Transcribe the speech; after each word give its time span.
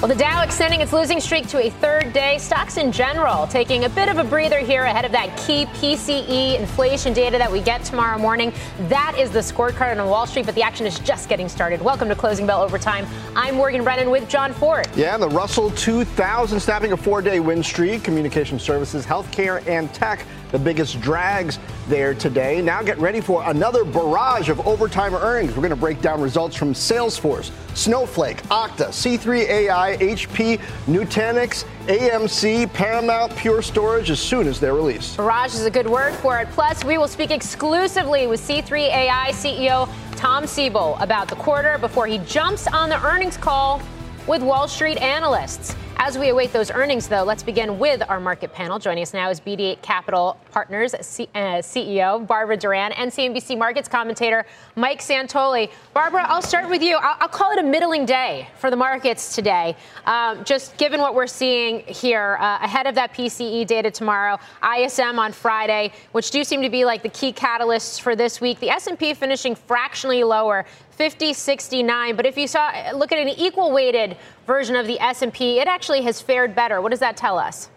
Well, 0.00 0.08
the 0.08 0.14
Dow 0.14 0.42
extending 0.42 0.80
its 0.80 0.94
losing 0.94 1.20
streak 1.20 1.46
to 1.48 1.58
a 1.58 1.68
third 1.68 2.14
day. 2.14 2.38
Stocks 2.38 2.78
in 2.78 2.90
general 2.90 3.46
taking 3.48 3.84
a 3.84 3.88
bit 3.90 4.08
of 4.08 4.16
a 4.16 4.24
breather 4.24 4.58
here 4.58 4.84
ahead 4.84 5.04
of 5.04 5.12
that 5.12 5.36
key 5.36 5.66
PCE 5.66 6.58
inflation 6.58 7.12
data 7.12 7.36
that 7.36 7.52
we 7.52 7.60
get 7.60 7.84
tomorrow 7.84 8.16
morning. 8.16 8.50
That 8.88 9.14
is 9.18 9.30
the 9.30 9.40
scorecard 9.40 10.00
on 10.00 10.08
Wall 10.08 10.26
Street, 10.26 10.46
but 10.46 10.54
the 10.54 10.62
action 10.62 10.86
is 10.86 10.98
just 11.00 11.28
getting 11.28 11.50
started. 11.50 11.82
Welcome 11.82 12.08
to 12.08 12.14
Closing 12.14 12.46
Bell 12.46 12.62
Overtime. 12.62 13.06
I'm 13.36 13.56
Morgan 13.56 13.84
Brennan 13.84 14.08
with 14.08 14.26
Jon 14.26 14.54
Fortt. 14.54 14.88
Yeah, 14.96 15.18
the 15.18 15.28
Russell 15.28 15.70
2000 15.72 16.58
snapping 16.58 16.92
a 16.92 16.96
four 16.96 17.20
day 17.20 17.38
win 17.38 17.62
streak. 17.62 18.02
Communication 18.02 18.58
services, 18.58 19.04
healthcare, 19.04 19.62
and 19.68 19.92
tech 19.92 20.24
the 20.52 20.58
biggest 20.58 21.00
drags 21.00 21.58
there 21.88 22.14
today. 22.14 22.60
Now 22.60 22.82
get 22.82 22.98
ready 22.98 23.20
for 23.20 23.42
another 23.48 23.84
barrage 23.84 24.48
of 24.48 24.66
overtime 24.66 25.14
earnings. 25.14 25.50
We're 25.50 25.62
going 25.62 25.70
to 25.70 25.76
break 25.76 26.00
down 26.00 26.20
results 26.20 26.56
from 26.56 26.72
Salesforce, 26.72 27.50
Snowflake, 27.74 28.42
Okta, 28.44 28.88
C3AI, 28.88 29.98
HP, 29.98 30.60
Nutanix, 30.86 31.64
AMC, 31.86 32.72
Paramount, 32.72 33.34
Pure 33.36 33.62
Storage 33.62 34.10
as 34.10 34.20
soon 34.20 34.46
as 34.46 34.60
they're 34.60 34.74
released. 34.74 35.16
Barrage 35.16 35.54
is 35.54 35.64
a 35.64 35.70
good 35.70 35.88
word 35.88 36.14
for 36.14 36.38
it. 36.38 36.48
Plus, 36.50 36.84
we 36.84 36.98
will 36.98 37.08
speak 37.08 37.30
exclusively 37.30 38.26
with 38.26 38.40
C3AI 38.40 39.28
CEO 39.28 39.88
Tom 40.16 40.46
Siebel 40.46 40.96
about 41.00 41.28
the 41.28 41.36
quarter 41.36 41.78
before 41.78 42.06
he 42.06 42.18
jumps 42.18 42.66
on 42.66 42.88
the 42.88 43.02
earnings 43.04 43.36
call 43.36 43.80
with 44.26 44.42
Wall 44.42 44.68
Street 44.68 44.98
analysts. 44.98 45.74
As 46.02 46.16
we 46.16 46.30
await 46.30 46.50
those 46.50 46.70
earnings, 46.70 47.08
though, 47.08 47.24
let's 47.24 47.42
begin 47.42 47.78
with 47.78 48.02
our 48.08 48.18
market 48.18 48.54
panel. 48.54 48.78
Joining 48.78 49.02
us 49.02 49.12
now 49.12 49.28
is 49.28 49.38
BD 49.38 49.80
Capital 49.82 50.40
Partners 50.50 50.94
C- 51.02 51.28
uh, 51.34 51.60
CEO 51.60 52.26
Barbara 52.26 52.56
Doran 52.56 52.92
and 52.92 53.12
CNBC 53.12 53.58
Markets 53.58 53.86
commentator 53.86 54.46
Mike 54.76 55.02
Santoli. 55.02 55.70
Barbara, 55.92 56.24
I'll 56.26 56.40
start 56.40 56.70
with 56.70 56.82
you. 56.82 56.96
I'll, 56.96 57.18
I'll 57.20 57.28
call 57.28 57.52
it 57.52 57.58
a 57.58 57.62
middling 57.62 58.06
day 58.06 58.48
for 58.56 58.70
the 58.70 58.76
markets 58.76 59.34
today, 59.34 59.76
um, 60.06 60.42
just 60.42 60.74
given 60.78 61.00
what 61.00 61.14
we're 61.14 61.26
seeing 61.26 61.80
here 61.80 62.38
uh, 62.40 62.60
ahead 62.62 62.86
of 62.86 62.94
that 62.94 63.12
PCE 63.12 63.66
data 63.66 63.90
tomorrow, 63.90 64.38
ISM 64.78 65.18
on 65.18 65.32
Friday, 65.32 65.92
which 66.12 66.30
do 66.30 66.44
seem 66.44 66.62
to 66.62 66.70
be 66.70 66.86
like 66.86 67.02
the 67.02 67.10
key 67.10 67.30
catalysts 67.30 68.00
for 68.00 68.16
this 68.16 68.40
week. 68.40 68.58
The 68.58 68.70
S&P 68.70 69.12
finishing 69.12 69.54
fractionally 69.54 70.24
lower, 70.24 70.64
5069. 71.00 72.14
But 72.14 72.26
if 72.26 72.36
you 72.36 72.46
saw 72.46 72.70
look 72.94 73.10
at 73.10 73.18
an 73.18 73.30
equal 73.30 73.72
weighted 73.72 74.18
version 74.46 74.76
of 74.76 74.86
the 74.86 75.00
S&P, 75.00 75.58
it 75.58 75.66
actually 75.66 76.02
has 76.02 76.20
fared 76.20 76.54
better. 76.54 76.82
What 76.82 76.90
does 76.90 77.00
that 77.00 77.16
tell 77.16 77.38
us? 77.38 77.70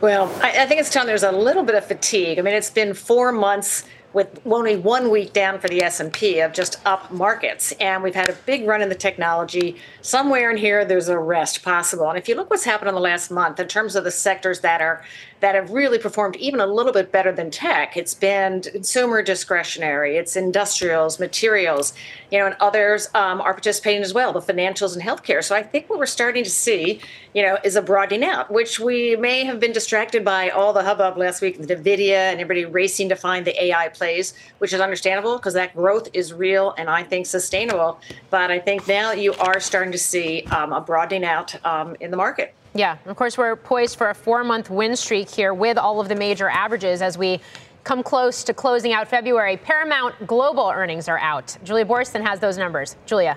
Well, 0.00 0.26
I, 0.42 0.62
I 0.62 0.66
think 0.66 0.80
it's 0.80 0.90
telling 0.90 1.06
there's 1.06 1.22
a 1.22 1.30
little 1.30 1.62
bit 1.62 1.76
of 1.76 1.86
fatigue. 1.86 2.40
I 2.40 2.42
mean, 2.42 2.54
it's 2.54 2.70
been 2.70 2.94
four 2.94 3.30
months 3.30 3.84
with 4.12 4.40
only 4.44 4.74
one 4.74 5.08
week 5.08 5.32
down 5.32 5.60
for 5.60 5.68
the 5.68 5.84
S&P 5.84 6.40
of 6.40 6.52
just 6.52 6.84
up 6.84 7.12
markets 7.12 7.72
and 7.80 8.02
we've 8.02 8.14
had 8.14 8.28
a 8.28 8.34
big 8.44 8.66
run 8.66 8.82
in 8.82 8.88
the 8.88 8.94
technology 8.94 9.76
somewhere 10.02 10.50
in 10.50 10.56
here 10.58 10.84
there's 10.84 11.08
a 11.08 11.18
rest 11.18 11.62
possible 11.62 12.10
and 12.10 12.18
if 12.18 12.28
you 12.28 12.34
look 12.34 12.50
what's 12.50 12.64
happened 12.64 12.90
in 12.90 12.94
the 12.94 13.00
last 13.00 13.30
month 13.30 13.58
in 13.58 13.66
terms 13.66 13.96
of 13.96 14.04
the 14.04 14.10
sectors 14.10 14.60
that 14.60 14.82
are 14.82 15.02
that 15.42 15.54
have 15.54 15.70
really 15.70 15.98
performed 15.98 16.34
even 16.36 16.60
a 16.60 16.66
little 16.66 16.92
bit 16.92 17.12
better 17.12 17.30
than 17.30 17.50
tech 17.50 17.96
it's 17.96 18.14
been 18.14 18.62
consumer 18.62 19.22
discretionary 19.22 20.16
it's 20.16 20.34
industrials 20.34 21.20
materials 21.20 21.92
you 22.30 22.38
know 22.38 22.46
and 22.46 22.56
others 22.60 23.08
um, 23.14 23.40
are 23.40 23.52
participating 23.52 24.02
as 24.02 24.14
well 24.14 24.32
the 24.32 24.40
financials 24.40 24.94
and 24.94 25.02
healthcare 25.02 25.44
so 25.44 25.54
i 25.54 25.62
think 25.62 25.88
what 25.90 25.98
we're 25.98 26.06
starting 26.06 26.42
to 26.42 26.50
see 26.50 27.00
you 27.34 27.42
know 27.42 27.58
is 27.62 27.76
a 27.76 27.82
broadening 27.82 28.24
out 28.24 28.50
which 28.50 28.80
we 28.80 29.14
may 29.16 29.44
have 29.44 29.60
been 29.60 29.72
distracted 29.72 30.24
by 30.24 30.48
all 30.48 30.72
the 30.72 30.82
hubbub 30.82 31.18
last 31.18 31.42
week 31.42 31.58
the 31.60 31.76
nvidia 31.76 32.30
and 32.32 32.40
everybody 32.40 32.64
racing 32.64 33.08
to 33.08 33.16
find 33.16 33.46
the 33.46 33.64
ai 33.64 33.88
plays, 33.88 34.34
which 34.58 34.72
is 34.72 34.80
understandable 34.80 35.36
because 35.36 35.54
that 35.54 35.74
growth 35.74 36.08
is 36.12 36.32
real 36.32 36.74
and 36.78 36.88
I 36.88 37.02
think 37.02 37.26
sustainable. 37.26 38.00
But 38.30 38.50
I 38.50 38.58
think 38.58 38.86
now 38.88 39.12
you 39.12 39.34
are 39.34 39.60
starting 39.60 39.92
to 39.92 39.98
see 39.98 40.42
um, 40.44 40.72
a 40.72 40.80
broadening 40.80 41.24
out 41.24 41.64
um, 41.64 41.96
in 42.00 42.10
the 42.10 42.16
market. 42.16 42.54
Yeah, 42.74 42.96
of 43.04 43.16
course, 43.16 43.36
we're 43.36 43.56
poised 43.56 43.96
for 43.96 44.10
a 44.10 44.14
four 44.14 44.44
month 44.44 44.70
win 44.70 44.96
streak 44.96 45.28
here 45.28 45.52
with 45.52 45.76
all 45.76 46.00
of 46.00 46.08
the 46.08 46.14
major 46.14 46.48
averages 46.48 47.02
as 47.02 47.18
we 47.18 47.40
come 47.84 48.02
close 48.02 48.44
to 48.44 48.54
closing 48.54 48.92
out 48.92 49.08
February. 49.08 49.56
Paramount 49.56 50.26
Global 50.26 50.70
earnings 50.74 51.08
are 51.08 51.18
out. 51.18 51.56
Julia 51.64 51.84
Boorstin 51.84 52.24
has 52.24 52.40
those 52.40 52.56
numbers. 52.56 52.96
Julia. 53.06 53.36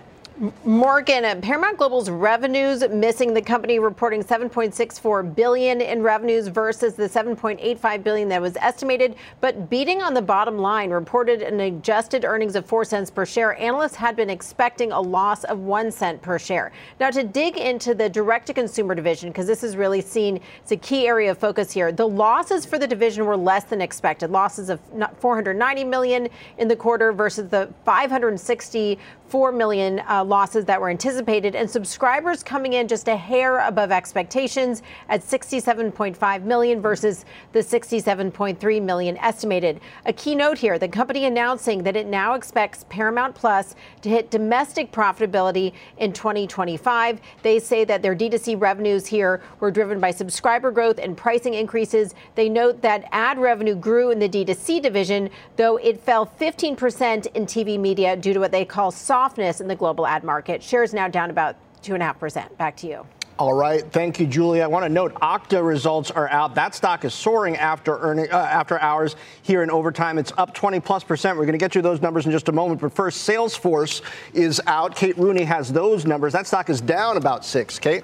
Morgan, 0.66 1.24
uh, 1.24 1.36
Paramount 1.36 1.78
Global's 1.78 2.10
revenues 2.10 2.84
missing 2.90 3.34
the 3.34 3.42
company 3.42 3.80
reporting 3.80 4.22
7.64 4.22 5.34
billion 5.34 5.80
in 5.80 6.02
revenues 6.02 6.50
versus 6.50 6.94
the 6.96 7.08
7.85 7.08 8.04
billion 8.04 8.28
that 8.28 8.42
was 8.42 8.58
estimated, 8.58 9.16
but 9.40 9.70
beating 9.70 10.02
on 10.02 10.14
the 10.14 10.22
bottom 10.22 10.58
line 10.58 10.90
reported 10.90 11.42
an 11.42 11.62
adjusted 11.62 12.26
earnings 12.26 12.58
of 12.58 12.66
4 12.66 12.84
cents 12.84 13.10
per 13.10 13.26
share. 13.26 13.58
Analysts 13.62 13.96
had 13.96 14.18
been 14.18 14.30
expecting 14.30 14.92
a 14.92 15.00
loss 15.00 15.46
of 15.46 15.60
1 15.60 15.90
cent 15.90 16.22
per 16.22 16.38
share. 16.38 16.74
Now 17.00 17.12
to 17.12 17.24
dig 17.24 17.56
into 17.56 17.96
the 17.96 18.10
direct 18.10 18.48
to 18.48 18.54
consumer 18.54 18.94
division 18.94 19.30
because 19.30 19.48
this 19.48 19.64
is 19.64 19.78
really 19.78 20.02
seen 20.02 20.42
it's 20.62 20.74
a 20.74 20.78
key 20.78 21.08
area 21.08 21.32
of 21.32 21.38
focus 21.38 21.72
here. 21.72 21.94
The 21.94 22.08
losses 22.08 22.66
for 22.66 22.78
the 22.78 22.88
division 22.88 23.26
were 23.26 23.38
less 23.38 23.64
than 23.64 23.80
expected. 23.80 24.32
Losses 24.32 24.70
of 24.70 24.82
490 25.20 25.86
million 25.86 26.28
in 26.58 26.68
the 26.68 26.76
quarter 26.76 27.14
versus 27.14 27.48
the 27.48 27.70
560 27.86 29.00
4 29.28 29.52
million 29.52 30.02
uh, 30.08 30.24
losses 30.24 30.66
that 30.66 30.80
were 30.80 30.90
anticipated, 30.90 31.56
and 31.56 31.70
subscribers 31.70 32.44
coming 32.44 32.74
in 32.74 32.88
just 32.88 33.08
a 33.08 33.16
hair 33.16 33.60
above 33.60 33.92
expectations 33.92 34.84
at 35.10 35.22
67.5 35.22 36.44
million 36.44 36.80
versus 36.80 37.26
the 37.52 37.60
67.3 37.60 38.82
million 38.84 39.18
estimated. 39.18 39.80
A 40.06 40.14
keynote 40.14 40.60
here 40.60 40.78
the 40.78 40.88
company 40.88 41.26
announcing 41.26 41.82
that 41.84 41.96
it 41.96 42.06
now 42.06 42.36
expects 42.36 42.86
Paramount 42.90 43.34
Plus 43.34 43.76
to 44.02 44.10
hit 44.10 44.30
domestic 44.30 44.92
profitability 44.92 45.74
in 45.98 46.14
2025. 46.14 47.20
They 47.42 47.60
say 47.60 47.84
that 47.84 48.04
their 48.04 48.16
D2C 48.16 48.62
revenues 48.62 49.08
here 49.08 49.42
were 49.60 49.72
driven 49.72 50.00
by 50.00 50.12
subscriber 50.12 50.70
growth 50.70 51.00
and 51.00 51.18
pricing 51.18 51.56
increases. 51.56 52.14
They 52.36 52.48
note 52.48 52.82
that 52.84 53.06
ad 53.12 53.40
revenue 53.40 53.76
grew 53.76 54.12
in 54.12 54.20
the 54.20 54.30
D2C 54.30 54.84
division, 54.84 55.32
though 55.56 55.78
it 55.78 56.00
fell 56.00 56.28
15% 56.28 57.28
in 57.34 57.46
TV 57.46 57.80
media 57.80 58.16
due 58.16 58.34
to 58.34 58.40
what 58.40 58.52
they 58.52 58.66
call 58.66 58.92
soft 58.92 59.15
softness 59.16 59.62
in 59.62 59.68
the 59.70 59.76
global 59.78 60.06
ad 60.06 60.26
market. 60.26 60.62
Shares 60.62 60.94
now 60.94 61.08
down 61.08 61.30
about 61.30 61.56
2.5%. 61.84 62.58
Back 62.58 62.76
to 62.78 62.88
you. 62.88 63.08
All 63.40 63.54
right, 63.54 63.90
thank 63.94 64.20
you, 64.20 64.28
Julie. 64.28 64.62
I 64.62 64.68
want 64.68 64.84
to 64.84 64.90
note 64.90 65.14
Okta 65.16 65.66
results 65.66 66.12
are 66.12 66.30
out. 66.30 66.54
That 66.56 66.76
stock 66.76 67.06
is 67.06 67.14
soaring 67.14 67.56
after 67.56 67.98
earning 67.98 68.30
uh, 68.30 68.36
after 68.36 68.78
hours 68.80 69.16
here 69.42 69.64
in 69.64 69.72
overtime. 69.72 70.18
It's 70.18 70.34
up 70.38 70.54
20 70.54 70.82
plus 70.82 71.06
percent. 71.06 71.38
We're 71.38 71.46
going 71.46 71.58
to 71.58 71.64
get 71.64 71.76
you 71.76 71.82
those 71.82 72.02
numbers 72.02 72.26
in 72.26 72.34
just 72.34 72.50
a 72.50 72.52
moment. 72.52 72.82
But 72.82 72.92
first, 72.94 73.28
Salesforce 73.28 74.02
is 74.34 74.62
out. 74.68 74.96
Kate 74.96 75.18
Rooney 75.18 75.44
has 75.44 75.72
those 75.72 76.06
numbers. 76.06 76.34
That 76.34 76.46
stock 76.46 76.70
is 76.70 76.82
down 76.82 77.16
about 77.16 77.46
six. 77.46 77.80
Kate. 77.80 78.04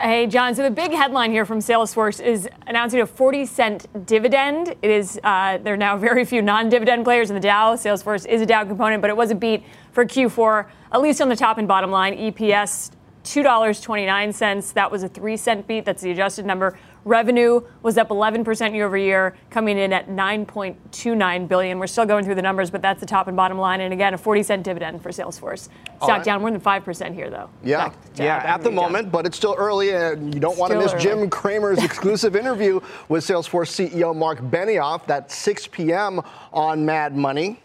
Hey, 0.00 0.26
Jon. 0.26 0.54
So 0.54 0.62
the 0.64 0.70
big 0.70 0.90
headline 0.90 1.30
here 1.30 1.44
from 1.44 1.60
Salesforce 1.60 2.20
is 2.20 2.48
announcing 2.66 3.00
a 3.00 3.06
40 3.06 3.46
cent 3.46 4.06
dividend. 4.06 4.74
It 4.82 4.90
is 4.90 5.20
uh, 5.22 5.58
there 5.58 5.74
are 5.74 5.76
now 5.76 5.96
very 5.96 6.24
few 6.24 6.42
non-dividend 6.42 7.04
players 7.04 7.30
in 7.30 7.34
the 7.34 7.40
Dow. 7.40 7.76
Salesforce 7.76 8.26
is 8.26 8.40
a 8.40 8.46
Dow 8.46 8.64
component, 8.64 9.00
but 9.00 9.10
it 9.10 9.16
was 9.16 9.30
a 9.30 9.34
beat 9.34 9.62
for 9.92 10.04
Q4, 10.04 10.66
at 10.92 11.00
least 11.00 11.20
on 11.20 11.28
the 11.28 11.36
top 11.36 11.58
and 11.58 11.68
bottom 11.68 11.90
line. 11.90 12.16
EPS 12.16 12.90
$2.29. 13.24 14.72
That 14.74 14.90
was 14.90 15.02
a 15.02 15.08
3 15.08 15.36
cent 15.36 15.66
beat. 15.66 15.84
That's 15.84 16.02
the 16.02 16.10
adjusted 16.10 16.46
number. 16.46 16.78
Revenue 17.04 17.60
was 17.82 17.98
up 17.98 18.10
11% 18.10 18.74
year 18.74 18.86
over 18.86 18.96
year, 18.96 19.36
coming 19.50 19.76
in 19.76 19.92
at 19.92 20.08
9.29 20.08 21.48
billion. 21.48 21.78
We're 21.80 21.88
still 21.88 22.06
going 22.06 22.24
through 22.24 22.36
the 22.36 22.42
numbers, 22.42 22.70
but 22.70 22.80
that's 22.80 23.00
the 23.00 23.06
top 23.06 23.26
and 23.26 23.36
bottom 23.36 23.58
line. 23.58 23.80
And 23.80 23.92
again, 23.92 24.14
a 24.14 24.18
40 24.18 24.42
cent 24.44 24.62
dividend 24.62 25.02
for 25.02 25.08
Salesforce. 25.10 25.68
Stock 25.96 26.08
right. 26.08 26.24
down 26.24 26.40
more 26.40 26.50
than 26.52 26.60
5% 26.60 27.14
here, 27.14 27.28
though. 27.28 27.50
Yeah, 27.64 27.88
back, 27.88 27.96
yeah, 28.14 28.36
at 28.36 28.62
the 28.62 28.70
moment, 28.70 29.06
down. 29.06 29.10
but 29.10 29.26
it's 29.26 29.36
still 29.36 29.56
early, 29.58 29.90
and 29.90 30.32
you 30.32 30.38
don't 30.38 30.56
want 30.56 30.72
to 30.72 30.78
miss 30.78 30.92
early. 30.92 31.02
Jim 31.02 31.30
Cramer's 31.30 31.82
exclusive 31.82 32.36
interview 32.36 32.80
with 33.08 33.24
Salesforce 33.24 33.90
CEO 33.90 34.14
Marc 34.14 34.38
Benioff. 34.38 35.04
That's 35.06 35.34
6 35.34 35.68
p.m. 35.68 36.20
on 36.52 36.84
Mad 36.86 37.16
Money. 37.16 37.60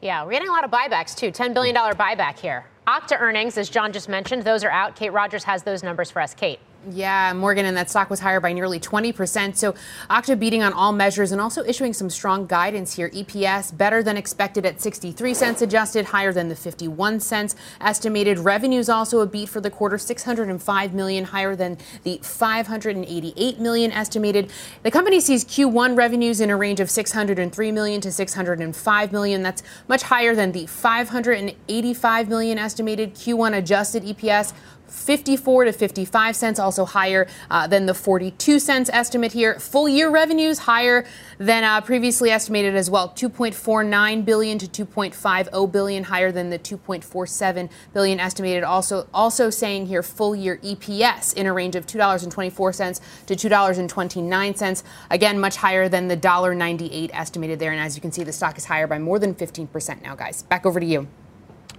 Yeah, 0.00 0.24
we're 0.24 0.30
getting 0.30 0.48
a 0.48 0.52
lot 0.52 0.64
of 0.64 0.70
buybacks 0.70 1.14
too. 1.16 1.30
$10 1.32 1.52
billion 1.52 1.74
buyback 1.74 2.38
here. 2.38 2.64
Okta 2.88 3.20
earnings, 3.20 3.58
as 3.58 3.68
Jon 3.68 3.92
just 3.92 4.08
mentioned, 4.08 4.44
those 4.44 4.64
are 4.64 4.70
out. 4.70 4.96
Kate 4.96 5.12
Rogers 5.12 5.44
has 5.44 5.62
those 5.62 5.82
numbers 5.82 6.10
for 6.10 6.22
us. 6.22 6.32
Kate. 6.32 6.58
Yeah, 6.92 7.32
Morgan, 7.32 7.66
and 7.66 7.76
that 7.76 7.90
stock 7.90 8.08
was 8.08 8.20
higher 8.20 8.38
by 8.40 8.52
nearly 8.52 8.78
20%. 8.78 9.56
So 9.56 9.74
Okta 10.08 10.38
beating 10.38 10.62
on 10.62 10.72
all 10.72 10.92
measures 10.92 11.32
and 11.32 11.40
also 11.40 11.64
issuing 11.64 11.92
some 11.92 12.08
strong 12.08 12.46
guidance 12.46 12.94
here. 12.94 13.10
EPS 13.10 13.76
better 13.76 14.00
than 14.00 14.16
expected 14.16 14.64
at 14.64 14.80
63 14.80 15.34
cents 15.34 15.60
adjusted, 15.60 16.06
higher 16.06 16.32
than 16.32 16.48
the 16.48 16.54
51 16.54 17.18
cents 17.18 17.56
estimated. 17.80 18.38
Revenues 18.38 18.88
also 18.88 19.20
a 19.20 19.26
beat 19.26 19.48
for 19.48 19.60
the 19.60 19.70
quarter, 19.70 19.98
605 19.98 20.94
million, 20.94 21.24
higher 21.24 21.56
than 21.56 21.78
the 22.04 22.20
588 22.22 23.58
million 23.58 23.90
estimated. 23.90 24.50
The 24.84 24.92
company 24.92 25.18
sees 25.18 25.44
Q1 25.44 25.96
revenues 25.96 26.40
in 26.40 26.48
a 26.48 26.56
range 26.56 26.78
of 26.78 26.90
603 26.90 27.72
million 27.72 28.00
to 28.02 28.12
605 28.12 29.12
million. 29.12 29.42
That's 29.42 29.64
much 29.88 30.04
higher 30.04 30.34
than 30.34 30.52
the 30.52 30.66
585 30.66 32.28
million 32.28 32.56
estimated 32.56 33.14
Q1 33.14 33.58
adjusted 33.58 34.04
EPS 34.04 34.52
54 34.88 35.64
to 35.64 35.72
55 35.72 36.36
cents, 36.36 36.58
also 36.58 36.84
higher 36.84 37.26
uh, 37.50 37.66
than 37.66 37.86
the 37.86 37.94
42 37.94 38.58
cents 38.58 38.90
estimate 38.92 39.32
here. 39.32 39.58
Full 39.58 39.88
year 39.88 40.10
revenues 40.10 40.60
higher 40.60 41.04
than 41.38 41.64
uh, 41.64 41.80
previously 41.80 42.30
estimated 42.30 42.74
as 42.74 42.90
well, 42.90 43.10
2.49 43.10 44.24
billion 44.24 44.58
to 44.58 44.86
2.50 44.86 45.72
billion, 45.72 46.04
higher 46.04 46.32
than 46.32 46.50
the 46.50 46.58
2.47 46.58 47.70
billion 47.92 48.20
estimated. 48.20 48.64
Also, 48.64 49.08
also 49.14 49.50
saying 49.50 49.86
here 49.86 50.02
full 50.02 50.34
year 50.34 50.58
EPS 50.58 51.34
in 51.34 51.46
a 51.46 51.52
range 51.52 51.76
of 51.76 51.86
$2.24 51.86 53.00
to 53.26 53.34
$2.29. 53.34 54.82
Again, 55.10 55.40
much 55.40 55.56
higher 55.56 55.88
than 55.88 56.08
the 56.08 56.16
$1.98 56.16 57.10
estimated 57.12 57.58
there. 57.58 57.72
And 57.72 57.80
as 57.80 57.94
you 57.94 58.02
can 58.02 58.12
see, 58.12 58.24
the 58.24 58.32
stock 58.32 58.58
is 58.58 58.64
higher 58.64 58.86
by 58.86 58.98
more 58.98 59.18
than 59.18 59.34
15% 59.34 60.02
now, 60.02 60.14
guys. 60.14 60.42
Back 60.42 60.66
over 60.66 60.80
to 60.80 60.86
you. 60.86 61.06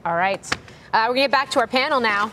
All 0.06 0.16
right. 0.16 0.46
Uh, 0.94 1.06
we're 1.08 1.16
going 1.16 1.16
to 1.16 1.22
get 1.24 1.32
back 1.32 1.52
to 1.52 1.60
our 1.60 1.68
panel 1.68 2.00
now. 2.00 2.32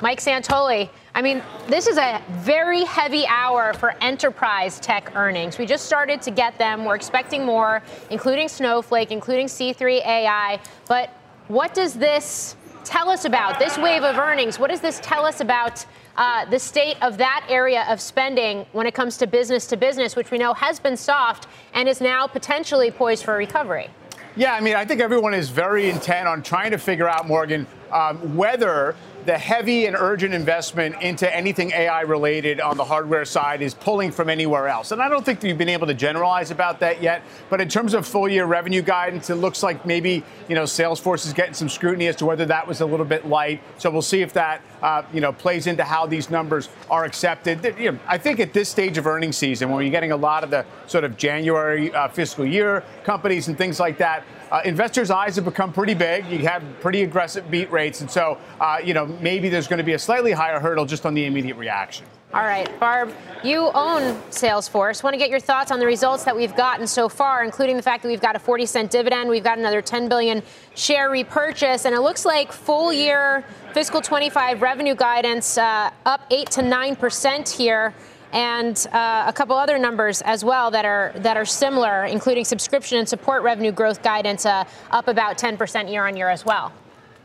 Mike 0.00 0.20
Santoli. 0.20 0.88
I 1.14 1.22
mean, 1.22 1.42
this 1.66 1.86
is 1.86 1.98
a 1.98 2.22
very 2.30 2.84
heavy 2.84 3.26
hour 3.26 3.74
for 3.74 3.94
enterprise 4.00 4.78
tech 4.78 5.14
earnings. 5.16 5.58
We 5.58 5.66
just 5.66 5.86
started 5.86 6.22
to 6.22 6.30
get 6.30 6.56
them. 6.58 6.84
We're 6.84 6.94
expecting 6.94 7.44
more, 7.44 7.82
including 8.10 8.48
Snowflake, 8.48 9.10
including 9.10 9.46
C3 9.46 10.06
AI. 10.06 10.60
But 10.86 11.10
what 11.48 11.74
does 11.74 11.94
this 11.94 12.54
tell 12.84 13.10
us 13.10 13.24
about 13.24 13.58
this 13.58 13.76
wave 13.76 14.04
of 14.04 14.16
earnings? 14.18 14.58
What 14.58 14.70
does 14.70 14.80
this 14.80 15.00
tell 15.02 15.26
us 15.26 15.40
about 15.40 15.84
uh, 16.16 16.44
the 16.44 16.58
state 16.58 16.96
of 17.02 17.18
that 17.18 17.44
area 17.48 17.84
of 17.88 18.00
spending 18.00 18.66
when 18.72 18.86
it 18.86 18.94
comes 18.94 19.16
to 19.18 19.26
business 19.26 19.66
to 19.68 19.76
business, 19.76 20.14
which 20.14 20.30
we 20.30 20.38
know 20.38 20.54
has 20.54 20.78
been 20.78 20.96
soft 20.96 21.48
and 21.74 21.88
is 21.88 22.00
now 22.00 22.26
potentially 22.26 22.90
poised 22.90 23.24
for 23.24 23.36
recovery? 23.36 23.88
Yeah, 24.36 24.54
I 24.54 24.60
mean, 24.60 24.76
I 24.76 24.84
think 24.84 25.00
everyone 25.00 25.34
is 25.34 25.48
very 25.48 25.90
intent 25.90 26.28
on 26.28 26.42
trying 26.42 26.70
to 26.70 26.78
figure 26.78 27.08
out, 27.08 27.26
Morgan, 27.26 27.66
um, 27.90 28.36
whether 28.36 28.94
the 29.28 29.36
heavy 29.36 29.84
and 29.84 29.94
urgent 29.94 30.32
investment 30.32 31.02
into 31.02 31.30
anything 31.36 31.70
AI 31.72 32.00
related 32.00 32.62
on 32.62 32.78
the 32.78 32.84
hardware 32.84 33.26
side 33.26 33.60
is 33.60 33.74
pulling 33.74 34.10
from 34.10 34.30
anywhere 34.30 34.68
else. 34.68 34.90
And 34.90 35.02
I 35.02 35.10
don't 35.10 35.22
think 35.22 35.42
we've 35.42 35.58
been 35.58 35.68
able 35.68 35.86
to 35.86 35.92
generalize 35.92 36.50
about 36.50 36.80
that 36.80 37.02
yet. 37.02 37.20
But 37.50 37.60
in 37.60 37.68
terms 37.68 37.92
of 37.92 38.06
full 38.06 38.26
year 38.26 38.46
revenue 38.46 38.80
guidance, 38.80 39.28
it 39.28 39.34
looks 39.34 39.62
like 39.62 39.84
maybe, 39.84 40.24
you 40.48 40.54
know, 40.54 40.62
Salesforce 40.62 41.26
is 41.26 41.34
getting 41.34 41.52
some 41.52 41.68
scrutiny 41.68 42.06
as 42.06 42.16
to 42.16 42.24
whether 42.24 42.46
that 42.46 42.66
was 42.66 42.80
a 42.80 42.86
little 42.86 43.04
bit 43.04 43.26
light. 43.26 43.60
So 43.76 43.90
we'll 43.90 44.00
see 44.00 44.22
if 44.22 44.32
that, 44.32 44.62
uh, 44.82 45.02
you 45.12 45.20
know, 45.20 45.32
plays 45.32 45.66
into 45.66 45.84
how 45.84 46.06
these 46.06 46.30
numbers 46.30 46.68
are 46.90 47.04
accepted. 47.04 47.64
You 47.78 47.92
know, 47.92 47.98
I 48.06 48.18
think 48.18 48.40
at 48.40 48.52
this 48.52 48.68
stage 48.68 48.98
of 48.98 49.06
earnings 49.06 49.36
season, 49.36 49.70
when 49.70 49.82
you're 49.82 49.90
getting 49.90 50.12
a 50.12 50.16
lot 50.16 50.44
of 50.44 50.50
the 50.50 50.64
sort 50.86 51.04
of 51.04 51.16
January 51.16 51.92
uh, 51.94 52.08
fiscal 52.08 52.46
year 52.46 52.84
companies 53.04 53.48
and 53.48 53.56
things 53.56 53.80
like 53.80 53.98
that, 53.98 54.24
uh, 54.50 54.62
investors' 54.64 55.10
eyes 55.10 55.36
have 55.36 55.44
become 55.44 55.72
pretty 55.72 55.94
big. 55.94 56.26
You 56.26 56.38
have 56.40 56.62
pretty 56.80 57.02
aggressive 57.02 57.50
beat 57.50 57.70
rates. 57.70 58.00
And 58.00 58.10
so, 58.10 58.38
uh, 58.60 58.78
you 58.82 58.94
know, 58.94 59.06
maybe 59.06 59.48
there's 59.48 59.68
going 59.68 59.78
to 59.78 59.84
be 59.84 59.92
a 59.92 59.98
slightly 59.98 60.32
higher 60.32 60.58
hurdle 60.58 60.86
just 60.86 61.04
on 61.04 61.14
the 61.14 61.26
immediate 61.26 61.56
reaction. 61.56 62.06
All 62.34 62.42
right, 62.42 62.78
Barb, 62.78 63.14
you 63.42 63.70
own 63.72 64.14
Salesforce. 64.30 65.02
Want 65.02 65.14
to 65.14 65.18
get 65.18 65.30
your 65.30 65.40
thoughts 65.40 65.70
on 65.70 65.78
the 65.78 65.86
results 65.86 66.24
that 66.24 66.36
we've 66.36 66.54
gotten 66.54 66.86
so 66.86 67.08
far, 67.08 67.42
including 67.42 67.78
the 67.78 67.82
fact 67.82 68.02
that 68.02 68.08
we've 68.10 68.20
got 68.20 68.36
a 68.36 68.38
40 68.38 68.66
cent 68.66 68.90
dividend, 68.90 69.30
we've 69.30 69.42
got 69.42 69.56
another 69.56 69.80
10 69.80 70.10
billion 70.10 70.42
share 70.74 71.08
repurchase, 71.08 71.86
and 71.86 71.94
it 71.94 72.00
looks 72.00 72.26
like 72.26 72.52
full 72.52 72.92
year 72.92 73.46
fiscal 73.72 74.02
25 74.02 74.60
revenue 74.60 74.94
guidance 74.94 75.56
uh, 75.56 75.90
up 76.04 76.20
8 76.30 76.50
to 76.50 76.62
9 76.62 76.96
percent 76.96 77.48
here 77.48 77.94
and 78.34 78.86
uh, 78.92 79.24
a 79.26 79.32
couple 79.32 79.56
other 79.56 79.78
numbers 79.78 80.20
as 80.20 80.44
well 80.44 80.70
that 80.70 80.84
are 80.84 81.12
that 81.16 81.38
are 81.38 81.46
similar, 81.46 82.04
including 82.04 82.44
subscription 82.44 82.98
and 82.98 83.08
support 83.08 83.42
revenue 83.42 83.72
growth 83.72 84.02
guidance 84.02 84.44
uh, 84.44 84.64
up 84.90 85.08
about 85.08 85.38
10% 85.38 85.90
year 85.90 86.06
on 86.06 86.14
year 86.14 86.28
as 86.28 86.44
well. 86.44 86.74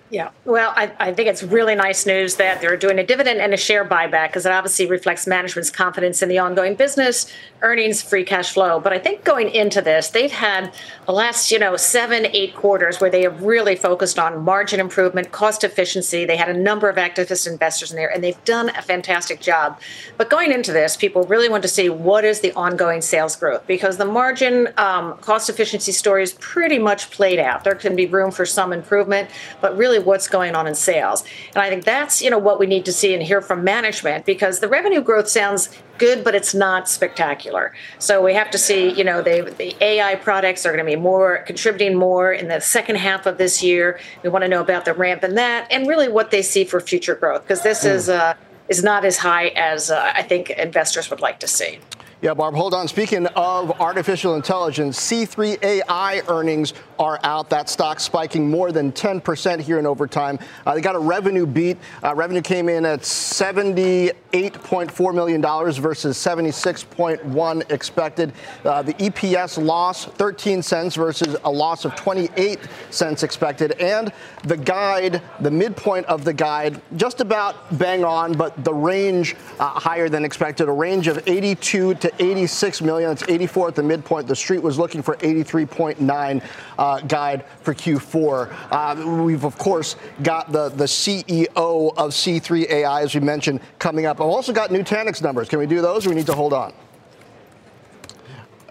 Yeah, 0.09 0.29
well, 0.45 0.73
I, 0.75 0.91
I, 0.99 1.11
think 1.11 1.27
it's 1.27 1.41
really 1.41 1.73
nice 1.73 2.05
news 2.05 2.35
that 2.35 2.61
they're 2.61 2.77
doing 2.77 2.99
a 2.99 3.03
dividend 3.03 3.41
and 3.41 3.51
a 3.51 3.57
share 3.57 3.83
buyback 3.83 4.27
because 4.27 4.45
it 4.45 4.51
obviously 4.51 4.85
reflects 4.85 5.25
management's 5.25 5.71
confidence 5.71 6.21
in 6.21 6.29
the 6.29 6.37
ongoing 6.37 6.75
business, 6.75 7.31
earnings, 7.63 8.03
free 8.03 8.23
cash 8.23 8.53
flow. 8.53 8.79
But 8.79 8.93
I 8.93 8.99
think 8.99 9.23
going 9.23 9.49
into 9.49 9.81
this, 9.81 10.09
they've 10.09 10.31
had 10.31 10.71
the 11.07 11.13
last, 11.13 11.49
you 11.49 11.57
know, 11.57 11.77
seven, 11.77 12.27
eight 12.27 12.53
quarters 12.53 13.01
where 13.01 13.09
they 13.09 13.23
have 13.23 13.41
really 13.41 13.75
focused 13.75 14.19
on 14.19 14.43
margin 14.43 14.79
improvement, 14.79 15.31
cost 15.31 15.63
efficiency. 15.63 16.25
They 16.25 16.37
had 16.37 16.49
a 16.49 16.53
number 16.53 16.89
of 16.89 16.97
activist 16.97 17.47
investors 17.47 17.89
in 17.89 17.97
there, 17.97 18.13
and 18.13 18.23
they've 18.23 18.43
done 18.45 18.69
a 18.69 18.83
fantastic 18.83 19.41
job. 19.41 19.79
But 20.17 20.29
going 20.29 20.51
into 20.51 20.71
this, 20.71 20.95
people 20.95 21.23
really 21.23 21.49
want 21.49 21.63
to 21.63 21.69
see 21.69 21.89
what 21.89 22.23
is 22.23 22.41
the 22.41 22.51
ongoing 22.53 23.01
sales 23.01 23.35
growth 23.35 23.65
because 23.65 23.97
the 23.97 24.05
margin 24.05 24.69
um, 24.77 25.17
cost 25.19 25.49
efficiency 25.49 25.91
story 25.91 26.21
is 26.21 26.33
pretty 26.33 26.77
much 26.77 27.09
played 27.09 27.39
out. 27.39 27.63
There 27.63 27.73
can 27.73 27.95
be 27.95 28.05
room 28.05 28.29
for 28.29 28.45
some 28.45 28.71
improvement, 28.71 29.31
but 29.59 29.75
really 29.75 29.92
what's 29.99 30.27
going 30.27 30.55
on 30.55 30.67
in 30.67 30.75
sales. 30.75 31.23
And 31.55 31.57
I 31.57 31.69
think 31.69 31.85
that's, 31.85 32.21
you 32.21 32.29
know, 32.29 32.37
what 32.37 32.59
we 32.59 32.65
need 32.65 32.85
to 32.85 32.93
see 32.93 33.13
and 33.13 33.21
hear 33.21 33.41
from 33.41 33.63
management 33.63 34.25
because 34.25 34.59
the 34.59 34.67
revenue 34.67 35.01
growth 35.01 35.27
sounds 35.27 35.69
good, 35.97 36.23
but 36.23 36.35
it's 36.35 36.53
not 36.53 36.89
spectacular. 36.89 37.73
So 37.99 38.23
we 38.23 38.33
have 38.33 38.51
to 38.51 38.57
see, 38.57 38.89
you 38.89 39.03
know, 39.03 39.21
they, 39.21 39.41
the 39.41 39.75
AI 39.83 40.15
products 40.15 40.65
are 40.65 40.71
going 40.71 40.85
to 40.85 40.91
be 40.91 40.95
more 40.95 41.39
contributing 41.39 41.97
more 41.97 42.33
in 42.33 42.47
the 42.47 42.59
second 42.59 42.97
half 42.97 43.25
of 43.25 43.37
this 43.37 43.63
year. 43.63 43.99
We 44.23 44.29
want 44.29 44.43
to 44.43 44.47
know 44.47 44.61
about 44.61 44.85
the 44.85 44.93
ramp 44.93 45.23
in 45.23 45.35
that 45.35 45.67
and 45.71 45.87
really 45.87 46.07
what 46.07 46.31
they 46.31 46.41
see 46.41 46.63
for 46.63 46.79
future 46.79 47.15
growth 47.15 47.43
because 47.43 47.63
this 47.63 47.83
mm. 47.83 47.91
is 47.91 48.09
uh, 48.09 48.35
is 48.69 48.83
not 48.83 49.05
as 49.05 49.17
high 49.17 49.47
as 49.49 49.91
uh, 49.91 50.11
I 50.15 50.23
think 50.23 50.49
investors 50.49 51.09
would 51.09 51.21
like 51.21 51.39
to 51.41 51.47
see. 51.47 51.79
Yeah, 52.23 52.33
Barb, 52.33 52.55
hold 52.55 52.73
on. 52.73 52.87
Speaking 52.87 53.27
of 53.27 53.81
artificial 53.81 54.35
intelligence, 54.35 54.97
C3 54.97 55.61
AI 55.61 56.21
earnings 56.29 56.73
are 56.97 57.19
out. 57.23 57.49
That 57.49 57.69
stock 57.69 57.99
spiking 57.99 58.49
more 58.49 58.71
than 58.71 58.93
10% 58.93 59.59
here 59.59 59.77
in 59.77 59.85
overtime. 59.85 60.39
Uh, 60.65 60.73
they 60.73 60.79
got 60.79 60.95
a 60.95 60.99
revenue 60.99 61.45
beat. 61.45 61.77
Uh, 62.01 62.15
revenue 62.15 62.41
came 62.41 62.69
in 62.69 62.85
at 62.85 63.01
$78.4 63.01 65.13
million 65.13 65.41
versus 65.41 66.17
76.1 66.17 67.71
expected. 67.71 68.31
Uh, 68.63 68.81
the 68.81 68.93
EPS 68.93 69.61
loss, 69.61 70.05
13 70.05 70.61
cents 70.61 70.95
versus 70.95 71.35
a 71.43 71.51
loss 71.51 71.83
of 71.83 71.93
28 71.95 72.57
cents 72.89 73.23
expected. 73.23 73.73
And 73.73 74.13
the 74.45 74.55
guide, 74.55 75.21
the 75.41 75.51
midpoint 75.51 76.05
of 76.05 76.23
the 76.23 76.31
guide, 76.31 76.79
just 76.95 77.19
about 77.19 77.77
bang 77.77 78.05
on, 78.05 78.31
but 78.31 78.63
the 78.63 78.73
range 78.73 79.35
uh, 79.59 79.77
higher 79.77 80.07
than 80.07 80.23
expected, 80.23 80.69
a 80.69 80.71
range 80.71 81.07
of 81.07 81.21
82 81.27 81.95
to 81.95 82.12
86 82.19 82.81
million. 82.81 83.11
It's 83.11 83.23
84 83.27 83.69
at 83.69 83.75
the 83.75 83.83
midpoint. 83.83 84.27
The 84.27 84.35
street 84.35 84.61
was 84.61 84.77
looking 84.77 85.01
for 85.01 85.15
83.9 85.17 86.43
uh, 86.77 86.99
guide 87.01 87.45
for 87.61 87.73
Q4. 87.73 88.53
Uh, 88.71 89.23
we've 89.23 89.43
of 89.43 89.57
course 89.57 89.95
got 90.21 90.51
the 90.51 90.69
the 90.69 90.85
CEO 90.85 91.93
of 91.97 92.11
C3 92.11 92.69
AI, 92.69 93.01
as 93.01 93.13
we 93.15 93.21
mentioned, 93.21 93.61
coming 93.79 94.05
up. 94.05 94.17
I've 94.17 94.27
also 94.27 94.53
got 94.53 94.69
Nutanix 94.69 95.21
numbers. 95.21 95.49
Can 95.49 95.59
we 95.59 95.67
do 95.67 95.81
those? 95.81 96.05
or 96.05 96.09
We 96.09 96.15
need 96.15 96.25
to 96.27 96.33
hold 96.33 96.53
on. 96.53 96.73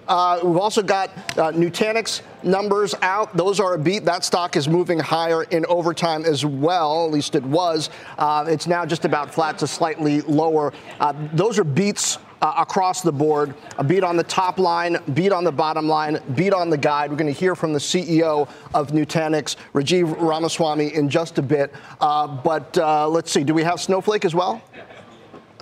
Uh, 0.09 0.41
we've 0.43 0.59
also 0.59 0.83
got 0.83 1.11
uh, 1.39 1.53
Nutanix 1.53 2.23
numbers 2.43 2.95
out. 3.03 3.35
Those 3.37 3.61
are 3.61 3.75
a 3.75 3.79
beat. 3.79 4.05
That 4.05 4.25
stock 4.25 4.57
is 4.57 4.69
moving 4.69 4.99
higher 4.99 5.45
in 5.45 5.65
overtime 5.67 6.25
as 6.25 6.45
well. 6.45 7.07
At 7.07 7.13
least 7.13 7.35
it 7.35 7.43
was. 7.45 7.89
Uh, 8.19 8.45
it's 8.49 8.67
now 8.67 8.85
just 8.85 9.05
about 9.05 9.33
flat 9.33 9.59
to 9.59 9.67
slightly 9.67 10.21
lower. 10.23 10.73
Uh, 10.99 11.15
those 11.33 11.59
are 11.59 11.65
beats 11.65 12.19
uh, 12.43 12.55
across 12.59 13.01
the 13.01 13.13
board. 13.13 13.55
A 13.79 13.85
beat 13.85 14.03
on 14.03 14.17
the 14.17 14.25
top 14.25 14.59
line, 14.59 14.99
beat 15.15 15.33
on 15.33 15.45
the 15.45 15.53
bottom 15.53 15.89
line, 15.89 16.19
beat 16.35 16.53
on 16.53 16.69
the 16.69 16.77
guide. 16.77 17.11
We're 17.11 17.17
going 17.17 17.33
to 17.33 17.39
hear 17.39 17.55
from 17.55 17.73
the 17.73 17.79
CEO 17.79 18.49
of 18.75 18.89
Nutanix, 18.89 19.57
Rajiv 19.73 20.15
Ramaswami, 20.17 20.93
in 20.93 21.09
just 21.09 21.39
a 21.39 21.43
bit. 21.43 21.73
Uh, 22.01 22.27
but 22.27 22.77
uh, 22.77 23.09
let's 23.09 23.31
see, 23.31 23.45
do 23.45 23.55
we 23.55 23.63
have 23.63 23.81
Snowflake 23.81 24.25
as 24.25 24.35
well? 24.35 24.61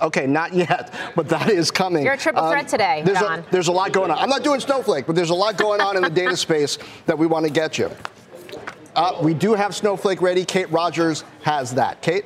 Okay, 0.01 0.25
not 0.25 0.53
yet, 0.53 0.93
but 1.15 1.29
that 1.29 1.49
is 1.49 1.69
coming. 1.69 2.03
You're 2.03 2.13
a 2.13 2.17
triple 2.17 2.49
threat 2.49 2.65
um, 2.65 2.69
today, 2.69 3.03
there's 3.05 3.21
A, 3.21 3.45
there's 3.51 3.67
a 3.67 3.71
lot 3.71 3.93
going 3.93 4.09
on. 4.09 4.17
I'm 4.17 4.29
not 4.29 4.43
doing 4.43 4.59
Snowflake, 4.59 5.05
but 5.05 5.15
there's 5.15 5.29
a 5.29 5.35
lot 5.35 5.57
going 5.57 5.79
on 5.79 5.95
in 5.95 6.01
the 6.01 6.09
data 6.09 6.35
space 6.35 6.79
that 7.05 7.17
we 7.17 7.27
want 7.27 7.45
to 7.45 7.51
get 7.51 7.77
you. 7.77 7.91
Uh, 8.95 9.17
we 9.21 9.33
do 9.33 9.53
have 9.53 9.75
Snowflake 9.75 10.21
ready. 10.21 10.43
Kate 10.43 10.69
Rogers 10.71 11.23
has 11.43 11.73
that. 11.75 12.01
Kate? 12.01 12.25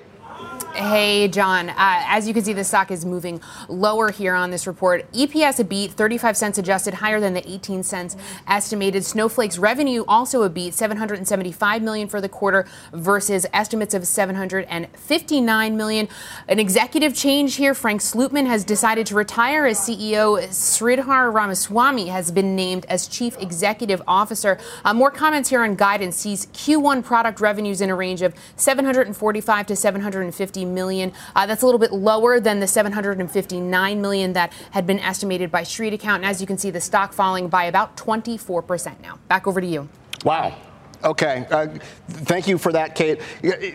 Hey, 0.75 1.29
Jon. 1.29 1.69
Uh, 1.69 1.73
as 1.77 2.27
you 2.27 2.33
can 2.33 2.43
see, 2.43 2.51
the 2.51 2.65
stock 2.65 2.91
is 2.91 3.05
moving 3.05 3.39
lower 3.69 4.11
here 4.11 4.33
on 4.33 4.51
this 4.51 4.67
report. 4.67 5.09
EPS 5.13 5.61
a 5.61 5.63
beat, 5.63 5.91
35 5.91 6.35
cents 6.35 6.57
adjusted, 6.57 6.95
higher 6.95 7.21
than 7.21 7.33
the 7.33 7.49
18 7.49 7.81
cents 7.81 8.17
estimated. 8.45 9.05
Snowflake's 9.05 9.57
revenue 9.57 10.03
also 10.05 10.43
a 10.43 10.49
beat, 10.49 10.73
775 10.73 11.81
million 11.81 12.09
for 12.09 12.19
the 12.19 12.27
quarter 12.27 12.67
versus 12.91 13.45
estimates 13.53 13.93
of 13.93 14.05
759 14.05 15.77
million. 15.77 16.09
An 16.49 16.59
executive 16.59 17.15
change 17.15 17.55
here. 17.55 17.73
Frank 17.73 18.01
Slootman 18.01 18.45
has 18.45 18.65
decided 18.65 19.07
to 19.07 19.15
retire 19.15 19.65
as 19.65 19.79
CEO. 19.79 20.45
Sridhar 20.49 21.33
Ramaswamy 21.33 22.07
has 22.07 22.31
been 22.31 22.53
named 22.53 22.85
as 22.89 23.07
chief 23.07 23.37
executive 23.37 24.01
officer. 24.09 24.59
Uh, 24.83 24.93
more 24.93 25.09
comments 25.09 25.49
here 25.49 25.63
on 25.63 25.75
guidance 25.75 26.17
sees 26.17 26.47
Q1 26.47 27.01
product 27.01 27.39
revenues 27.39 27.79
in 27.79 27.89
a 27.89 27.95
range 27.95 28.21
of 28.21 28.33
745 28.57 29.67
to 29.67 29.75
750 29.77 30.64
million. 30.73 31.11
Uh, 31.35 31.45
that's 31.45 31.61
a 31.61 31.65
little 31.65 31.79
bit 31.79 31.91
lower 31.91 32.39
than 32.39 32.59
the 32.59 32.67
759 32.67 34.01
million 34.01 34.33
that 34.33 34.51
had 34.71 34.85
been 34.87 34.99
estimated 34.99 35.51
by 35.51 35.61
StreetAccount. 35.61 36.15
And 36.15 36.25
as 36.25 36.41
you 36.41 36.47
can 36.47 36.57
see, 36.57 36.71
the 36.71 36.81
stock 36.81 37.13
falling 37.13 37.47
by 37.47 37.65
about 37.65 37.97
24% 37.97 38.99
now. 39.01 39.19
Back 39.27 39.47
over 39.47 39.61
to 39.61 39.67
you. 39.67 39.87
Wow. 40.23 40.55
Okay, 41.03 41.45
uh, 41.51 41.67
thank 42.07 42.47
you 42.47 42.57
for 42.57 42.71
that, 42.71 42.95
Kate. 42.95 43.21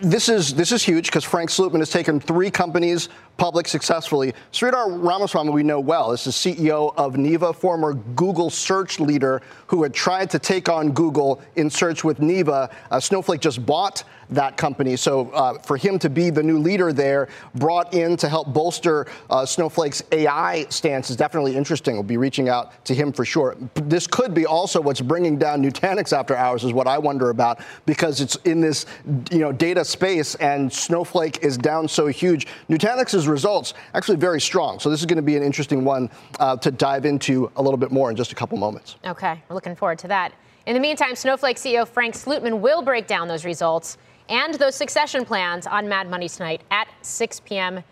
This 0.03 0.29
is 0.29 0.53
this 0.53 0.73
is 0.73 0.83
huge 0.83 1.07
because 1.07 1.23
Frank 1.23 1.49
Slootman 1.49 1.79
has 1.79 1.91
taken 1.91 2.19
three 2.19 2.51
companies 2.51 3.09
public 3.41 3.67
successfully. 3.67 4.35
Sridhar 4.53 5.03
Ramaswamy, 5.03 5.49
we 5.49 5.63
know 5.63 5.81
well, 5.81 6.13
is 6.13 6.25
the 6.25 6.31
CEO 6.31 6.93
of 6.99 7.15
Neeva, 7.15 7.55
former 7.55 7.95
Google 7.95 8.51
search 8.51 9.01
leader 9.01 9.41
who 9.67 9.83
had 9.83 9.95
tried 9.95 10.29
to 10.31 10.39
take 10.39 10.69
on 10.69 10.93
Google 10.93 11.41
in 11.57 11.71
search 11.71 12.05
with 12.05 12.19
Neeva. 12.19 12.71
Uh, 12.91 13.01
Snowflake 13.01 13.41
just 13.41 13.65
bought 13.65 14.05
that 14.31 14.57
company. 14.57 14.97
So 14.97 15.31
uh, 15.31 15.59
for 15.59 15.77
him 15.77 15.99
to 16.01 16.11
be 16.11 16.31
the 16.31 16.43
new 16.43 16.59
leader 16.59 16.93
there, 16.93 17.29
brought 17.55 17.93
in 17.95 18.17
to 18.19 18.29
help 18.29 18.53
bolster 18.53 19.07
uh, 19.29 19.45
Snowflake's 19.45 20.03
AI 20.13 20.67
stance 20.69 21.11
is 21.11 21.17
definitely 21.17 21.57
interesting. 21.57 21.95
We'll 21.95 22.03
be 22.05 22.17
reaching 22.17 22.49
out 22.49 22.85
to 22.87 22.95
him 22.95 23.13
for 23.13 23.25
sure. 23.25 23.57
This 23.75 24.07
could 24.07 24.35
be 24.35 24.47
also 24.47 24.81
what's 24.81 25.01
bringing 25.01 25.39
down 25.39 25.63
Nutanix 25.63 26.17
after 26.17 26.37
hours 26.37 26.65
is 26.65 26.73
what 26.73 26.87
I 26.87 26.99
wonder 26.99 27.31
about 27.31 27.61
because 27.87 28.21
it's 28.21 28.37
in 28.37 28.61
this 28.61 28.87
you 29.31 29.39
know 29.39 29.53
data 29.53 29.85
space 29.85 30.35
and 30.37 30.73
Snowflake 30.73 31.43
is 31.43 31.59
down 31.59 31.89
so 31.89 32.07
huge. 32.07 32.47
Nutanix's 32.69 33.27
results 33.31 33.75
actually 33.95 34.17
very 34.17 34.41
strong. 34.41 34.79
So 34.79 34.91
this 34.91 35.01
is 35.01 35.07
going 35.07 35.17
to 35.17 35.23
be 35.23 35.37
an 35.37 35.43
interesting 35.43 35.85
one 35.85 36.11
uh, 36.39 36.57
to 36.59 36.71
dive 36.71 37.05
into 37.05 37.51
a 37.57 37.63
little 37.63 37.79
bit 37.79 37.91
more 37.91 38.11
in 38.11 38.17
just 38.17 38.33
a 38.33 38.35
couple 38.35 38.59
moments. 38.59 38.97
Okay, 39.05 39.43
we're 39.49 39.55
looking 39.55 39.77
forward 39.77 39.99
to 40.01 40.09
that. 40.09 40.33
In 40.67 40.75
the 40.75 40.81
meantime, 40.81 41.17
Snowflake 41.17 41.57
CEO 41.57 41.89
Frank 41.89 42.15
Slootman 42.15 42.61
will 42.61 42.83
break 42.83 43.07
down 43.07 43.29
those 43.29 43.45
results 43.45 43.97
and 44.29 44.55
those 44.55 44.75
succession 44.75 45.25
plans 45.25 45.67
on 45.67 45.89
Mad 45.89 46.09
Money 46.09 46.29
tonight 46.29 46.63
at 46.71 46.89
6 47.03 47.41
p.m. 47.41 47.83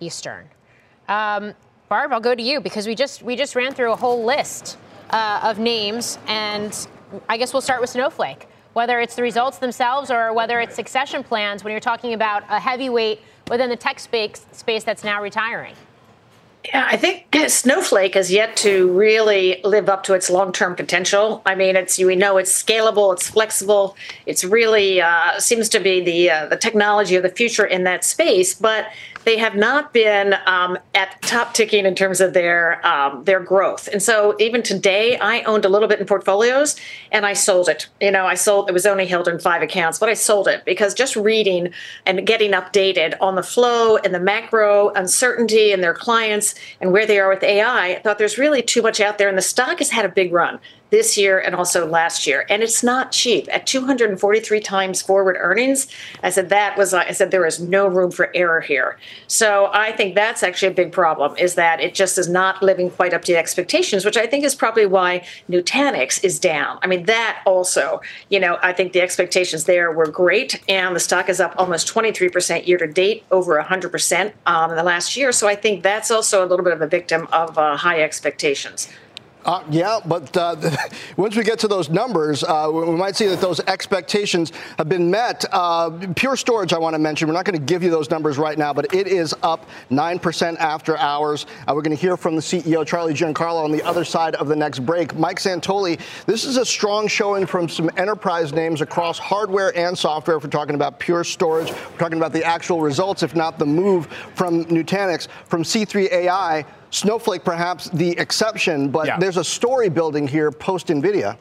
Eastern. 0.00 0.46
Um, 1.08 1.54
Barb, 1.88 2.12
I'll 2.12 2.20
go 2.20 2.34
to 2.34 2.42
you 2.42 2.60
because 2.60 2.86
we 2.86 2.94
just 2.94 3.22
we 3.22 3.34
just 3.34 3.56
ran 3.56 3.72
through 3.72 3.92
a 3.92 3.96
whole 3.96 4.24
list 4.24 4.76
uh, 5.10 5.40
of 5.42 5.58
names, 5.58 6.18
and 6.26 6.86
I 7.28 7.38
guess 7.38 7.52
we'll 7.52 7.62
start 7.62 7.80
with 7.80 7.90
Snowflake. 7.90 8.46
Whether 8.74 9.00
it's 9.00 9.16
the 9.16 9.22
results 9.22 9.58
themselves 9.58 10.10
or 10.10 10.32
whether 10.34 10.60
it's 10.60 10.76
succession 10.76 11.24
plans, 11.24 11.64
when 11.64 11.70
you're 11.72 11.80
talking 11.80 12.12
about 12.12 12.44
a 12.50 12.60
heavyweight 12.60 13.20
within 13.48 13.70
the 13.70 13.76
tech 13.76 14.00
space, 14.00 14.46
space 14.52 14.84
that's 14.84 15.04
now 15.04 15.22
retiring? 15.22 15.74
Yeah, 16.64 16.86
I 16.90 16.96
think 16.96 17.34
Snowflake 17.46 18.14
has 18.14 18.30
yet 18.32 18.56
to 18.58 18.90
really 18.90 19.60
live 19.64 19.88
up 19.88 20.02
to 20.04 20.14
its 20.14 20.28
long-term 20.28 20.74
potential. 20.74 21.40
I 21.46 21.54
mean, 21.54 21.76
it's 21.76 21.98
we 21.98 22.16
know 22.16 22.36
it's 22.36 22.62
scalable, 22.62 23.12
it's 23.12 23.28
flexible, 23.28 23.96
it's 24.26 24.44
really 24.44 25.00
uh, 25.00 25.38
seems 25.38 25.68
to 25.70 25.80
be 25.80 26.02
the 26.02 26.30
uh, 26.30 26.46
the 26.46 26.56
technology 26.56 27.14
of 27.14 27.22
the 27.22 27.30
future 27.30 27.64
in 27.64 27.84
that 27.84 28.04
space. 28.04 28.54
But 28.54 28.86
they 29.28 29.36
have 29.36 29.54
not 29.54 29.92
been 29.92 30.34
um, 30.46 30.78
at 30.94 31.20
top 31.20 31.52
ticking 31.52 31.84
in 31.84 31.94
terms 31.94 32.22
of 32.22 32.32
their 32.32 32.84
um, 32.86 33.24
their 33.24 33.40
growth. 33.40 33.86
And 33.92 34.02
so 34.02 34.34
even 34.38 34.62
today, 34.62 35.18
I 35.18 35.42
owned 35.42 35.66
a 35.66 35.68
little 35.68 35.86
bit 35.86 36.00
in 36.00 36.06
portfolios, 36.06 36.76
and 37.12 37.26
I 37.26 37.34
sold 37.34 37.68
it. 37.68 37.88
You 38.00 38.10
know, 38.10 38.24
I 38.24 38.36
sold. 38.36 38.70
It 38.70 38.72
was 38.72 38.86
only 38.86 39.04
held 39.04 39.28
in 39.28 39.38
five 39.38 39.60
accounts, 39.60 39.98
but 39.98 40.08
I 40.08 40.14
sold 40.14 40.48
it 40.48 40.64
because 40.64 40.94
just 40.94 41.14
reading 41.14 41.74
and 42.06 42.26
getting 42.26 42.52
updated 42.52 43.16
on 43.20 43.34
the 43.34 43.42
flow 43.42 43.98
and 43.98 44.14
the 44.14 44.20
macro 44.20 44.88
uncertainty 44.94 45.72
and 45.72 45.84
their 45.84 45.92
clients 45.92 46.54
and 46.80 46.90
where 46.90 47.04
they 47.04 47.20
are 47.20 47.28
with 47.28 47.42
AI, 47.42 47.96
I 47.96 48.00
thought 48.00 48.16
there's 48.16 48.38
really 48.38 48.62
too 48.62 48.80
much 48.80 48.98
out 48.98 49.18
there, 49.18 49.28
and 49.28 49.36
the 49.36 49.42
stock 49.42 49.80
has 49.80 49.90
had 49.90 50.06
a 50.06 50.08
big 50.08 50.32
run 50.32 50.58
this 50.90 51.18
year 51.18 51.38
and 51.38 51.54
also 51.54 51.86
last 51.86 52.26
year. 52.26 52.46
And 52.48 52.62
it's 52.62 52.82
not 52.82 53.12
cheap. 53.12 53.48
At 53.52 53.66
243 53.66 54.60
times 54.60 55.02
forward 55.02 55.36
earnings, 55.38 55.86
I 56.22 56.30
said 56.30 56.48
that 56.48 56.76
was 56.78 56.94
I 56.94 57.10
said 57.12 57.30
there 57.30 57.46
is 57.46 57.60
no 57.60 57.86
room 57.86 58.10
for 58.10 58.30
error 58.34 58.60
here. 58.60 58.98
So 59.26 59.70
I 59.72 59.92
think 59.92 60.14
that's 60.14 60.42
actually 60.42 60.68
a 60.68 60.74
big 60.74 60.92
problem 60.92 61.36
is 61.36 61.54
that 61.54 61.80
it 61.80 61.94
just 61.94 62.18
is 62.18 62.28
not 62.28 62.62
living 62.62 62.90
quite 62.90 63.12
up 63.12 63.24
to 63.26 63.36
expectations, 63.36 64.04
which 64.04 64.16
I 64.16 64.26
think 64.26 64.44
is 64.44 64.54
probably 64.54 64.86
why 64.86 65.26
Nutanix 65.50 66.22
is 66.24 66.38
down. 66.38 66.78
I 66.82 66.86
mean 66.86 67.04
that 67.06 67.42
also, 67.44 68.00
you 68.28 68.40
know, 68.40 68.58
I 68.62 68.72
think 68.72 68.92
the 68.92 69.00
expectations 69.00 69.64
there 69.64 69.92
were 69.92 70.06
great 70.06 70.62
and 70.68 70.94
the 70.96 71.00
stock 71.00 71.28
is 71.28 71.40
up 71.40 71.54
almost 71.58 71.92
23% 71.92 72.66
year 72.66 72.78
to 72.78 72.86
date, 72.86 73.24
over 73.30 73.60
100% 73.62 74.32
um, 74.46 74.70
in 74.70 74.76
the 74.76 74.82
last 74.82 75.16
year. 75.16 75.32
So 75.32 75.48
I 75.48 75.54
think 75.54 75.82
that's 75.82 76.10
also 76.10 76.44
a 76.44 76.46
little 76.46 76.64
bit 76.64 76.72
of 76.72 76.82
a 76.82 76.86
victim 76.86 77.28
of 77.32 77.58
uh, 77.58 77.76
high 77.76 78.02
expectations. 78.02 78.88
Uh, 79.44 79.62
yeah, 79.70 79.98
but 80.04 80.36
uh, 80.36 80.56
once 81.16 81.36
we 81.36 81.42
get 81.42 81.58
to 81.60 81.68
those 81.68 81.88
numbers, 81.88 82.42
uh, 82.44 82.68
we 82.70 82.96
might 82.96 83.16
see 83.16 83.26
that 83.26 83.40
those 83.40 83.60
expectations 83.60 84.52
have 84.76 84.88
been 84.88 85.10
met. 85.10 85.44
Uh, 85.52 85.90
Pure 86.16 86.36
Storage, 86.36 86.72
I 86.72 86.78
want 86.78 86.94
to 86.94 86.98
mention, 86.98 87.28
we're 87.28 87.34
not 87.34 87.44
going 87.44 87.58
to 87.58 87.64
give 87.64 87.82
you 87.82 87.90
those 87.90 88.10
numbers 88.10 88.36
right 88.36 88.58
now, 88.58 88.72
but 88.72 88.92
it 88.92 89.06
is 89.06 89.34
up 89.42 89.66
9% 89.90 90.56
after 90.58 90.96
hours. 90.98 91.46
Uh, 91.66 91.72
we're 91.74 91.82
going 91.82 91.96
to 91.96 92.00
hear 92.00 92.16
from 92.16 92.34
the 92.34 92.42
CEO, 92.42 92.86
Charlie 92.86 93.14
Giancarlo, 93.14 93.64
on 93.64 93.70
the 93.70 93.82
other 93.84 94.04
side 94.04 94.34
of 94.34 94.48
the 94.48 94.56
next 94.56 94.80
break. 94.80 95.16
Mike 95.16 95.38
Santoli, 95.38 96.00
this 96.26 96.44
is 96.44 96.56
a 96.56 96.64
strong 96.64 97.06
showing 97.06 97.46
from 97.46 97.68
some 97.68 97.90
enterprise 97.96 98.52
names 98.52 98.80
across 98.80 99.18
hardware 99.18 99.76
and 99.76 99.96
software. 99.96 100.36
If 100.36 100.44
we're 100.44 100.50
talking 100.50 100.74
about 100.74 100.98
Pure 100.98 101.24
Storage, 101.24 101.70
we're 101.70 101.98
talking 101.98 102.18
about 102.18 102.32
the 102.32 102.44
actual 102.44 102.80
results, 102.80 103.22
if 103.22 103.34
not 103.34 103.58
the 103.58 103.66
move 103.66 104.06
from 104.34 104.64
Nutanix, 104.66 105.28
from 105.46 105.62
C3 105.62 106.10
AI 106.10 106.64
Snowflake 106.90 107.44
perhaps 107.44 107.90
the 107.90 108.10
exception, 108.18 108.90
but 108.90 109.06
yeah. 109.06 109.18
there's 109.18 109.36
a 109.36 109.44
story 109.44 109.88
building 109.88 110.26
here 110.26 110.50
post 110.50 110.88
NVIDIA. 110.88 111.36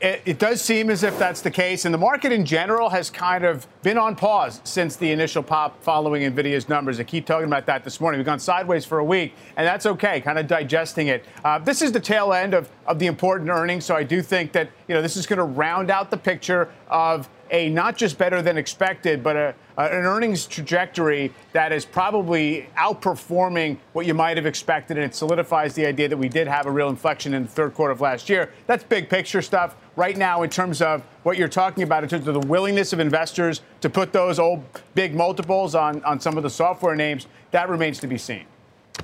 It, 0.00 0.22
it, 0.26 0.38
does 0.38 0.62
seem 0.62 0.90
as 0.90 1.02
if 1.02 1.18
that's 1.18 1.40
the 1.40 1.50
case, 1.50 1.84
and 1.84 1.92
the 1.92 1.98
market 1.98 2.30
in 2.30 2.44
general 2.44 2.88
has 2.88 3.10
kind 3.10 3.44
of 3.44 3.66
been 3.82 3.98
on 3.98 4.14
pause 4.14 4.60
since 4.62 4.94
the 4.94 5.10
initial 5.10 5.42
pop 5.42 5.82
following 5.82 6.22
NVIDIA's 6.22 6.68
numbers. 6.68 7.00
I 7.00 7.02
keep 7.02 7.26
talking 7.26 7.48
about 7.48 7.66
that 7.66 7.82
this 7.82 8.00
morning. 8.00 8.20
We've 8.20 8.26
gone 8.26 8.38
sideways 8.38 8.84
for 8.84 9.00
a 9.00 9.04
week, 9.04 9.34
and 9.56 9.66
that's 9.66 9.86
okay, 9.86 10.20
kind 10.20 10.38
of 10.38 10.46
digesting 10.46 11.08
it. 11.08 11.24
Uh, 11.44 11.58
this 11.58 11.82
is 11.82 11.90
the 11.90 11.98
tail 11.98 12.32
end 12.32 12.54
of, 12.54 12.70
of 12.86 13.00
the 13.00 13.06
important 13.06 13.50
earnings, 13.50 13.84
so 13.84 13.96
I 13.96 14.04
do 14.04 14.22
think 14.22 14.52
that 14.52 14.70
you 14.86 14.94
know 14.94 15.02
this 15.02 15.16
is 15.16 15.26
going 15.26 15.38
to 15.38 15.44
round 15.44 15.90
out 15.90 16.12
the 16.12 16.16
picture 16.16 16.68
of 16.86 17.28
a 17.50 17.68
not 17.68 17.96
just 17.96 18.18
better 18.18 18.42
than 18.42 18.56
expected, 18.56 19.22
but 19.22 19.36
a, 19.36 19.54
a, 19.76 19.82
an 19.84 20.04
earnings 20.04 20.46
trajectory 20.46 21.32
that 21.52 21.72
is 21.72 21.84
probably 21.84 22.68
outperforming 22.76 23.78
what 23.92 24.06
you 24.06 24.14
might 24.14 24.36
have 24.36 24.46
expected, 24.46 24.96
and 24.96 25.06
it 25.06 25.14
solidifies 25.14 25.74
the 25.74 25.86
idea 25.86 26.08
that 26.08 26.16
we 26.16 26.28
did 26.28 26.46
have 26.46 26.66
a 26.66 26.70
real 26.70 26.88
inflection 26.88 27.34
in 27.34 27.42
the 27.42 27.48
third 27.48 27.74
quarter 27.74 27.92
of 27.92 28.00
last 28.00 28.28
year. 28.28 28.52
That's 28.66 28.84
big 28.84 29.08
picture 29.08 29.42
stuff. 29.42 29.76
Right 29.96 30.16
now, 30.16 30.42
in 30.42 30.50
terms 30.50 30.80
of 30.80 31.02
what 31.22 31.36
you're 31.36 31.48
talking 31.48 31.82
about, 31.82 32.02
in 32.02 32.08
terms 32.08 32.28
of 32.28 32.34
the 32.34 32.46
willingness 32.46 32.92
of 32.92 33.00
investors 33.00 33.62
to 33.80 33.90
put 33.90 34.12
those 34.12 34.38
old 34.38 34.64
big 34.94 35.14
multiples 35.14 35.74
on, 35.74 36.02
on 36.04 36.20
some 36.20 36.36
of 36.36 36.42
the 36.42 36.50
software 36.50 36.94
names, 36.94 37.26
that 37.50 37.68
remains 37.68 37.98
to 38.00 38.06
be 38.06 38.18
seen. 38.18 38.44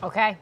Okay. 0.02 0.36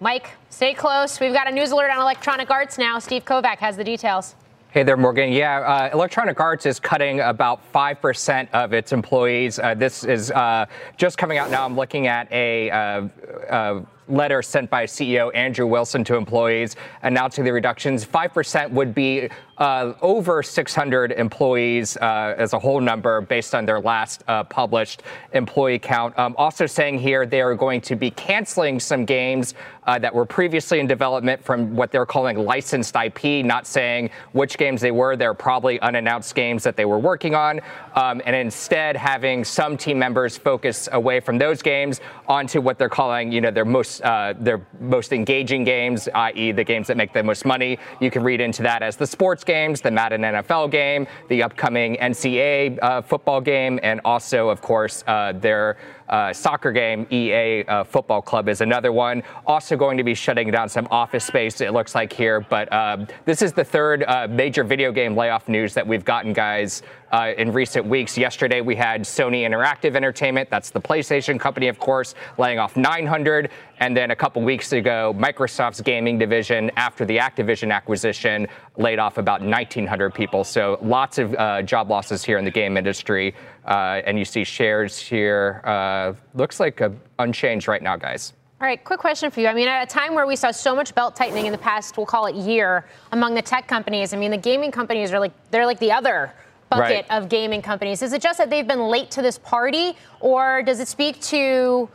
Mike, 0.00 0.30
stay 0.50 0.74
close. 0.74 1.20
We've 1.20 1.32
got 1.32 1.48
a 1.48 1.52
news 1.52 1.70
alert 1.70 1.90
on 1.90 2.00
electronic 2.00 2.50
arts 2.50 2.78
now. 2.78 2.98
Steve 2.98 3.24
Kovach 3.24 3.58
has 3.58 3.76
the 3.76 3.84
details. 3.84 4.34
Hey 4.74 4.82
there, 4.82 4.96
Morgan. 4.96 5.30
Yeah, 5.30 5.60
uh, 5.60 5.90
Electronic 5.92 6.40
Arts 6.40 6.66
is 6.66 6.80
cutting 6.80 7.20
about 7.20 7.60
5% 7.72 8.48
of 8.50 8.72
its 8.72 8.92
employees. 8.92 9.60
Uh, 9.60 9.74
this 9.74 10.02
is 10.02 10.32
uh, 10.32 10.66
just 10.96 11.16
coming 11.16 11.38
out 11.38 11.48
now. 11.48 11.64
I'm 11.64 11.76
looking 11.76 12.08
at 12.08 12.26
a 12.32 12.70
uh, 12.72 13.06
uh, 13.48 13.82
letter 14.08 14.42
sent 14.42 14.68
by 14.70 14.84
CEO 14.84 15.30
Andrew 15.32 15.68
Wilson 15.68 16.02
to 16.02 16.16
employees 16.16 16.74
announcing 17.02 17.44
the 17.44 17.52
reductions. 17.52 18.04
5% 18.04 18.68
would 18.72 18.96
be 18.96 19.28
uh, 19.58 19.94
over 20.02 20.42
600 20.42 21.12
employees 21.12 21.96
uh, 21.98 22.34
as 22.36 22.52
a 22.52 22.58
whole 22.58 22.80
number 22.80 23.20
based 23.20 23.54
on 23.54 23.64
their 23.64 23.80
last 23.80 24.24
uh, 24.26 24.44
published 24.44 25.02
employee 25.32 25.78
count. 25.78 26.18
Um, 26.18 26.34
also 26.38 26.66
saying 26.66 26.98
here 26.98 27.26
they 27.26 27.40
are 27.40 27.54
going 27.54 27.80
to 27.82 27.96
be 27.96 28.10
canceling 28.10 28.80
some 28.80 29.04
games 29.04 29.54
uh, 29.86 29.98
that 29.98 30.14
were 30.14 30.24
previously 30.24 30.80
in 30.80 30.86
development 30.86 31.44
from 31.44 31.76
what 31.76 31.90
they're 31.92 32.06
calling 32.06 32.38
licensed 32.38 32.96
IP, 32.96 33.44
not 33.44 33.66
saying 33.66 34.10
which 34.32 34.56
games 34.56 34.80
they 34.80 34.90
were. 34.90 35.16
They're 35.16 35.34
probably 35.34 35.78
unannounced 35.80 36.34
games 36.34 36.62
that 36.64 36.76
they 36.76 36.84
were 36.84 36.98
working 36.98 37.34
on, 37.34 37.60
um, 37.94 38.22
and 38.24 38.34
instead 38.34 38.96
having 38.96 39.44
some 39.44 39.76
team 39.76 39.98
members 39.98 40.36
focus 40.36 40.88
away 40.92 41.20
from 41.20 41.38
those 41.38 41.62
games 41.62 42.00
onto 42.26 42.60
what 42.60 42.78
they're 42.78 42.88
calling, 42.88 43.30
you 43.30 43.40
know, 43.40 43.50
their 43.50 43.64
most 43.64 44.00
uh, 44.02 44.34
their 44.38 44.66
most 44.80 45.12
engaging 45.12 45.64
games, 45.64 46.08
i.e., 46.14 46.52
the 46.52 46.64
games 46.64 46.86
that 46.86 46.96
make 46.96 47.12
the 47.12 47.22
most 47.22 47.44
money. 47.44 47.78
You 48.00 48.10
can 48.10 48.22
read 48.22 48.40
into 48.40 48.62
that 48.62 48.82
as 48.82 48.96
the 48.96 49.06
sports 49.06 49.43
sports 49.44 49.58
games, 49.58 49.80
the 49.80 49.90
Madden 49.90 50.22
NFL 50.22 50.70
game, 50.70 51.06
the 51.28 51.42
upcoming 51.42 51.96
NCAA 51.96 52.78
uh, 52.80 53.02
football 53.02 53.40
game, 53.40 53.78
and 53.82 54.00
also, 54.04 54.48
of 54.48 54.60
course, 54.60 55.04
uh, 55.06 55.32
their 55.32 55.76
uh, 56.08 56.32
soccer 56.32 56.72
game, 56.72 57.06
EA 57.10 57.64
uh, 57.64 57.84
Football 57.84 58.22
Club 58.22 58.48
is 58.48 58.60
another 58.60 58.92
one. 58.92 59.22
Also 59.46 59.76
going 59.76 59.96
to 59.96 60.04
be 60.04 60.14
shutting 60.14 60.50
down 60.50 60.68
some 60.68 60.86
office 60.90 61.24
space, 61.24 61.60
it 61.60 61.72
looks 61.72 61.94
like 61.94 62.12
here. 62.12 62.40
But 62.40 62.72
um, 62.72 63.06
this 63.24 63.42
is 63.42 63.52
the 63.52 63.64
third 63.64 64.04
uh, 64.04 64.28
major 64.28 64.64
video 64.64 64.92
game 64.92 65.16
layoff 65.16 65.48
news 65.48 65.74
that 65.74 65.86
we've 65.86 66.04
gotten, 66.04 66.32
guys, 66.32 66.82
uh, 67.12 67.32
in 67.38 67.52
recent 67.52 67.86
weeks. 67.86 68.18
Yesterday, 68.18 68.60
we 68.60 68.74
had 68.74 69.02
Sony 69.02 69.48
Interactive 69.48 69.94
Entertainment, 69.94 70.50
that's 70.50 70.70
the 70.70 70.80
PlayStation 70.80 71.38
company, 71.38 71.68
of 71.68 71.78
course, 71.78 72.14
laying 72.38 72.58
off 72.58 72.76
900. 72.76 73.50
And 73.80 73.96
then 73.96 74.10
a 74.10 74.16
couple 74.16 74.42
weeks 74.42 74.72
ago, 74.72 75.14
Microsoft's 75.16 75.80
gaming 75.80 76.18
division, 76.18 76.70
after 76.76 77.04
the 77.04 77.18
Activision 77.18 77.72
acquisition, 77.72 78.48
laid 78.76 78.98
off 78.98 79.18
about 79.18 79.40
1,900 79.40 80.14
people. 80.14 80.44
So 80.44 80.78
lots 80.82 81.18
of 81.18 81.34
uh, 81.34 81.62
job 81.62 81.90
losses 81.90 82.24
here 82.24 82.38
in 82.38 82.44
the 82.44 82.50
game 82.50 82.76
industry. 82.76 83.34
Uh, 83.64 84.02
and 84.04 84.18
you 84.18 84.24
see 84.24 84.44
shares 84.44 84.98
here. 84.98 85.62
Uh, 85.64 86.12
looks 86.34 86.60
like 86.60 86.80
a, 86.80 86.92
unchanged 87.18 87.66
right 87.66 87.82
now, 87.82 87.96
guys. 87.96 88.34
All 88.60 88.68
right, 88.68 88.82
quick 88.82 89.00
question 89.00 89.30
for 89.30 89.40
you. 89.40 89.48
I 89.48 89.54
mean, 89.54 89.68
at 89.68 89.82
a 89.82 89.86
time 89.86 90.14
where 90.14 90.26
we 90.26 90.36
saw 90.36 90.50
so 90.50 90.74
much 90.74 90.94
belt 90.94 91.16
tightening 91.16 91.46
in 91.46 91.52
the 91.52 91.58
past, 91.58 91.96
we'll 91.96 92.06
call 92.06 92.26
it 92.26 92.34
year, 92.34 92.84
among 93.12 93.34
the 93.34 93.42
tech 93.42 93.66
companies, 93.66 94.14
I 94.14 94.16
mean, 94.16 94.30
the 94.30 94.36
gaming 94.38 94.70
companies 94.70 95.12
are 95.12 95.20
like, 95.20 95.32
they're 95.50 95.66
like 95.66 95.80
the 95.80 95.92
other 95.92 96.32
bucket 96.70 97.06
right. 97.08 97.10
of 97.10 97.28
gaming 97.28 97.62
companies. 97.62 98.02
Is 98.02 98.12
it 98.12 98.22
just 98.22 98.38
that 98.38 98.50
they've 98.50 98.66
been 98.66 98.88
late 98.88 99.10
to 99.12 99.22
this 99.22 99.38
party, 99.38 99.96
or 100.20 100.62
does 100.62 100.80
it 100.80 100.88
speak 100.88 101.20
to 101.22 101.88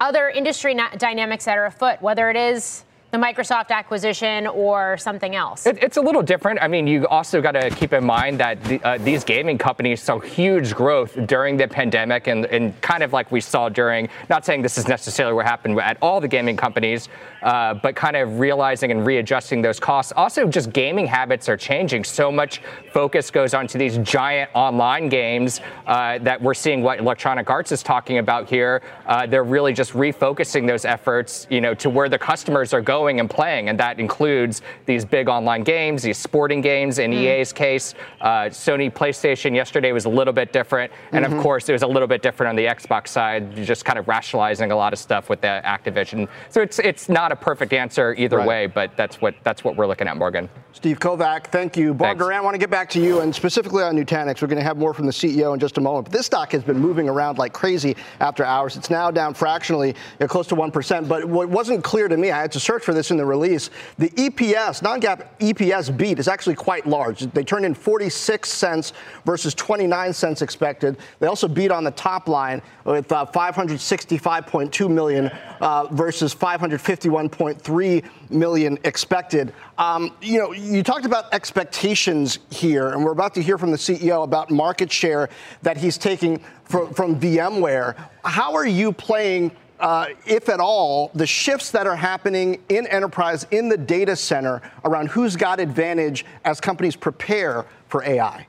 other 0.00 0.28
industry 0.28 0.74
na- 0.74 0.90
dynamics 0.90 1.44
that 1.46 1.58
are 1.58 1.66
afoot, 1.66 2.00
whether 2.02 2.30
it 2.30 2.36
is 2.36 2.84
the 3.12 3.18
Microsoft 3.18 3.70
acquisition 3.70 4.46
or 4.48 4.96
something 4.98 5.36
else? 5.36 5.66
It, 5.66 5.78
it's 5.80 5.96
a 5.96 6.00
little 6.00 6.22
different. 6.22 6.60
I 6.60 6.68
mean, 6.68 6.86
you 6.86 7.06
also 7.06 7.40
got 7.40 7.52
to 7.52 7.70
keep 7.70 7.92
in 7.92 8.04
mind 8.04 8.40
that 8.40 8.62
the, 8.64 8.82
uh, 8.82 8.98
these 8.98 9.22
gaming 9.22 9.58
companies 9.58 10.02
saw 10.02 10.18
huge 10.18 10.74
growth 10.74 11.16
during 11.26 11.56
the 11.56 11.68
pandemic 11.68 12.26
and, 12.26 12.46
and, 12.46 12.78
kind 12.80 13.02
of 13.02 13.12
like 13.12 13.30
we 13.30 13.40
saw 13.40 13.68
during, 13.68 14.08
not 14.28 14.44
saying 14.44 14.60
this 14.60 14.76
is 14.76 14.88
necessarily 14.88 15.34
what 15.34 15.46
happened 15.46 15.78
at 15.78 15.96
all 16.02 16.20
the 16.20 16.28
gaming 16.28 16.56
companies, 16.56 17.08
uh, 17.42 17.74
but 17.74 17.94
kind 17.94 18.16
of 18.16 18.40
realizing 18.40 18.90
and 18.90 19.06
readjusting 19.06 19.62
those 19.62 19.78
costs. 19.78 20.12
Also, 20.16 20.46
just 20.46 20.72
gaming 20.72 21.06
habits 21.06 21.48
are 21.48 21.56
changing. 21.56 22.02
So 22.04 22.30
much 22.32 22.60
focus 22.92 23.30
goes 23.30 23.54
onto 23.54 23.78
these 23.78 23.98
giant 23.98 24.50
online 24.52 25.08
games 25.08 25.60
uh, 25.86 26.18
that 26.18 26.42
we're 26.42 26.54
seeing 26.54 26.82
what 26.82 26.98
Electronic 26.98 27.48
Arts 27.50 27.70
is 27.72 27.82
talking 27.82 28.18
about 28.18 28.48
here. 28.48 28.82
Uh, 29.06 29.26
they're 29.26 29.44
really 29.44 29.72
just 29.72 29.92
refocusing 29.92 30.66
those 30.66 30.84
efforts, 30.84 31.46
you 31.50 31.60
know, 31.60 31.72
to 31.74 31.88
where 31.88 32.08
the 32.08 32.18
customers 32.18 32.74
are 32.74 32.80
going 32.80 32.95
going 32.96 33.20
and 33.20 33.28
playing, 33.28 33.68
and 33.68 33.78
that 33.78 34.00
includes 34.00 34.62
these 34.86 35.04
big 35.04 35.28
online 35.28 35.62
games, 35.62 36.02
these 36.02 36.16
sporting 36.16 36.62
games. 36.62 36.98
In 36.98 37.10
mm. 37.10 37.20
EA's 37.20 37.52
case, 37.52 37.94
uh, 38.22 38.48
Sony 38.64 38.90
PlayStation 38.90 39.54
yesterday 39.54 39.92
was 39.92 40.06
a 40.06 40.08
little 40.08 40.32
bit 40.32 40.50
different, 40.52 40.90
and 41.12 41.24
mm-hmm. 41.24 41.36
of 41.36 41.42
course, 41.42 41.68
it 41.68 41.72
was 41.72 41.82
a 41.82 41.86
little 41.86 42.08
bit 42.08 42.22
different 42.22 42.48
on 42.48 42.56
the 42.56 42.66
Xbox 42.66 43.08
side, 43.08 43.54
just 43.54 43.84
kind 43.84 43.98
of 43.98 44.08
rationalizing 44.08 44.72
a 44.72 44.76
lot 44.76 44.92
of 44.94 44.98
stuff 44.98 45.28
with 45.28 45.40
the 45.42 45.60
Activision. 45.64 46.26
So 46.48 46.62
it's 46.62 46.78
it's 46.78 47.08
not 47.08 47.32
a 47.32 47.36
perfect 47.36 47.72
answer 47.72 48.14
either 48.16 48.38
right. 48.38 48.48
way, 48.48 48.66
but 48.66 48.96
that's 48.96 49.20
what 49.20 49.34
that's 49.44 49.62
what 49.62 49.76
we're 49.76 49.86
looking 49.86 50.08
at, 50.08 50.16
Morgan. 50.16 50.48
Steve 50.72 50.98
Kovach, 50.98 51.46
thank 51.46 51.76
you. 51.76 51.94
Barb 51.94 52.18
Doran, 52.18 52.38
I 52.38 52.40
want 52.42 52.54
to 52.54 52.58
get 52.58 52.70
back 52.70 52.90
to 52.90 53.00
you, 53.00 53.20
and 53.20 53.34
specifically 53.34 53.82
on 53.82 53.96
Nutanix. 53.96 54.42
We're 54.42 54.48
going 54.48 54.58
to 54.58 54.64
have 54.64 54.76
more 54.76 54.92
from 54.92 55.06
the 55.06 55.12
CEO 55.12 55.54
in 55.54 55.60
just 55.60 55.78
a 55.78 55.80
moment. 55.80 56.06
But 56.06 56.12
this 56.12 56.26
stock 56.26 56.52
has 56.52 56.62
been 56.62 56.78
moving 56.78 57.08
around 57.08 57.38
like 57.38 57.52
crazy 57.52 57.96
after 58.20 58.44
hours. 58.44 58.76
It's 58.76 58.90
now 58.90 59.10
down 59.10 59.34
fractionally, 59.34 59.88
you 59.88 59.94
know, 60.20 60.28
close 60.28 60.46
to 60.48 60.56
1%. 60.56 61.08
But 61.08 61.24
what 61.24 61.48
wasn't 61.48 61.82
clear 61.82 62.08
to 62.08 62.16
me, 62.16 62.30
I 62.30 62.40
had 62.40 62.52
to 62.52 62.60
search 62.60 62.85
for 62.86 62.94
this 62.94 63.10
in 63.10 63.18
the 63.18 63.26
release, 63.26 63.68
the 63.98 64.08
EPS, 64.10 64.80
non-GAAP 64.80 65.26
EPS 65.40 65.94
beat 65.94 66.18
is 66.18 66.28
actually 66.28 66.54
quite 66.54 66.86
large. 66.86 67.20
They 67.32 67.44
turned 67.44 67.66
in 67.66 67.74
46 67.74 68.48
cents 68.48 68.92
versus 69.26 69.52
29 69.54 70.12
cents 70.14 70.40
expected. 70.40 70.96
They 71.18 71.26
also 71.26 71.48
beat 71.48 71.70
on 71.70 71.84
the 71.84 71.90
top 71.90 72.28
line 72.28 72.62
with 72.84 73.10
uh, 73.10 73.26
565.2 73.26 74.88
million 74.88 75.26
uh, 75.60 75.88
versus 75.90 76.34
551.3 76.34 78.04
million 78.30 78.78
expected. 78.84 79.52
Um, 79.78 80.14
you 80.22 80.38
know, 80.38 80.52
you 80.52 80.82
talked 80.82 81.04
about 81.04 81.34
expectations 81.34 82.38
here, 82.50 82.90
and 82.90 83.04
we're 83.04 83.12
about 83.12 83.34
to 83.34 83.42
hear 83.42 83.58
from 83.58 83.72
the 83.72 83.76
CEO 83.76 84.22
about 84.22 84.50
market 84.50 84.90
share 84.92 85.28
that 85.62 85.76
he's 85.76 85.98
taking 85.98 86.40
from, 86.64 86.94
from 86.94 87.18
VMware. 87.18 87.96
How 88.24 88.54
are 88.54 88.66
you 88.66 88.92
playing? 88.92 89.50
Uh, 89.78 90.06
if 90.26 90.48
at 90.48 90.60
all, 90.60 91.10
the 91.14 91.26
shifts 91.26 91.70
that 91.70 91.86
are 91.86 91.96
happening 91.96 92.62
in 92.68 92.86
enterprise, 92.86 93.46
in 93.50 93.68
the 93.68 93.76
data 93.76 94.16
center, 94.16 94.62
around 94.84 95.08
who's 95.08 95.36
got 95.36 95.60
advantage 95.60 96.24
as 96.44 96.60
companies 96.60 96.96
prepare 96.96 97.66
for 97.88 98.02
AI? 98.04 98.46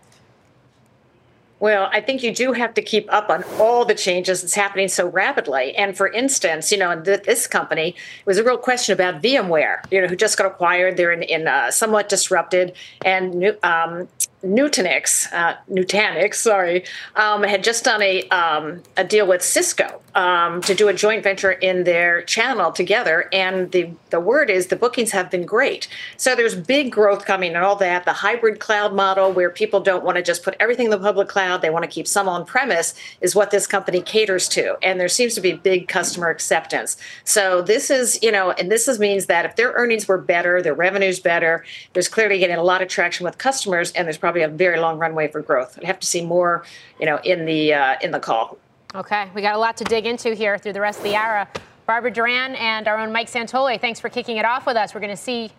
Well, 1.59 1.89
I 1.91 2.01
think 2.01 2.21
you 2.21 2.33
do 2.33 2.53
have 2.53 2.75
to 2.75 2.83
keep 2.83 3.11
up 3.11 3.29
on 3.31 3.43
all 3.59 3.83
the 3.83 3.95
changes 3.95 4.41
that's 4.41 4.53
happening 4.53 4.87
so 4.87 5.07
rapidly. 5.07 5.75
And 5.75 5.97
for 5.97 6.07
instance, 6.07 6.71
you 6.71 6.77
know, 6.77 6.99
this 7.01 7.47
company 7.47 7.95
was 8.25 8.37
a 8.37 8.43
real 8.43 8.59
question 8.59 8.93
about 8.93 9.23
VMware, 9.23 9.79
you 9.91 9.99
know, 9.99 10.07
who 10.07 10.15
just 10.15 10.37
got 10.37 10.45
acquired. 10.45 10.97
They're 10.97 11.11
in, 11.11 11.23
in 11.23 11.47
uh, 11.47 11.71
somewhat 11.71 12.09
disrupted, 12.09 12.73
and 13.03 13.57
um, 13.63 14.07
Nutanix, 14.43 15.31
uh, 15.33 15.55
Nutanix, 15.69 16.35
sorry, 16.35 16.85
um, 17.15 17.41
had 17.43 17.63
just 17.63 17.83
done 17.83 18.03
a 18.03 18.21
um, 18.29 18.83
a 18.95 19.03
deal 19.03 19.25
with 19.25 19.41
Cisco 19.41 19.99
um, 20.13 20.61
to 20.61 20.75
do 20.75 20.87
a 20.87 20.93
joint 20.93 21.23
venture 21.23 21.53
in 21.53 21.85
their 21.85 22.21
channel 22.21 22.71
together, 22.71 23.29
and 23.33 23.71
the 23.71 23.89
the 24.11 24.19
word 24.19 24.51
is 24.51 24.67
the 24.67 24.75
bookings 24.75 25.11
have 25.11 25.31
been 25.31 25.45
great. 25.45 25.87
So 26.17 26.35
there's 26.35 26.53
big 26.53 26.91
growth 26.91 27.25
coming 27.25 27.55
and 27.55 27.63
all 27.63 27.75
that. 27.77 28.05
The 28.05 28.13
hybrid 28.13 28.59
cloud 28.59 28.93
model, 28.93 29.31
where 29.31 29.49
people 29.49 29.79
don't 29.79 30.03
want 30.03 30.17
to 30.17 30.23
just 30.23 30.43
put 30.43 30.55
everything 30.59 30.85
in 30.85 30.91
the 30.91 30.99
public 30.99 31.27
cloud, 31.27 31.63
they 31.63 31.71
want 31.71 31.83
to 31.83 31.89
keep 31.89 32.07
some 32.07 32.29
on 32.29 32.45
premise, 32.45 32.93
is 33.21 33.33
what 33.33 33.49
this 33.49 33.65
company 33.65 34.01
caters 34.01 34.47
to, 34.49 34.77
and 34.83 34.99
there 34.99 35.07
seems 35.07 35.33
to 35.33 35.41
be 35.41 35.53
big 35.53 35.87
customer 35.87 36.29
acceptance. 36.29 36.95
So 37.23 37.63
this 37.63 37.89
is, 37.89 38.21
you 38.21 38.31
know, 38.31 38.51
and 38.51 38.71
this 38.71 38.87
is, 38.87 38.99
means 38.99 39.25
that 39.25 39.45
if 39.45 39.55
their 39.55 39.71
earnings 39.71 40.07
were 40.07 40.19
better, 40.19 40.61
their 40.61 40.75
revenues 40.75 41.19
better, 41.19 41.65
there's 41.93 42.07
clearly 42.07 42.37
getting 42.37 42.57
a 42.57 42.63
lot 42.63 42.83
of 42.83 42.87
traction 42.87 43.25
with 43.25 43.39
customers, 43.39 43.91
and 43.93 44.05
there's 44.05 44.17
probably 44.27 44.41
a 44.41 44.49
very 44.49 44.77
long 44.77 44.99
runway 44.99 45.29
for 45.29 45.41
growth. 45.41 45.77
I'd 45.77 45.85
have 45.85 46.01
to 46.01 46.07
see 46.07 46.21
more, 46.21 46.65
you 46.99 47.05
know, 47.05 47.17
in 47.23 47.45
the 47.45 47.73
uh, 47.73 47.95
in 48.01 48.11
the 48.11 48.19
call. 48.19 48.57
Okay, 48.93 49.29
we 49.33 49.41
got 49.41 49.55
a 49.55 49.57
lot 49.57 49.77
to 49.77 49.85
dig 49.85 50.05
into 50.05 50.33
here 50.33 50.57
through 50.57 50.73
the 50.73 50.81
rest 50.81 50.99
of 50.99 51.05
the 51.05 51.15
hour. 51.15 51.47
Barbara 51.85 52.11
Doran 52.11 52.55
and 52.55 52.89
our 52.89 52.97
own 52.99 53.13
Mike 53.13 53.29
Santoli, 53.29 53.79
thanks 53.79 54.01
for 54.01 54.09
kicking 54.09 54.35
it 54.35 54.43
off 54.43 54.65
with 54.65 54.75
us. 54.75 54.93
We're 54.93 54.99
going 54.99 55.15
to 55.15 55.21
see. 55.21 55.51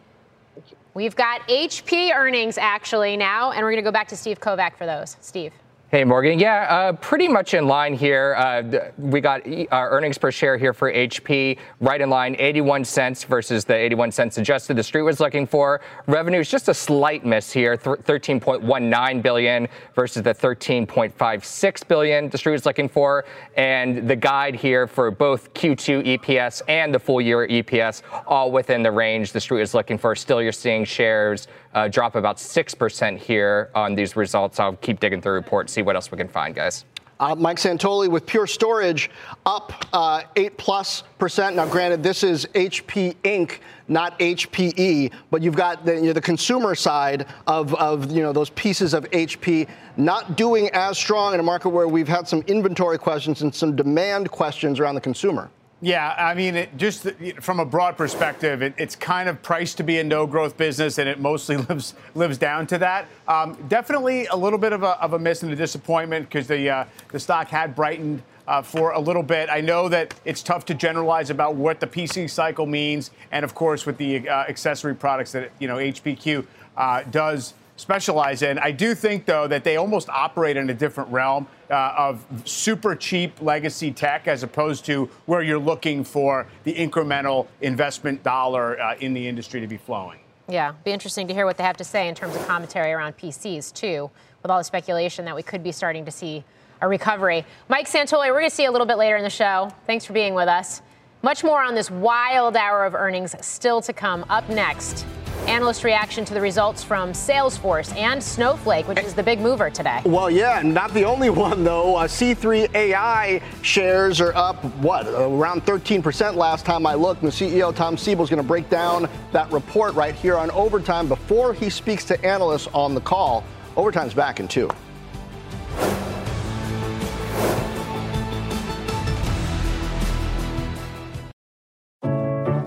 We've 0.92 1.16
got 1.16 1.40
HP 1.48 2.14
earnings 2.14 2.58
actually 2.58 3.16
now, 3.16 3.52
and 3.52 3.62
we're 3.62 3.70
going 3.70 3.82
to 3.82 3.88
go 3.88 3.92
back 3.92 4.08
to 4.08 4.16
Steve 4.16 4.38
Kovach 4.38 4.76
for 4.76 4.84
those. 4.84 5.16
Steve. 5.22 5.54
Hey, 5.90 6.04
Morgan. 6.04 6.38
Yeah, 6.38 6.66
uh, 6.68 6.92
pretty 6.92 7.28
much 7.28 7.54
in 7.54 7.66
line 7.66 7.94
here. 7.94 8.34
Uh, 8.36 8.90
we 8.98 9.22
got 9.22 9.40
our 9.70 9.88
earnings 9.88 10.18
per 10.18 10.30
share 10.30 10.58
here 10.58 10.74
for 10.74 10.92
HP 10.92 11.56
right 11.80 11.98
in 11.98 12.10
line, 12.10 12.36
81 12.38 12.84
cents 12.84 13.24
versus 13.24 13.64
the 13.64 13.74
81 13.74 14.12
cents 14.12 14.36
adjusted 14.36 14.76
the 14.76 14.82
street 14.82 15.00
was 15.00 15.18
looking 15.18 15.46
for. 15.46 15.80
Revenue 16.06 16.40
is 16.40 16.50
just 16.50 16.68
a 16.68 16.74
slight 16.74 17.24
miss 17.24 17.50
here, 17.50 17.78
13.19 17.78 19.22
billion 19.22 19.66
versus 19.94 20.22
the 20.22 20.34
13.56 20.34 21.88
billion 21.88 22.28
the 22.28 22.36
street 22.36 22.52
was 22.52 22.66
looking 22.66 22.90
for. 22.90 23.24
And 23.56 24.06
the 24.06 24.16
guide 24.16 24.56
here 24.56 24.86
for 24.86 25.10
both 25.10 25.54
Q2 25.54 26.18
EPS 26.18 26.60
and 26.68 26.94
the 26.94 26.98
full 26.98 27.22
year 27.22 27.48
EPS, 27.48 28.02
all 28.26 28.52
within 28.52 28.82
the 28.82 28.92
range 28.92 29.32
the 29.32 29.40
street 29.40 29.60
was 29.60 29.72
looking 29.72 29.96
for. 29.96 30.14
Still, 30.14 30.42
you're 30.42 30.52
seeing 30.52 30.84
shares 30.84 31.48
uh, 31.74 31.88
drop 31.88 32.14
about 32.14 32.36
6% 32.36 33.18
here 33.18 33.70
on 33.74 33.94
these 33.94 34.16
results. 34.16 34.58
I'll 34.60 34.76
keep 34.76 35.00
digging 35.00 35.20
through 35.20 35.32
the 35.32 35.42
report, 35.42 35.70
see 35.70 35.82
what 35.82 35.96
else 35.96 36.10
we 36.10 36.18
can 36.18 36.28
find, 36.28 36.54
guys. 36.54 36.84
Uh, 37.20 37.34
Mike 37.34 37.56
Santoli 37.56 38.08
with 38.08 38.24
Pure 38.26 38.46
Storage 38.46 39.10
up 39.44 39.72
uh, 39.92 40.22
8 40.36 40.56
plus 40.56 41.02
percent. 41.18 41.56
Now, 41.56 41.66
granted, 41.66 42.00
this 42.00 42.22
is 42.22 42.46
HP 42.54 43.16
Inc., 43.24 43.58
not 43.88 44.16
HPE, 44.20 45.12
but 45.30 45.42
you've 45.42 45.56
got 45.56 45.84
the, 45.84 45.96
you 45.96 46.02
know, 46.02 46.12
the 46.12 46.20
consumer 46.20 46.76
side 46.76 47.26
of, 47.48 47.74
of 47.74 48.12
you 48.12 48.22
know, 48.22 48.32
those 48.32 48.50
pieces 48.50 48.94
of 48.94 49.10
HP 49.10 49.68
not 49.96 50.36
doing 50.36 50.70
as 50.74 50.96
strong 50.96 51.34
in 51.34 51.40
a 51.40 51.42
market 51.42 51.70
where 51.70 51.88
we've 51.88 52.06
had 52.06 52.28
some 52.28 52.42
inventory 52.42 52.98
questions 52.98 53.42
and 53.42 53.52
some 53.52 53.74
demand 53.74 54.30
questions 54.30 54.78
around 54.78 54.94
the 54.94 55.00
consumer. 55.00 55.50
Yeah, 55.80 56.12
I 56.18 56.34
mean, 56.34 56.56
it, 56.56 56.76
just 56.76 57.08
from 57.40 57.60
a 57.60 57.64
broad 57.64 57.96
perspective, 57.96 58.62
it, 58.62 58.74
it's 58.78 58.96
kind 58.96 59.28
of 59.28 59.40
priced 59.42 59.76
to 59.76 59.84
be 59.84 60.00
a 60.00 60.04
no-growth 60.04 60.56
business, 60.56 60.98
and 60.98 61.08
it 61.08 61.20
mostly 61.20 61.56
lives 61.68 61.94
lives 62.16 62.36
down 62.36 62.66
to 62.68 62.78
that. 62.78 63.06
Um, 63.28 63.56
definitely 63.68 64.26
a 64.26 64.36
little 64.36 64.58
bit 64.58 64.72
of 64.72 64.82
a, 64.82 65.00
of 65.00 65.12
a 65.12 65.18
miss 65.18 65.44
and 65.44 65.52
a 65.52 65.56
disappointment 65.56 66.28
because 66.28 66.48
the 66.48 66.68
uh, 66.68 66.84
the 67.12 67.20
stock 67.20 67.46
had 67.48 67.76
brightened 67.76 68.22
uh, 68.48 68.60
for 68.60 68.90
a 68.90 68.98
little 68.98 69.22
bit. 69.22 69.48
I 69.50 69.60
know 69.60 69.88
that 69.88 70.14
it's 70.24 70.42
tough 70.42 70.64
to 70.66 70.74
generalize 70.74 71.30
about 71.30 71.54
what 71.54 71.78
the 71.78 71.86
PC 71.86 72.28
cycle 72.28 72.66
means, 72.66 73.12
and 73.30 73.44
of 73.44 73.54
course, 73.54 73.86
with 73.86 73.98
the 73.98 74.28
uh, 74.28 74.44
accessory 74.48 74.96
products 74.96 75.30
that 75.30 75.52
you 75.60 75.68
know 75.68 75.76
HPQ 75.76 76.44
uh, 76.76 77.04
does 77.04 77.54
specialize 77.78 78.42
in. 78.42 78.58
I 78.58 78.70
do 78.70 78.94
think, 78.94 79.24
though, 79.24 79.46
that 79.46 79.64
they 79.64 79.76
almost 79.76 80.08
operate 80.08 80.56
in 80.56 80.68
a 80.68 80.74
different 80.74 81.10
realm 81.10 81.46
uh, 81.70 81.94
of 81.96 82.24
super 82.44 82.94
cheap 82.94 83.40
legacy 83.40 83.90
tech 83.92 84.28
as 84.28 84.42
opposed 84.42 84.84
to 84.86 85.08
where 85.26 85.42
you're 85.42 85.58
looking 85.58 86.04
for 86.04 86.46
the 86.64 86.74
incremental 86.74 87.46
investment 87.60 88.22
dollar 88.22 88.80
uh, 88.80 88.96
in 88.96 89.14
the 89.14 89.26
industry 89.26 89.60
to 89.60 89.66
be 89.66 89.76
flowing. 89.76 90.18
Yeah, 90.48 90.72
be 90.84 90.92
interesting 90.92 91.28
to 91.28 91.34
hear 91.34 91.44
what 91.46 91.56
they 91.56 91.64
have 91.64 91.76
to 91.76 91.84
say 91.84 92.08
in 92.08 92.14
terms 92.14 92.34
of 92.34 92.46
commentary 92.46 92.92
around 92.92 93.16
PCs 93.16 93.72
too, 93.72 94.10
with 94.42 94.50
all 94.50 94.58
the 94.58 94.64
speculation 94.64 95.24
that 95.26 95.36
we 95.36 95.42
could 95.42 95.62
be 95.62 95.72
starting 95.72 96.04
to 96.04 96.10
see 96.10 96.42
a 96.80 96.88
recovery. 96.88 97.44
Mike 97.68 97.88
Santoli, 97.88 98.28
we're 98.28 98.38
going 98.38 98.50
to 98.50 98.54
see 98.54 98.62
you 98.62 98.70
a 98.70 98.72
little 98.72 98.86
bit 98.86 98.98
later 98.98 99.16
in 99.16 99.24
the 99.24 99.30
show. 99.30 99.70
Thanks 99.86 100.04
for 100.04 100.12
being 100.12 100.34
with 100.34 100.48
us. 100.48 100.80
Much 101.22 101.42
more 101.42 101.62
on 101.62 101.74
this 101.74 101.90
wild 101.90 102.56
hour 102.56 102.84
of 102.84 102.94
earnings 102.94 103.34
still 103.44 103.80
to 103.82 103.92
come. 103.92 104.24
Up 104.28 104.48
next, 104.48 105.04
analyst 105.46 105.84
reaction 105.84 106.24
to 106.24 106.34
the 106.34 106.40
results 106.40 106.82
from 106.82 107.12
Salesforce 107.12 107.94
and 107.96 108.22
Snowflake, 108.22 108.88
which 108.88 109.00
is 109.00 109.14
the 109.14 109.22
big 109.22 109.40
mover 109.40 109.70
today. 109.70 110.00
Well, 110.04 110.30
yeah, 110.30 110.62
not 110.62 110.92
the 110.94 111.04
only 111.04 111.30
one, 111.48 111.64
though. 111.64 111.96
Uh, 111.96 112.06
C3 112.06 112.74
AI 112.74 113.40
shares 113.62 114.20
are 114.20 114.34
up, 114.34 114.64
what, 114.76 115.06
around 115.06 115.64
13% 115.64 116.34
last 116.34 116.64
time 116.64 116.86
I 116.86 116.94
looked. 116.94 117.22
And 117.22 117.30
the 117.30 117.36
CEO, 117.36 117.74
Tom 117.74 117.96
Siebel, 117.96 118.24
is 118.24 118.30
going 118.30 118.42
to 118.42 118.46
break 118.46 118.68
down 118.68 119.08
that 119.32 119.50
report 119.52 119.94
right 119.94 120.14
here 120.14 120.36
on 120.36 120.50
Overtime 120.50 121.08
before 121.08 121.52
he 121.52 121.70
speaks 121.70 122.04
to 122.06 122.24
analysts 122.24 122.68
on 122.74 122.94
the 122.94 123.00
call. 123.00 123.44
Overtime's 123.76 124.14
back 124.14 124.40
in 124.40 124.48
two. 124.48 124.70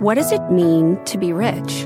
What 0.02 0.16
does 0.16 0.32
it 0.32 0.42
mean 0.50 0.98
to 1.06 1.20
be 1.20 1.32
rich? 1.32 1.86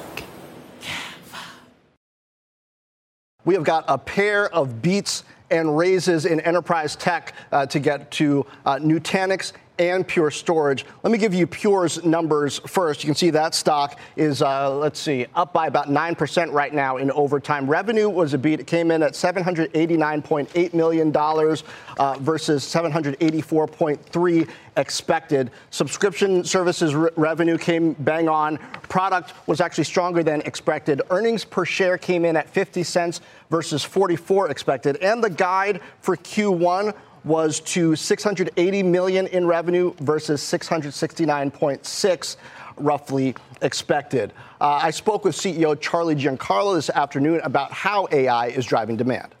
We 3.45 3.55
have 3.55 3.63
got 3.63 3.85
a 3.87 3.97
pair 3.97 4.53
of 4.53 4.81
beats 4.81 5.23
and 5.49 5.77
raises 5.77 6.25
in 6.25 6.39
enterprise 6.41 6.95
tech 6.95 7.33
uh, 7.51 7.65
to 7.67 7.79
get 7.79 8.11
to 8.11 8.45
uh, 8.65 8.75
Nutanix 8.77 9.51
and 9.81 10.07
Pure 10.07 10.29
Storage. 10.29 10.85
Let 11.01 11.11
me 11.11 11.17
give 11.17 11.33
you 11.33 11.47
Pure's 11.47 12.03
numbers 12.03 12.59
first. 12.67 13.03
You 13.03 13.07
can 13.07 13.15
see 13.15 13.31
that 13.31 13.55
stock 13.55 13.99
is, 14.15 14.43
uh, 14.43 14.77
let's 14.77 14.99
see, 14.99 15.25
up 15.33 15.53
by 15.53 15.65
about 15.65 15.87
9% 15.87 16.53
right 16.53 16.71
now 16.71 16.97
in 16.97 17.09
overtime. 17.11 17.67
Revenue 17.67 18.07
was 18.07 18.35
a 18.35 18.37
beat. 18.37 18.59
It 18.59 18.67
came 18.67 18.91
in 18.91 19.01
at 19.01 19.13
$789.8 19.13 20.73
million 20.75 21.15
uh, 21.15 22.17
versus 22.19 22.63
784.3 22.63 24.49
expected. 24.77 25.49
Subscription 25.71 26.43
services 26.43 26.93
re- 26.93 27.09
revenue 27.15 27.57
came 27.57 27.93
bang 27.93 28.29
on. 28.29 28.57
Product 28.83 29.33
was 29.47 29.61
actually 29.61 29.85
stronger 29.85 30.21
than 30.21 30.41
expected. 30.41 31.01
Earnings 31.09 31.43
per 31.43 31.65
share 31.65 31.97
came 31.97 32.23
in 32.23 32.37
at 32.37 32.47
50 32.47 32.83
cents 32.83 33.21
versus 33.49 33.83
44 33.83 34.51
expected. 34.51 34.97
And 34.97 35.23
the 35.23 35.29
guide 35.29 35.81
for 36.01 36.15
Q1 36.15 36.93
was 37.23 37.59
to 37.59 37.95
680 37.95 38.83
million 38.83 39.27
in 39.27 39.45
revenue 39.45 39.93
versus 39.99 40.41
669.6 40.41 42.35
roughly 42.77 43.35
expected. 43.61 44.33
Uh, 44.59 44.79
I 44.81 44.91
spoke 44.91 45.23
with 45.23 45.35
CEO 45.35 45.79
Charlie 45.79 46.15
Giancarlo 46.15 46.75
this 46.75 46.89
afternoon 46.89 47.41
about 47.43 47.71
how 47.71 48.07
AI 48.11 48.47
is 48.47 48.65
driving 48.65 48.97
demand 48.97 49.35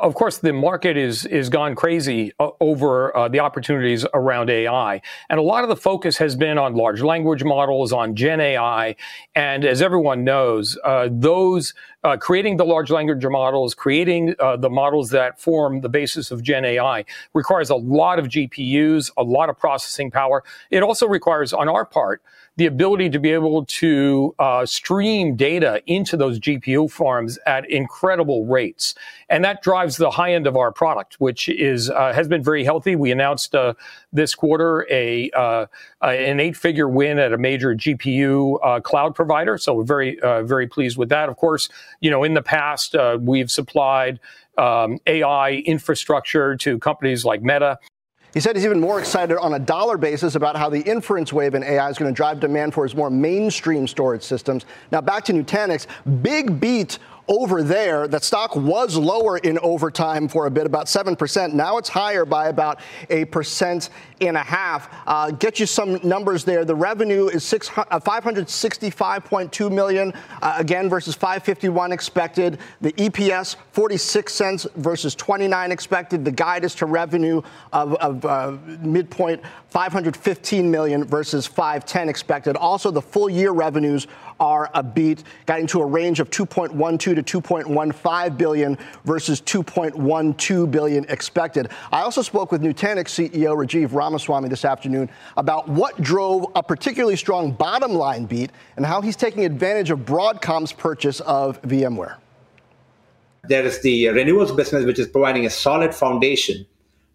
of 0.00 0.14
course, 0.14 0.38
the 0.38 0.52
market 0.52 0.96
is 0.96 1.26
is 1.26 1.48
gone 1.48 1.74
crazy 1.74 2.32
uh, 2.40 2.50
over 2.60 3.16
uh, 3.16 3.28
the 3.28 3.40
opportunities 3.40 4.06
around 4.14 4.50
AI, 4.50 5.00
and 5.28 5.38
a 5.38 5.42
lot 5.42 5.62
of 5.62 5.68
the 5.68 5.76
focus 5.76 6.16
has 6.18 6.34
been 6.34 6.58
on 6.58 6.74
large 6.74 7.02
language 7.02 7.44
models, 7.44 7.92
on 7.92 8.14
Gen 8.14 8.40
AI, 8.40 8.96
and 9.34 9.64
as 9.64 9.82
everyone 9.82 10.24
knows, 10.24 10.78
uh, 10.84 11.08
those 11.10 11.74
uh, 12.02 12.16
creating 12.16 12.56
the 12.56 12.64
large 12.64 12.90
language 12.90 13.24
models, 13.24 13.74
creating 13.74 14.34
uh, 14.38 14.56
the 14.56 14.70
models 14.70 15.10
that 15.10 15.40
form 15.40 15.82
the 15.82 15.88
basis 15.88 16.30
of 16.30 16.42
Gen 16.42 16.64
AI 16.64 17.04
requires 17.34 17.70
a 17.70 17.76
lot 17.76 18.18
of 18.18 18.26
GPUs, 18.26 19.10
a 19.16 19.22
lot 19.22 19.50
of 19.50 19.58
processing 19.58 20.10
power. 20.10 20.42
It 20.70 20.82
also 20.82 21.06
requires, 21.06 21.52
on 21.52 21.68
our 21.68 21.84
part, 21.84 22.22
the 22.60 22.66
ability 22.66 23.08
to 23.08 23.18
be 23.18 23.30
able 23.30 23.64
to 23.64 24.34
uh, 24.38 24.66
stream 24.66 25.34
data 25.34 25.80
into 25.86 26.14
those 26.14 26.38
GPU 26.38 26.90
farms 26.90 27.38
at 27.46 27.66
incredible 27.70 28.44
rates, 28.44 28.94
and 29.30 29.42
that 29.42 29.62
drives 29.62 29.96
the 29.96 30.10
high 30.10 30.34
end 30.34 30.46
of 30.46 30.58
our 30.58 30.70
product, 30.70 31.18
which 31.20 31.48
is 31.48 31.88
uh, 31.88 32.12
has 32.12 32.28
been 32.28 32.44
very 32.44 32.62
healthy. 32.62 32.96
We 32.96 33.12
announced 33.12 33.54
uh, 33.54 33.72
this 34.12 34.34
quarter 34.34 34.86
a 34.90 35.30
uh, 35.30 35.68
an 36.02 36.38
eight 36.38 36.54
figure 36.54 36.86
win 36.86 37.18
at 37.18 37.32
a 37.32 37.38
major 37.38 37.74
GPU 37.74 38.58
uh, 38.62 38.80
cloud 38.80 39.14
provider, 39.14 39.56
so 39.56 39.72
we're 39.72 39.84
very 39.84 40.20
uh, 40.20 40.42
very 40.42 40.66
pleased 40.66 40.98
with 40.98 41.08
that. 41.08 41.30
Of 41.30 41.36
course, 41.36 41.70
you 42.00 42.10
know 42.10 42.24
in 42.24 42.34
the 42.34 42.42
past 42.42 42.94
we've 43.20 43.50
supplied 43.50 44.20
um, 44.58 44.98
AI 45.06 45.62
infrastructure 45.64 46.56
to 46.56 46.78
companies 46.78 47.24
like 47.24 47.40
Meta. 47.40 47.78
He 48.32 48.40
said 48.40 48.54
he's 48.54 48.64
even 48.64 48.80
more 48.80 49.00
excited 49.00 49.36
on 49.38 49.54
a 49.54 49.58
dollar 49.58 49.98
basis 49.98 50.36
about 50.36 50.56
how 50.56 50.68
the 50.68 50.80
inference 50.80 51.32
wave 51.32 51.54
in 51.54 51.64
AI 51.64 51.88
is 51.88 51.98
going 51.98 52.12
to 52.12 52.16
drive 52.16 52.38
demand 52.38 52.74
for 52.74 52.84
his 52.84 52.94
more 52.94 53.10
mainstream 53.10 53.88
storage 53.88 54.22
systems. 54.22 54.66
Now, 54.92 55.00
back 55.00 55.24
to 55.24 55.32
Nutanix. 55.32 55.86
Big 56.22 56.60
beat 56.60 56.98
over 57.30 57.62
there. 57.62 58.08
That 58.08 58.24
stock 58.24 58.56
was 58.56 58.96
lower 58.96 59.38
in 59.38 59.58
overtime 59.60 60.28
for 60.28 60.46
a 60.46 60.50
bit, 60.50 60.66
about 60.66 60.86
7%. 60.86 61.52
Now 61.52 61.78
it's 61.78 61.88
higher 61.88 62.24
by 62.24 62.48
about 62.48 62.80
a 63.08 63.24
percent 63.26 63.90
and 64.20 64.36
a 64.36 64.42
half. 64.42 64.92
Uh, 65.06 65.30
get 65.30 65.60
you 65.60 65.64
some 65.64 66.00
numbers 66.02 66.44
there. 66.44 66.64
The 66.64 66.74
revenue 66.74 67.28
is 67.28 67.44
six, 67.44 67.70
uh, 67.76 68.00
565.2 68.00 69.72
million, 69.72 70.12
uh, 70.42 70.56
again 70.58 70.90
versus 70.90 71.14
551 71.14 71.92
expected. 71.92 72.58
The 72.80 72.92
EPS 72.94 73.56
46 73.72 74.34
cents 74.34 74.66
versus 74.76 75.14
29 75.14 75.72
expected. 75.72 76.24
The 76.24 76.32
guide 76.32 76.64
is 76.64 76.74
to 76.76 76.86
revenue 76.86 77.42
of, 77.72 77.94
of 77.94 78.24
uh, 78.24 78.56
midpoint 78.80 79.40
515 79.68 80.68
million 80.68 81.04
versus 81.04 81.46
510 81.46 82.08
expected. 82.08 82.56
Also, 82.56 82.90
the 82.90 83.00
full 83.00 83.30
year 83.30 83.52
revenues 83.52 84.08
are 84.40 84.68
a 84.74 84.82
beat, 84.82 85.22
got 85.46 85.60
into 85.60 85.80
a 85.80 85.86
range 85.86 86.18
of 86.18 86.28
2.12 86.30 87.14
to 87.14 87.19
2.15 87.22 88.36
billion 88.36 88.78
versus 89.04 89.40
2.12 89.40 90.70
billion 90.70 91.04
expected. 91.08 91.68
I 91.92 92.02
also 92.02 92.22
spoke 92.22 92.52
with 92.52 92.62
Nutanix 92.62 93.08
CEO 93.08 93.56
Rajiv 93.56 93.88
Ramaswami 93.88 94.48
this 94.48 94.64
afternoon 94.64 95.10
about 95.36 95.68
what 95.68 96.00
drove 96.00 96.46
a 96.54 96.62
particularly 96.62 97.16
strong 97.16 97.52
bottom 97.52 97.92
line 97.92 98.26
beat 98.26 98.50
and 98.76 98.86
how 98.86 99.00
he's 99.00 99.16
taking 99.16 99.44
advantage 99.44 99.90
of 99.90 100.00
Broadcom's 100.00 100.72
purchase 100.72 101.20
of 101.20 101.60
VMware. 101.62 102.16
There 103.48 103.64
is 103.64 103.80
the 103.80 104.08
renewals 104.08 104.52
business, 104.52 104.84
which 104.84 104.98
is 104.98 105.08
providing 105.08 105.46
a 105.46 105.50
solid 105.50 105.94
foundation 105.94 106.66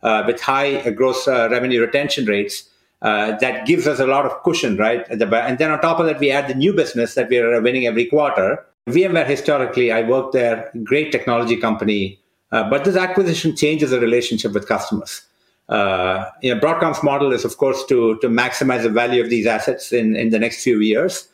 uh, 0.02 0.24
with 0.26 0.42
high 0.42 0.78
uh, 0.78 0.90
gross 0.92 1.28
uh, 1.28 1.50
revenue 1.50 1.82
retention 1.82 2.26
rates 2.26 2.70
uh, 3.02 3.38
that 3.38 3.66
gives 3.66 3.88
us 3.88 4.00
a 4.00 4.08
lot 4.08 4.26
of 4.26 4.44
cushion, 4.44 4.78
right? 4.78 5.08
And 5.10 5.58
then 5.58 5.72
on 5.72 5.80
top 5.82 6.00
of 6.00 6.06
that, 6.08 6.20
we 6.20 6.32
add 6.32 6.48
the 6.48 6.56
new 6.56 6.74
business 6.74 7.14
that 7.16 7.30
we 7.30 7.38
are 7.38 7.62
winning 7.62 7.86
every 7.86 8.06
quarter. 8.06 8.66
VMware 8.88 9.26
historically, 9.26 9.92
I 9.92 10.04
worked 10.04 10.34
there, 10.34 10.72
great 10.84 11.12
technology 11.12 11.58
company, 11.58 12.20
uh, 12.52 12.70
but 12.70 12.86
this 12.86 12.96
acquisition 12.96 13.56
changes 13.56 13.90
the 13.90 14.00
relationship 14.00 14.54
with 14.54 14.68
customers. 14.68 15.22
Uh, 15.68 16.26
you 16.42 16.54
know, 16.54 16.60
Broadcom's 16.60 17.02
model 17.02 17.34
is, 17.34 17.44
of 17.44 17.58
course, 17.58 17.84
to 17.86 18.18
to 18.20 18.28
maximize 18.28 18.84
the 18.84 18.90
value 18.90 19.24
of 19.24 19.30
these 19.30 19.48
assets 19.48 19.92
in 19.92 20.16
in 20.16 20.30
the 20.30 20.38
next 20.38 20.64
few 20.64 20.80
years, 20.80 21.28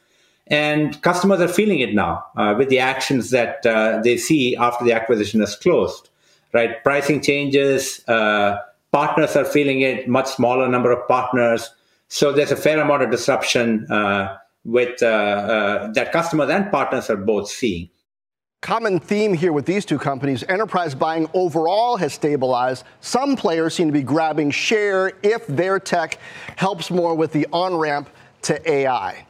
and 0.47 1.01
customers 1.01 1.41
are 1.41 1.49
feeling 1.49 1.79
it 1.79 1.93
now 1.93 2.23
uh, 2.37 2.55
with 2.57 2.69
the 2.69 2.79
actions 2.79 3.31
that 3.31 3.65
uh, 3.65 3.99
they 4.01 4.15
see 4.15 4.55
after 4.55 4.85
the 4.85 4.93
acquisition 4.93 5.41
is 5.41 5.55
closed. 5.55 6.09
Right, 6.53 6.83
pricing 6.83 7.21
changes 7.21 8.03
uh, 8.09 8.57
Partners 8.91 9.37
are 9.37 9.45
feeling 9.45 9.81
it, 9.81 10.07
much 10.09 10.27
smaller 10.27 10.67
number 10.67 10.91
of 10.91 11.07
partners. 11.07 11.69
So 12.09 12.33
there's 12.33 12.51
a 12.51 12.57
fair 12.57 12.79
amount 12.79 13.03
of 13.03 13.09
disruption 13.09 13.89
uh, 13.89 14.35
with 14.63 15.01
uh, 15.01 15.05
uh, 15.05 15.91
that 15.93 16.11
customers 16.11 16.49
and 16.49 16.71
partners 16.71 17.09
are 17.09 17.17
both 17.17 17.49
seeing. 17.49 17.89
common 18.61 18.99
theme 18.99 19.33
here 19.33 19.51
with 19.51 19.65
these 19.65 19.85
two 19.85 19.97
companies 19.97 20.43
enterprise 20.47 20.93
buying 20.93 21.27
overall 21.33 21.97
has 21.97 22.13
stabilized. 22.13 22.83
Some 22.99 23.35
players 23.35 23.73
seem 23.73 23.87
to 23.87 23.93
be 23.93 24.03
grabbing 24.03 24.51
share 24.51 25.13
if 25.23 25.47
their 25.47 25.79
tech 25.79 26.19
helps 26.57 26.91
more 26.91 27.15
with 27.15 27.31
the 27.31 27.47
on 27.51 27.75
ramp 27.75 28.09
to 28.43 28.71
AI. 28.71 29.25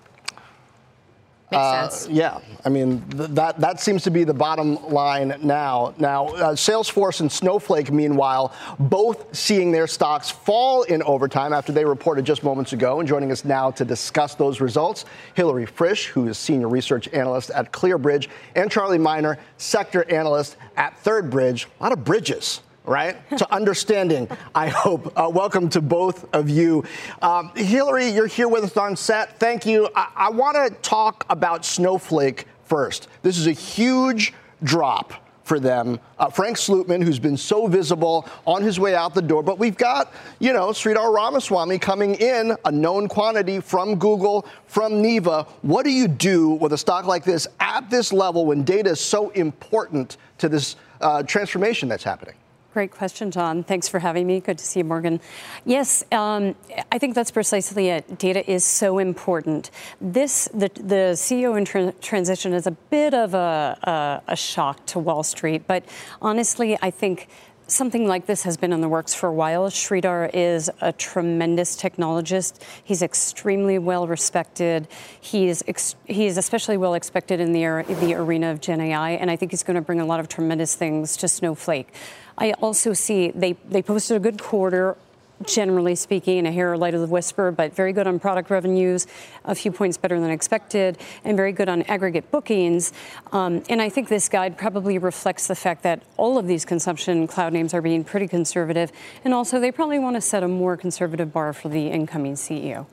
Makes 1.51 1.63
uh, 1.63 1.89
sense. 1.89 2.09
Yeah, 2.09 2.39
I 2.63 2.69
mean 2.69 3.01
th- 3.09 3.29
that 3.31 3.59
that 3.59 3.81
seems 3.81 4.03
to 4.03 4.11
be 4.11 4.23
the 4.23 4.33
bottom 4.33 4.75
line 4.87 5.37
now. 5.41 5.93
Now, 5.97 6.27
uh, 6.27 6.55
Salesforce 6.55 7.19
and 7.19 7.29
Snowflake, 7.29 7.91
meanwhile, 7.91 8.53
both 8.79 9.35
seeing 9.35 9.71
their 9.71 9.87
stocks 9.87 10.31
fall 10.31 10.83
in 10.83 11.03
overtime 11.03 11.51
after 11.51 11.73
they 11.73 11.83
reported 11.83 12.23
just 12.23 12.43
moments 12.43 12.71
ago. 12.71 13.01
And 13.01 13.07
joining 13.07 13.33
us 13.33 13.43
now 13.43 13.69
to 13.71 13.83
discuss 13.83 14.33
those 14.33 14.61
results, 14.61 15.03
Hilary 15.33 15.65
Frisch, 15.65 16.07
who 16.07 16.29
is 16.29 16.37
senior 16.37 16.69
research 16.69 17.09
analyst 17.09 17.49
at 17.49 17.73
ClearBridge, 17.73 18.29
and 18.55 18.71
Charlie 18.71 18.97
Miner, 18.97 19.37
sector 19.57 20.09
analyst 20.09 20.55
at 20.77 20.97
Third 20.99 21.29
Bridge. 21.29 21.67
A 21.79 21.83
lot 21.83 21.91
of 21.91 22.05
bridges 22.05 22.61
right? 22.85 23.15
to 23.37 23.53
understanding, 23.53 24.27
I 24.55 24.69
hope. 24.69 25.13
Uh, 25.17 25.29
welcome 25.29 25.69
to 25.69 25.81
both 25.81 26.33
of 26.33 26.49
you. 26.49 26.83
Um, 27.21 27.51
Hilary, 27.55 28.09
you're 28.09 28.27
here 28.27 28.47
with 28.47 28.63
us 28.63 28.77
on 28.77 28.95
set. 28.95 29.39
Thank 29.39 29.65
you. 29.65 29.89
I, 29.95 30.11
I 30.15 30.29
want 30.29 30.57
to 30.57 30.73
talk 30.81 31.25
about 31.29 31.65
Snowflake 31.65 32.45
first. 32.65 33.07
This 33.21 33.37
is 33.37 33.47
a 33.47 33.51
huge 33.51 34.33
drop 34.63 35.13
for 35.43 35.59
them. 35.59 35.99
Uh, 36.17 36.29
Frank 36.29 36.55
Slootman, 36.55 37.03
who's 37.03 37.19
been 37.19 37.35
so 37.35 37.67
visible 37.67 38.25
on 38.45 38.61
his 38.63 38.79
way 38.79 38.95
out 38.95 39.13
the 39.13 39.21
door, 39.21 39.43
but 39.43 39.59
we've 39.59 39.75
got, 39.75 40.13
you 40.39 40.53
know, 40.53 40.69
Sridhar 40.69 41.13
Ramaswamy 41.13 41.77
coming 41.79 42.15
in, 42.15 42.55
a 42.63 42.71
known 42.71 43.07
quantity 43.07 43.59
from 43.59 43.95
Google, 43.95 44.45
from 44.67 44.93
Neeva. 45.03 45.47
What 45.61 45.83
do 45.83 45.91
you 45.91 46.07
do 46.07 46.51
with 46.51 46.73
a 46.73 46.77
stock 46.77 47.05
like 47.05 47.25
this 47.25 47.47
at 47.59 47.89
this 47.89 48.13
level 48.13 48.45
when 48.45 48.63
data 48.63 48.91
is 48.91 49.01
so 49.01 49.31
important 49.31 50.17
to 50.37 50.47
this 50.47 50.77
uh, 51.01 51.23
transformation 51.23 51.89
that's 51.89 52.03
happening? 52.03 52.35
Great 52.73 52.91
question, 52.91 53.31
Jon. 53.31 53.65
Thanks 53.65 53.89
for 53.89 53.99
having 53.99 54.25
me. 54.25 54.39
Good 54.39 54.57
to 54.57 54.65
see 54.65 54.79
you, 54.79 54.85
Morgan. 54.85 55.19
Yes, 55.65 56.05
um, 56.13 56.55
I 56.89 56.99
think 56.99 57.15
that's 57.15 57.29
precisely 57.29 57.89
it. 57.89 58.17
Data 58.17 58.49
is 58.49 58.63
so 58.63 58.97
important. 58.97 59.71
This, 59.99 60.47
the, 60.53 60.69
the 60.75 61.11
CEO 61.15 61.57
in 61.57 61.65
tra- 61.65 61.91
transition 61.99 62.53
is 62.53 62.67
a 62.67 62.71
bit 62.71 63.13
of 63.13 63.33
a, 63.33 63.77
a, 63.83 64.31
a 64.31 64.35
shock 64.37 64.85
to 64.85 64.99
Wall 64.99 65.21
Street, 65.21 65.67
but 65.67 65.83
honestly, 66.21 66.77
I 66.81 66.91
think 66.91 67.27
something 67.71 68.07
like 68.07 68.25
this 68.25 68.43
has 68.43 68.57
been 68.57 68.73
in 68.73 68.81
the 68.81 68.89
works 68.89 69.13
for 69.13 69.27
a 69.27 69.33
while. 69.33 69.69
Sridhar 69.69 70.29
is 70.33 70.69
a 70.81 70.91
tremendous 70.91 71.75
technologist. 71.75 72.61
He's 72.83 73.01
extremely 73.01 73.79
well 73.79 74.07
respected. 74.07 74.87
He's 75.19 75.63
ex- 75.67 75.95
he's 76.05 76.37
especially 76.37 76.77
well 76.77 76.93
expected 76.93 77.39
in 77.39 77.53
the, 77.53 77.85
the 78.01 78.13
arena 78.15 78.51
of 78.51 78.61
Gen 78.61 78.81
AI, 78.81 79.11
and 79.11 79.31
I 79.31 79.35
think 79.35 79.51
he's 79.51 79.63
going 79.63 79.75
to 79.75 79.81
bring 79.81 80.01
a 80.01 80.05
lot 80.05 80.19
of 80.19 80.27
tremendous 80.27 80.75
things 80.75 81.15
to 81.17 81.27
Snowflake. 81.27 81.93
I 82.37 82.51
also 82.53 82.93
see 82.93 83.31
they, 83.31 83.53
they 83.69 83.81
posted 83.81 84.17
a 84.17 84.19
good 84.19 84.41
quarter 84.41 84.97
generally 85.45 85.95
speaking, 85.95 86.45
a 86.45 86.51
hair 86.51 86.77
light 86.77 86.93
of 86.93 87.01
the 87.01 87.07
whisper, 87.07 87.51
but 87.51 87.73
very 87.73 87.93
good 87.93 88.07
on 88.07 88.19
product 88.19 88.49
revenues, 88.49 89.07
a 89.45 89.55
few 89.55 89.71
points 89.71 89.97
better 89.97 90.19
than 90.19 90.29
expected, 90.29 90.97
and 91.23 91.37
very 91.37 91.51
good 91.51 91.69
on 91.69 91.83
aggregate 91.83 92.31
bookings. 92.31 92.93
Um, 93.31 93.63
and 93.69 93.81
I 93.81 93.89
think 93.89 94.09
this 94.09 94.29
guide 94.29 94.57
probably 94.57 94.97
reflects 94.97 95.47
the 95.47 95.55
fact 95.55 95.83
that 95.83 96.03
all 96.17 96.37
of 96.37 96.47
these 96.47 96.65
consumption 96.65 97.27
cloud 97.27 97.53
names 97.53 97.73
are 97.73 97.81
being 97.81 98.03
pretty 98.03 98.27
conservative, 98.27 98.91
and 99.23 99.33
also 99.33 99.59
they 99.59 99.71
probably 99.71 99.99
want 99.99 100.15
to 100.15 100.21
set 100.21 100.43
a 100.43 100.47
more 100.47 100.77
conservative 100.77 101.31
bar 101.31 101.53
for 101.53 101.69
the 101.69 101.87
incoming 101.87 102.33
CEO. 102.33 102.85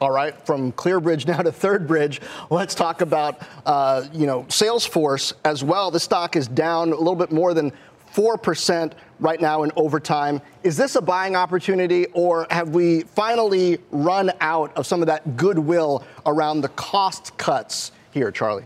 All 0.00 0.10
right, 0.10 0.34
from 0.44 0.72
ClearBridge 0.72 1.26
now 1.26 1.40
to 1.40 1.52
Third 1.52 1.86
Bridge, 1.86 2.20
let's 2.50 2.74
talk 2.74 3.00
about 3.00 3.40
uh, 3.64 4.04
you 4.12 4.26
know 4.26 4.42
Salesforce 4.44 5.32
as 5.44 5.62
well. 5.62 5.90
The 5.90 6.00
stock 6.00 6.36
is 6.36 6.48
down 6.48 6.92
a 6.92 6.96
little 6.96 7.14
bit 7.14 7.30
more 7.30 7.54
than 7.54 7.72
4% 8.14 8.92
right 9.18 9.40
now 9.40 9.64
in 9.64 9.72
overtime. 9.76 10.40
Is 10.62 10.76
this 10.76 10.94
a 10.94 11.02
buying 11.02 11.34
opportunity, 11.34 12.06
or 12.12 12.46
have 12.50 12.70
we 12.70 13.02
finally 13.02 13.78
run 13.90 14.30
out 14.40 14.74
of 14.76 14.86
some 14.86 15.02
of 15.02 15.06
that 15.06 15.36
goodwill 15.36 16.04
around 16.24 16.60
the 16.60 16.68
cost 16.70 17.36
cuts 17.36 17.92
here, 18.12 18.30
Charlie? 18.30 18.64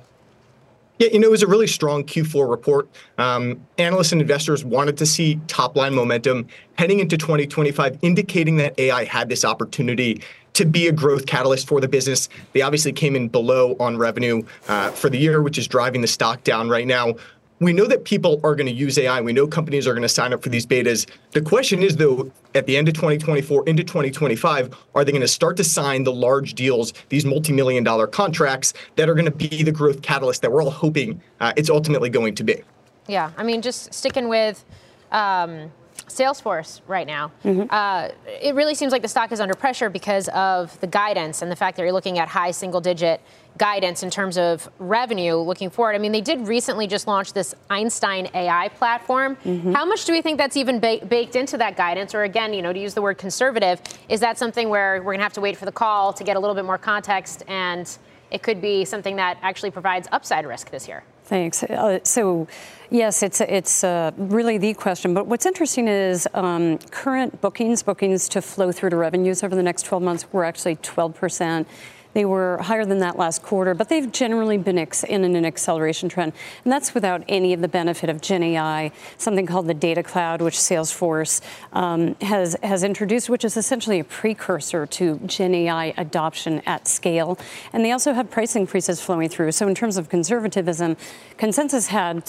Yeah, 0.99 1.09
you 1.13 1.21
know, 1.21 1.29
it 1.29 1.31
was 1.31 1.45
a 1.45 1.47
really 1.47 1.69
strong 1.69 2.03
Q4 2.03 2.51
report. 2.51 2.89
Um, 3.19 3.65
analysts 3.79 4.11
and 4.13 4.21
investors 4.21 4.65
wanted 4.65 4.97
to 4.99 5.07
see 5.07 5.41
top 5.47 5.77
line 5.77 5.95
momentum 5.95 6.49
heading 6.77 6.99
into 6.99 7.17
2025, 7.17 7.99
indicating 8.03 8.57
that 8.57 8.79
AI 8.79 9.05
had 9.05 9.29
this 9.29 9.45
opportunity 9.45 10.23
to 10.55 10.65
be 10.65 10.89
a 10.89 10.93
growth 10.93 11.25
catalyst 11.25 11.69
for 11.69 11.81
the 11.81 11.87
business. 11.87 12.29
They 12.53 12.63
obviously 12.63 12.91
came 12.91 13.15
in 13.15 13.29
below 13.29 13.77
on 13.79 13.97
revenue 13.97 14.43
uh, 14.67 14.91
for 14.91 15.09
the 15.09 15.17
year, 15.17 15.41
which 15.41 15.57
is 15.57 15.69
driving 15.69 16.01
the 16.01 16.09
stock 16.09 16.43
down 16.43 16.69
right 16.69 16.87
now 16.87 17.15
we 17.61 17.73
know 17.73 17.87
that 17.87 18.05
people 18.05 18.41
are 18.45 18.55
going 18.55 18.67
to 18.67 18.73
use 18.73 18.99
AI. 18.99 19.21
We 19.21 19.33
know 19.33 19.47
companies 19.47 19.87
are 19.87 19.93
going 19.93 20.03
to 20.03 20.09
sign 20.09 20.33
up 20.33 20.43
for 20.43 20.49
these 20.49 20.67
betas. 20.67 21.09
The 21.33 21.41
question 21.41 21.83
is, 21.83 21.97
though, 21.97 22.31
at 22.55 22.67
the 22.67 22.77
end 22.77 22.89
of 22.89 22.95
2024 22.95 23.69
into 23.69 23.83
2025, 23.83 24.77
are 24.95 25.05
they 25.05 25.13
going 25.13 25.23
to 25.23 25.29
start 25.29 25.57
to 25.57 25.65
sign 25.65 26.05
the 26.05 26.13
large 26.13 26.55
deals, 26.55 26.93
these 27.09 27.25
multi-million 27.25 27.85
dollar 27.85 28.07
contracts 28.07 28.75
that 28.97 29.09
are 29.09 29.15
going 29.15 29.25
to 29.25 29.31
be 29.31 29.63
the 29.63 29.73
growth 29.73 30.03
catalyst 30.03 30.43
that 30.43 30.53
we're 30.53 30.63
all 30.63 30.71
hoping 30.71 31.21
uh, 31.41 31.53
it's 31.57 31.71
ultimately 31.71 32.11
going 32.11 32.35
to 32.37 32.45
be? 32.45 32.63
Yeah, 33.09 33.33
I 33.37 33.43
mean, 33.43 33.63
just 33.63 33.93
sticking 33.93 34.29
with 34.29 34.65
um, 35.11 35.73
Salesforce 36.07 36.81
right 36.87 37.07
now, 37.07 37.33
mm-hmm. 37.45 37.67
uh, 37.71 38.09
it 38.27 38.55
really 38.55 38.75
seems 38.75 38.93
like 38.93 39.03
the 39.03 39.09
stock 39.09 39.33
is 39.33 39.41
under 39.41 39.55
pressure 39.55 39.89
because 39.89 40.29
of 40.29 40.79
the 40.81 40.87
guidance 40.87 41.43
and 41.43 41.51
the 41.51 41.57
fact 41.57 41.77
that 41.77 41.83
you're 41.83 41.93
looking 41.93 42.19
at 42.19 42.29
high 42.29 42.51
single 42.51 42.81
digit 42.81 43.21
guidance 43.59 44.03
in 44.03 44.11
terms 44.11 44.39
of 44.39 44.69
revenue 44.79 45.37
looking 45.37 45.69
forward. 45.69 45.95
I 45.95 45.99
mean, 45.99 46.13
they 46.13 46.21
did 46.21 46.47
recently 46.47 46.87
just 46.87 47.07
launch 47.07 47.33
this 47.33 47.55
Einstein 47.69 48.29
AI 48.33 48.69
platform. 48.69 49.37
Mm-hmm. 49.45 49.73
How 49.73 49.85
much 49.85 50.05
do 50.05 50.13
we 50.13 50.23
think 50.23 50.39
that's 50.39 50.57
even 50.57 50.81
ba- 50.81 51.05
baked 51.07 51.37
into 51.37 51.59
that 51.59 51.77
guidance? 51.77 52.15
Or 52.15 52.23
again, 52.23 52.55
you 52.55 52.63
know, 52.63 52.73
to 52.73 52.79
use 52.79 52.95
the 52.95 53.03
word 53.03 53.19
conservative, 53.19 53.81
is 54.09 54.21
that 54.21 54.39
something 54.39 54.69
where 54.69 54.99
we're 54.99 55.13
going 55.13 55.19
to 55.19 55.25
have 55.25 55.33
to 55.35 55.41
wait 55.41 55.57
for 55.57 55.65
the 55.65 55.73
call 55.73 56.13
to 56.13 56.25
get 56.25 56.37
a 56.37 56.41
little 56.41 56.55
bit 56.55 56.65
more 56.65 56.79
context 56.79 57.43
and 57.49 57.99
it 58.31 58.43
could 58.43 58.61
be 58.61 58.85
something 58.85 59.17
that 59.17 59.39
actually 59.43 59.71
provides 59.71 60.07
upside 60.13 60.47
risk 60.47 60.71
this 60.71 60.87
year? 60.87 61.03
Thanks. 61.25 61.63
Uh, 61.63 61.99
so, 62.05 62.49
yes, 62.89 63.23
it's 63.23 63.43
it's 63.43 63.85
uh, 63.85 64.13
really 64.17 64.57
the 64.57 64.73
question. 64.73 65.13
But 65.13 65.27
what's 65.27 65.45
interesting 65.45 65.87
is 65.87 66.27
um, 66.33 66.79
current 66.91 67.43
bookings, 67.43 67.83
bookings 67.83 68.31
to 68.31 68.41
flow 68.41 68.73
through 68.73 68.91
to 68.91 68.97
revenues 68.97 69.43
over 69.43 69.55
the 69.55 69.63
next 69.63 69.83
12 69.83 70.03
months, 70.03 70.33
were 70.33 70.45
actually 70.45 70.77
12 70.77 71.15
percent 71.15 71.69
they 72.19 72.25
were 72.25 72.59
higher 72.59 72.85
than 72.85 72.99
that 72.99 73.17
last 73.17 73.45
quarter, 73.45 73.75
but 73.75 73.89
they've 73.89 74.11
generally 74.11 74.59
been 74.59 74.77
ex- 74.77 75.05
in 75.05 75.23
an 75.23 75.45
acceleration 75.45 76.09
trend. 76.09 76.33
And 76.65 76.73
that's 76.73 76.93
without 76.93 77.23
any 77.29 77.53
of 77.53 77.61
the 77.61 77.69
benefit 77.69 78.11
of 78.11 78.21
Gen 78.21 78.43
AI, 78.43 78.91
something 79.19 79.47
called 79.47 79.69
the 79.69 79.75
Data 79.75 80.03
Cloud, 80.03 80.43
which 80.43 80.57
Salesforce 80.57 81.41
um, 81.73 82.17
has, 82.17 82.57
has 82.65 82.83
introduced, 82.83 83.31
which 83.31 83.45
is 83.45 83.57
essentially 83.57 84.01
a 84.01 84.05
precursor 84.05 84.85
to 84.85 85.21
Gen 85.27 85.55
AI 85.55 85.95
adoption 85.97 86.61
at 86.67 86.89
scale. 86.89 87.39
And 87.73 87.85
they 87.85 87.93
also 87.93 88.13
have 88.13 88.29
price 88.33 88.57
increases 88.57 89.01
flowing 89.01 89.29
through. 89.29 89.53
So, 89.53 89.69
in 89.69 89.77
terms 89.77 89.97
of 89.97 90.09
conservatism, 90.09 90.97
consensus 91.37 91.87
had 91.87 92.25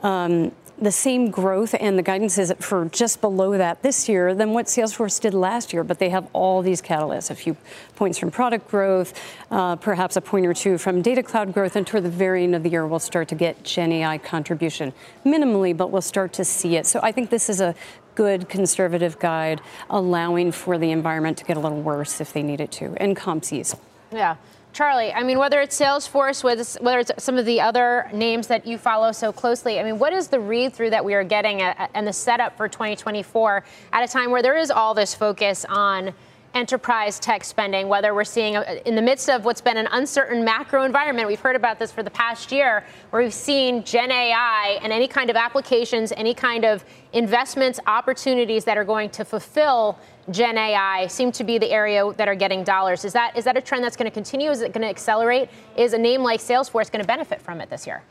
um, 0.00 0.50
the 0.80 0.92
same 0.92 1.30
growth, 1.30 1.74
and 1.78 1.98
the 1.98 2.02
guidance 2.02 2.38
is 2.38 2.52
for 2.60 2.84
just 2.86 3.20
below 3.20 3.58
that 3.58 3.82
this 3.82 4.08
year 4.08 4.34
than 4.34 4.52
what 4.52 4.66
Salesforce 4.66 5.20
did 5.20 5.34
last 5.34 5.72
year. 5.72 5.82
But 5.82 5.98
they 5.98 6.10
have 6.10 6.28
all 6.32 6.62
these 6.62 6.80
catalysts 6.80 7.30
a 7.30 7.34
few 7.34 7.56
points 7.96 8.18
from 8.18 8.30
product 8.30 8.68
growth, 8.68 9.12
uh, 9.50 9.76
perhaps 9.76 10.16
a 10.16 10.20
point 10.20 10.46
or 10.46 10.54
two 10.54 10.78
from 10.78 11.02
data 11.02 11.22
cloud 11.22 11.52
growth, 11.52 11.76
and 11.76 11.86
toward 11.86 12.04
the 12.04 12.10
very 12.10 12.44
end 12.44 12.54
of 12.54 12.62
the 12.62 12.70
year, 12.70 12.86
we'll 12.86 12.98
start 12.98 13.28
to 13.28 13.34
get 13.34 13.62
Gen 13.64 13.92
AI 13.92 14.18
contribution 14.18 14.92
minimally, 15.24 15.76
but 15.76 15.90
we'll 15.90 16.00
start 16.02 16.32
to 16.34 16.44
see 16.44 16.76
it. 16.76 16.86
So 16.86 17.00
I 17.02 17.12
think 17.12 17.30
this 17.30 17.48
is 17.48 17.60
a 17.60 17.74
good 18.14 18.48
conservative 18.48 19.18
guide, 19.18 19.60
allowing 19.90 20.50
for 20.52 20.76
the 20.76 20.90
environment 20.90 21.38
to 21.38 21.44
get 21.44 21.56
a 21.56 21.60
little 21.60 21.80
worse 21.80 22.20
if 22.20 22.32
they 22.32 22.42
need 22.42 22.60
it 22.60 22.72
to, 22.72 22.94
and 22.96 23.16
CompSys. 23.16 23.78
Yeah. 24.12 24.36
Charlie, 24.72 25.12
I 25.12 25.22
mean, 25.22 25.38
whether 25.38 25.60
it's 25.60 25.78
Salesforce, 25.78 26.44
whether 26.44 26.98
it's 27.00 27.24
some 27.24 27.36
of 27.36 27.46
the 27.46 27.60
other 27.60 28.08
names 28.12 28.46
that 28.46 28.66
you 28.66 28.78
follow 28.78 29.12
so 29.12 29.32
closely, 29.32 29.80
I 29.80 29.82
mean, 29.82 29.98
what 29.98 30.12
is 30.12 30.28
the 30.28 30.38
read 30.38 30.72
through 30.72 30.90
that 30.90 31.04
we 31.04 31.14
are 31.14 31.24
getting 31.24 31.62
and 31.62 32.06
the 32.06 32.12
setup 32.12 32.56
for 32.56 32.68
2024 32.68 33.64
at 33.92 34.08
a 34.08 34.12
time 34.12 34.30
where 34.30 34.42
there 34.42 34.56
is 34.56 34.70
all 34.70 34.94
this 34.94 35.14
focus 35.14 35.64
on 35.68 36.12
enterprise 36.58 37.20
tech 37.20 37.44
spending, 37.44 37.88
whether 37.88 38.12
we're 38.12 38.24
seeing 38.24 38.54
in 38.84 38.96
the 38.96 39.02
midst 39.02 39.30
of 39.30 39.44
what's 39.44 39.60
been 39.60 39.76
an 39.76 39.86
uncertain 39.92 40.44
macro 40.44 40.82
environment. 40.82 41.28
We've 41.28 41.38
heard 41.38 41.54
about 41.54 41.78
this 41.78 41.92
for 41.92 42.02
the 42.02 42.10
past 42.10 42.50
year, 42.50 42.84
where 43.10 43.22
we've 43.22 43.32
seen 43.32 43.84
Gen 43.84 44.10
AI 44.10 44.80
and 44.82 44.92
any 44.92 45.06
kind 45.06 45.30
of 45.30 45.36
applications, 45.36 46.12
any 46.16 46.34
kind 46.34 46.64
of 46.64 46.84
investments, 47.12 47.78
opportunities 47.86 48.64
that 48.64 48.76
are 48.76 48.84
going 48.84 49.08
to 49.10 49.24
fulfill 49.24 49.96
Gen 50.32 50.58
AI 50.58 51.06
seem 51.06 51.30
to 51.32 51.44
be 51.44 51.58
the 51.58 51.70
area 51.70 52.12
that 52.16 52.26
are 52.26 52.34
getting 52.34 52.64
dollars. 52.64 53.04
Is 53.04 53.12
that 53.12 53.36
is 53.38 53.44
that 53.44 53.56
a 53.56 53.60
trend 53.60 53.84
that's 53.84 53.96
going 53.96 54.10
to 54.10 54.14
continue? 54.14 54.50
Is 54.50 54.60
it 54.60 54.72
going 54.72 54.82
to 54.82 54.88
accelerate? 54.88 55.48
Is 55.76 55.92
a 55.92 55.98
name 55.98 56.22
like 56.22 56.40
Salesforce 56.40 56.90
going 56.90 57.02
to 57.02 57.06
benefit 57.06 57.40
from 57.40 57.60
it 57.60 57.70
this 57.70 57.86
year? 57.86 58.02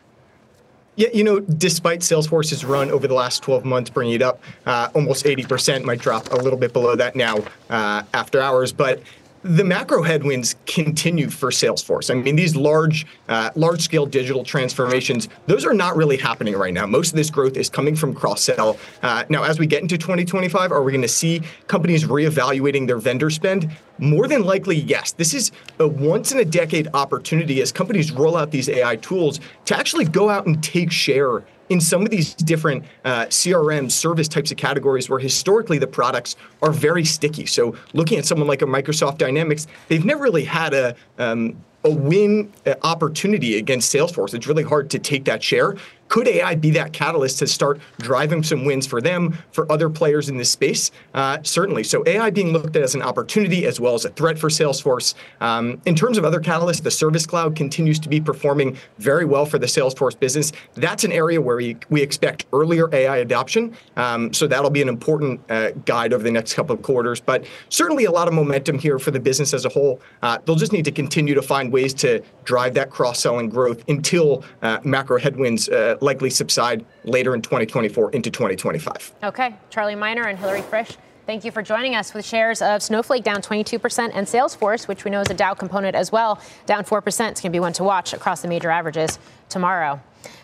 Yeah, 0.97 1.09
you 1.13 1.23
know, 1.23 1.39
despite 1.39 1.99
Salesforce's 1.99 2.65
run 2.65 2.89
over 2.89 3.07
the 3.07 3.13
last 3.13 3.43
12 3.43 3.63
months, 3.63 3.91
bringing 3.91 4.15
it 4.15 4.23
up 4.23 4.41
uh, 4.65 4.89
almost 4.95 5.25
80%, 5.25 5.83
might 5.83 5.99
drop 5.99 6.31
a 6.33 6.37
little 6.37 6.57
bit 6.57 6.73
below 6.73 6.95
that 6.95 7.15
now 7.15 7.37
uh, 7.69 8.01
after 8.15 8.41
hours. 8.41 8.73
But 8.73 9.03
the 9.47 9.63
macro 9.63 10.03
headwinds 10.03 10.55
continue 10.65 11.29
for 11.29 11.49
Salesforce. 11.49 12.11
I 12.11 12.15
mean, 12.15 12.35
these 12.35 12.55
large, 12.55 13.05
uh, 13.29 13.49
large-scale 13.55 14.07
digital 14.07 14.43
transformations, 14.43 15.29
those 15.45 15.65
are 15.65 15.73
not 15.73 15.95
really 15.95 16.17
happening 16.17 16.55
right 16.55 16.73
now. 16.73 16.85
Most 16.85 17.11
of 17.11 17.15
this 17.15 17.29
growth 17.29 17.55
is 17.55 17.69
coming 17.69 17.95
from 17.95 18.13
cross-sell. 18.13 18.77
Uh, 19.01 19.23
now, 19.29 19.43
as 19.43 19.57
we 19.57 19.65
get 19.65 19.81
into 19.81 19.97
2025, 19.97 20.71
are 20.71 20.83
we 20.83 20.91
going 20.91 21.01
to 21.01 21.07
see 21.07 21.41
companies 21.67 22.03
reevaluating 22.03 22.87
their 22.87 22.97
vendor 22.97 23.29
spend? 23.29 23.69
More 23.99 24.27
than 24.27 24.43
likely, 24.43 24.75
yes. 24.75 25.13
This 25.13 25.33
is 25.33 25.51
a 25.79 25.87
once-in-a-decade 25.87 26.89
opportunity 26.93 27.61
as 27.61 27.71
companies 27.71 28.11
roll 28.11 28.35
out 28.35 28.51
these 28.51 28.67
AI 28.67 28.97
tools 28.97 29.39
to 29.65 29.77
actually 29.77 30.05
go 30.05 30.29
out 30.29 30.45
and 30.45 30.61
take 30.61 30.91
share 30.91 31.43
in 31.69 31.81
some 31.81 32.03
of 32.03 32.09
these 32.09 32.33
different 32.33 32.83
uh, 33.03 33.25
CRM 33.25 33.91
service 33.91 34.27
types 34.27 34.51
of 34.51 34.57
categories 34.57 35.09
where 35.09 35.19
historically 35.19 35.77
the 35.77 35.87
products 35.87 36.35
are 36.61 36.71
very 36.71 37.05
sticky. 37.05 37.45
So 37.45 37.75
looking 37.93 38.17
at 38.17 38.25
someone 38.25 38.47
like 38.47 38.61
a 38.61 38.65
Microsoft 38.65 39.17
Dynamics, 39.17 39.67
they've 39.87 40.05
never 40.05 40.23
really 40.23 40.45
had 40.45 40.73
a 40.73 40.95
um, 41.17 41.57
a 41.83 41.91
win 41.91 42.51
uh, 42.65 42.73
opportunity 42.83 43.57
against 43.57 43.93
Salesforce. 43.93 44.33
It's 44.33 44.47
really 44.47 44.63
hard 44.63 44.89
to 44.89 44.99
take 44.99 45.25
that 45.25 45.41
share. 45.41 45.75
Could 46.07 46.27
AI 46.27 46.55
be 46.55 46.71
that 46.71 46.93
catalyst 46.93 47.39
to 47.39 47.47
start 47.47 47.79
driving 47.99 48.43
some 48.43 48.65
wins 48.65 48.87
for 48.87 49.01
them, 49.01 49.37
for 49.51 49.69
other 49.71 49.89
players 49.89 50.29
in 50.29 50.37
this 50.37 50.51
space? 50.51 50.91
Uh, 51.13 51.39
certainly. 51.43 51.83
So 51.83 52.03
AI 52.05 52.29
being 52.29 52.53
looked 52.53 52.75
at 52.75 52.81
as 52.81 52.95
an 52.95 53.01
opportunity 53.01 53.65
as 53.65 53.79
well 53.79 53.93
as 53.93 54.05
a 54.05 54.09
threat 54.09 54.39
for 54.39 54.49
Salesforce. 54.49 55.13
Um, 55.41 55.81
in 55.85 55.95
terms 55.95 56.17
of 56.17 56.25
other 56.25 56.39
catalysts, 56.39 56.81
the 56.81 56.91
Service 56.91 57.25
Cloud 57.25 57.55
continues 57.55 57.99
to 57.99 58.09
be 58.09 58.21
performing 58.21 58.77
very 58.99 59.25
well 59.25 59.45
for 59.45 59.59
the 59.59 59.65
Salesforce 59.65 60.17
business. 60.17 60.51
That's 60.75 61.03
an 61.03 61.11
area 61.11 61.41
where 61.41 61.57
we, 61.57 61.77
we 61.89 62.01
expect 62.01 62.45
earlier 62.53 62.93
AI 62.93 63.17
adoption. 63.17 63.75
Um, 63.95 64.33
so 64.33 64.47
that'll 64.47 64.69
be 64.69 64.81
an 64.81 64.89
important 64.89 65.41
uh, 65.49 65.71
guide 65.85 66.13
over 66.13 66.23
the 66.23 66.31
next 66.31 66.53
couple 66.53 66.75
of 66.75 66.81
quarters. 66.81 67.19
But 67.19 67.45
certainly 67.69 68.05
a 68.05 68.11
lot 68.11 68.27
of 68.27 68.33
momentum 68.33 68.79
here 68.79 68.99
for 68.99 69.11
the 69.11 69.19
business 69.19 69.53
as 69.53 69.65
a 69.65 69.69
whole. 69.69 70.01
Uh, 70.21 70.37
they'll 70.45 70.55
just 70.55 70.71
need 70.71 70.85
to 70.85 70.91
continue 70.91 71.33
to 71.33 71.41
find 71.41 71.71
ways 71.71 71.93
to 71.95 72.23
drive 72.43 72.73
that 72.75 72.89
cross-selling 72.89 73.49
growth 73.49 73.83
until 73.89 74.43
uh, 74.61 74.79
macro 74.83 75.19
headwinds 75.19 75.69
likely 76.01 76.29
subside 76.29 76.85
later 77.03 77.33
in 77.35 77.41
2024 77.41 78.11
into 78.11 78.29
2025. 78.31 79.13
Okay, 79.23 79.55
Charlie 79.69 79.95
Miner 79.95 80.23
and 80.23 80.37
Hilary 80.37 80.61
Frisch. 80.61 80.97
Thank 81.25 81.43
you 81.43 81.51
for 81.51 81.61
joining 81.61 81.93
us 81.93 82.13
with 82.13 82.23
shares 82.25 82.61
of 82.61 82.81
Snowflake 82.81 83.25
down 83.25 83.41
22% 83.41 84.11
and 84.13 84.25
Salesforce, 84.25 84.87
which 84.87 85.03
we 85.03 85.11
know 85.11 85.19
is 85.19 85.29
a 85.29 85.33
Dow 85.33 85.53
component 85.53 85.93
as 85.93 86.09
well, 86.09 86.39
down 86.65 86.85
4%. 86.85 87.05
It's 87.05 87.15
going 87.15 87.33
to 87.33 87.49
be 87.49 87.59
one 87.59 87.73
to 87.73 87.83
watch 87.83 88.13
across 88.13 88.41
the 88.41 88.47
major 88.47 88.69
averages 88.69 89.19
tomorrow. 89.49 89.99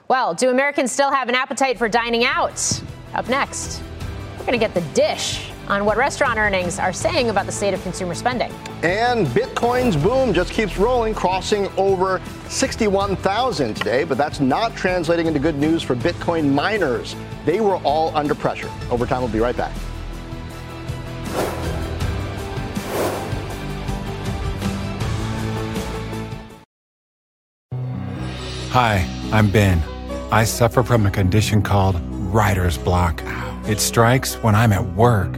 Well, 0.09 0.33
do 0.33 0.49
Americans 0.49 0.91
still 0.91 1.09
have 1.09 1.29
an 1.29 1.35
appetite 1.35 1.77
for 1.77 1.87
dining 1.87 2.25
out? 2.25 2.81
Up 3.13 3.29
next, 3.29 3.81
we're 4.37 4.45
going 4.45 4.59
to 4.59 4.65
get 4.65 4.73
the 4.73 4.81
dish 4.93 5.52
on 5.67 5.85
what 5.85 5.97
restaurant 5.97 6.37
earnings 6.37 6.79
are 6.79 6.93
saying 6.93 7.29
about 7.29 7.45
the 7.45 7.51
state 7.51 7.73
of 7.73 7.81
consumer 7.83 8.13
spending. 8.13 8.51
And 8.83 9.27
Bitcoin's 9.27 9.95
boom 9.95 10.33
just 10.33 10.51
keeps 10.51 10.77
rolling, 10.77 11.13
crossing 11.13 11.67
over 11.77 12.21
61,000 12.49 13.73
today, 13.73 14.03
but 14.03 14.17
that's 14.17 14.39
not 14.39 14.75
translating 14.75 15.27
into 15.27 15.39
good 15.39 15.57
news 15.57 15.81
for 15.81 15.95
Bitcoin 15.95 16.53
miners. 16.53 17.15
They 17.45 17.61
were 17.61 17.77
all 17.77 18.15
under 18.15 18.35
pressure. 18.35 18.69
Overtime 18.89 19.21
will 19.21 19.29
be 19.29 19.39
right 19.39 19.55
back. 19.55 19.73
Hi, 28.73 29.07
I'm 29.31 29.51
Ben. 29.51 29.83
I 30.31 30.45
suffer 30.45 30.81
from 30.81 31.05
a 31.05 31.11
condition 31.11 31.61
called 31.61 32.01
writer's 32.09 32.75
block. 32.75 33.21
It 33.67 33.79
strikes 33.79 34.33
when 34.41 34.55
I'm 34.55 34.73
at 34.73 34.83
work. 34.95 35.37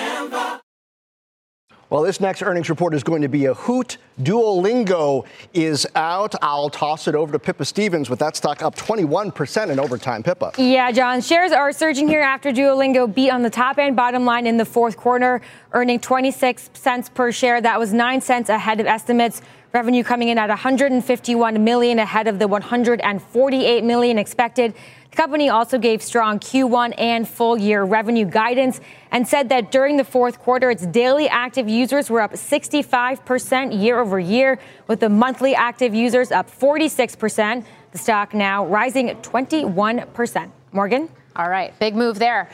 Well, 1.91 2.03
this 2.03 2.21
next 2.21 2.41
earnings 2.41 2.69
report 2.69 2.93
is 2.93 3.03
going 3.03 3.21
to 3.21 3.27
be 3.27 3.47
a 3.47 3.53
hoot. 3.53 3.97
Duolingo 4.21 5.25
is 5.53 5.85
out. 5.93 6.33
I'll 6.41 6.69
toss 6.69 7.09
it 7.09 7.15
over 7.15 7.33
to 7.33 7.37
Pippa 7.37 7.65
Stevens 7.65 8.09
with 8.09 8.19
that 8.19 8.37
stock 8.37 8.63
up 8.63 8.77
21% 8.77 9.69
in 9.69 9.77
overtime. 9.77 10.23
Pippa. 10.23 10.53
Yeah, 10.57 10.89
Jon. 10.93 11.19
Shares 11.19 11.51
are 11.51 11.73
surging 11.73 12.07
here 12.07 12.21
after 12.21 12.53
Duolingo 12.53 13.13
beat 13.13 13.29
on 13.29 13.41
the 13.41 13.49
top 13.49 13.77
and 13.77 13.93
bottom 13.93 14.23
line 14.23 14.47
in 14.47 14.55
the 14.55 14.63
fourth 14.63 14.95
quarter, 14.95 15.41
earning 15.73 15.99
26 15.99 16.69
cents 16.75 17.09
per 17.09 17.29
share. 17.29 17.59
That 17.59 17.77
was 17.77 17.91
9 17.91 18.21
cents 18.21 18.47
ahead 18.47 18.79
of 18.79 18.85
estimates. 18.85 19.41
Revenue 19.73 20.03
coming 20.03 20.27
in 20.27 20.37
at 20.37 20.49
151 20.49 21.63
million 21.63 21.97
ahead 21.99 22.27
of 22.27 22.39
the 22.39 22.47
148 22.47 23.83
million 23.85 24.17
expected. 24.17 24.73
The 25.11 25.15
company 25.15 25.47
also 25.47 25.77
gave 25.77 26.01
strong 26.01 26.39
Q1 26.39 26.93
and 26.97 27.25
full 27.25 27.57
year 27.57 27.83
revenue 27.83 28.25
guidance 28.25 28.81
and 29.11 29.25
said 29.25 29.47
that 29.47 29.71
during 29.71 29.95
the 29.95 30.03
fourth 30.03 30.39
quarter, 30.39 30.69
its 30.71 30.85
daily 30.85 31.29
active 31.29 31.69
users 31.69 32.09
were 32.09 32.19
up 32.19 32.33
65% 32.33 33.81
year 33.81 33.99
over 33.99 34.19
year, 34.19 34.59
with 34.87 34.99
the 34.99 35.09
monthly 35.09 35.55
active 35.55 35.95
users 35.95 36.31
up 36.31 36.51
46%. 36.51 37.63
The 37.93 37.97
stock 37.97 38.33
now 38.33 38.65
rising 38.65 39.07
21%. 39.07 40.51
Morgan? 40.73 41.09
All 41.35 41.49
right, 41.49 41.77
big 41.79 41.95
move 41.95 42.19
there. 42.19 42.49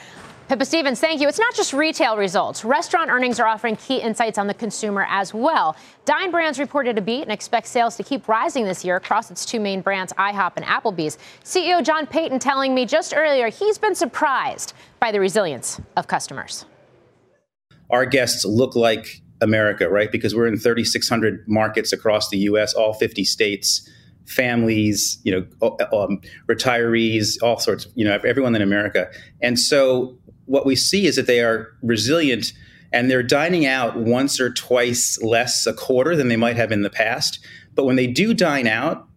Pippa 0.48 0.64
Stevens, 0.64 1.02
thank 1.02 1.20
you. 1.20 1.28
It's 1.28 1.40
not 1.40 1.54
just 1.56 1.74
retail 1.74 2.16
results. 2.16 2.64
Restaurant 2.64 3.10
earnings 3.10 3.38
are 3.38 3.46
offering 3.46 3.76
key 3.76 3.98
insights 3.98 4.38
on 4.38 4.48
the 4.48 4.54
consumer 4.54 5.06
as 5.10 5.34
well. 5.34 5.76
Dine 6.06 6.32
Brands 6.32 6.58
reported 6.58 6.98
a 6.98 7.02
beat 7.02 7.24
and 7.24 7.34
expects 7.34 7.70
sales 7.70 7.98
to 7.98 8.04
keep 8.04 8.30
rising 8.30 8.64
this 8.64 8.86
year 8.86 8.96
across 8.96 9.30
its 9.30 9.46
two 9.46 9.60
main 9.60 9.82
brands, 9.82 10.14
IHOP 10.14 10.54
and 10.56 10.66
Applebee's. 10.66 11.18
CEO 11.44 11.84
John 11.84 12.08
Peyton 12.08 12.40
telling 12.40 12.74
me 12.74 12.86
just 12.86 13.14
earlier 13.14 13.50
he's 13.50 13.78
been 13.78 13.94
surprised 13.94 14.72
by 15.02 15.12
the 15.12 15.20
resilience 15.20 15.82
of 15.98 16.08
customers. 16.08 16.64
Our 17.90 18.06
guests 18.06 18.46
look 18.46 18.74
like 18.74 19.22
America, 19.42 19.90
right? 19.90 20.10
Because 20.10 20.34
we're 20.34 20.48
in 20.48 20.58
3,600 20.58 21.44
markets 21.50 21.92
across 21.92 22.30
the 22.30 22.38
U.S., 22.38 22.74
all 22.74 22.94
50 22.94 23.26
states 23.26 23.90
families, 24.28 25.20
you 25.24 25.32
know, 25.32 25.78
um, 25.94 26.22
retirees, 26.48 27.42
all 27.42 27.60
sorts, 27.60 27.88
you 27.96 28.06
know, 28.06 28.20
everyone 28.26 28.56
in 28.56 28.62
America. 28.62 29.10
And 29.42 29.58
so 29.58 30.18
what 30.48 30.66
we 30.66 30.76
see 30.76 31.06
is 31.06 31.16
that 31.16 31.28
they 31.28 31.42
are 31.42 31.68
resilient 31.84 32.54
and 32.92 33.12
they're 33.12 33.24
dining 33.24 33.66
out 33.66 33.98
once 33.98 34.40
or 34.40 34.52
twice 34.52 35.22
less 35.22 35.68
a 35.68 35.74
quarter 35.74 36.16
than 36.16 36.30
they 36.30 36.36
might 36.36 36.56
have 36.56 36.72
in 36.72 36.82
the 36.82 36.90
past. 36.90 37.40
But 37.76 37.86
when 37.86 37.96
they 37.96 38.08
do 38.08 38.34
dine 38.34 38.68
out, 38.68 39.08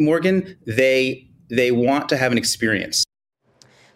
Morgan, 0.00 0.56
they 0.66 1.28
they 1.50 1.70
want 1.70 2.08
to 2.08 2.16
have 2.16 2.32
an 2.32 2.38
experience. 2.38 3.04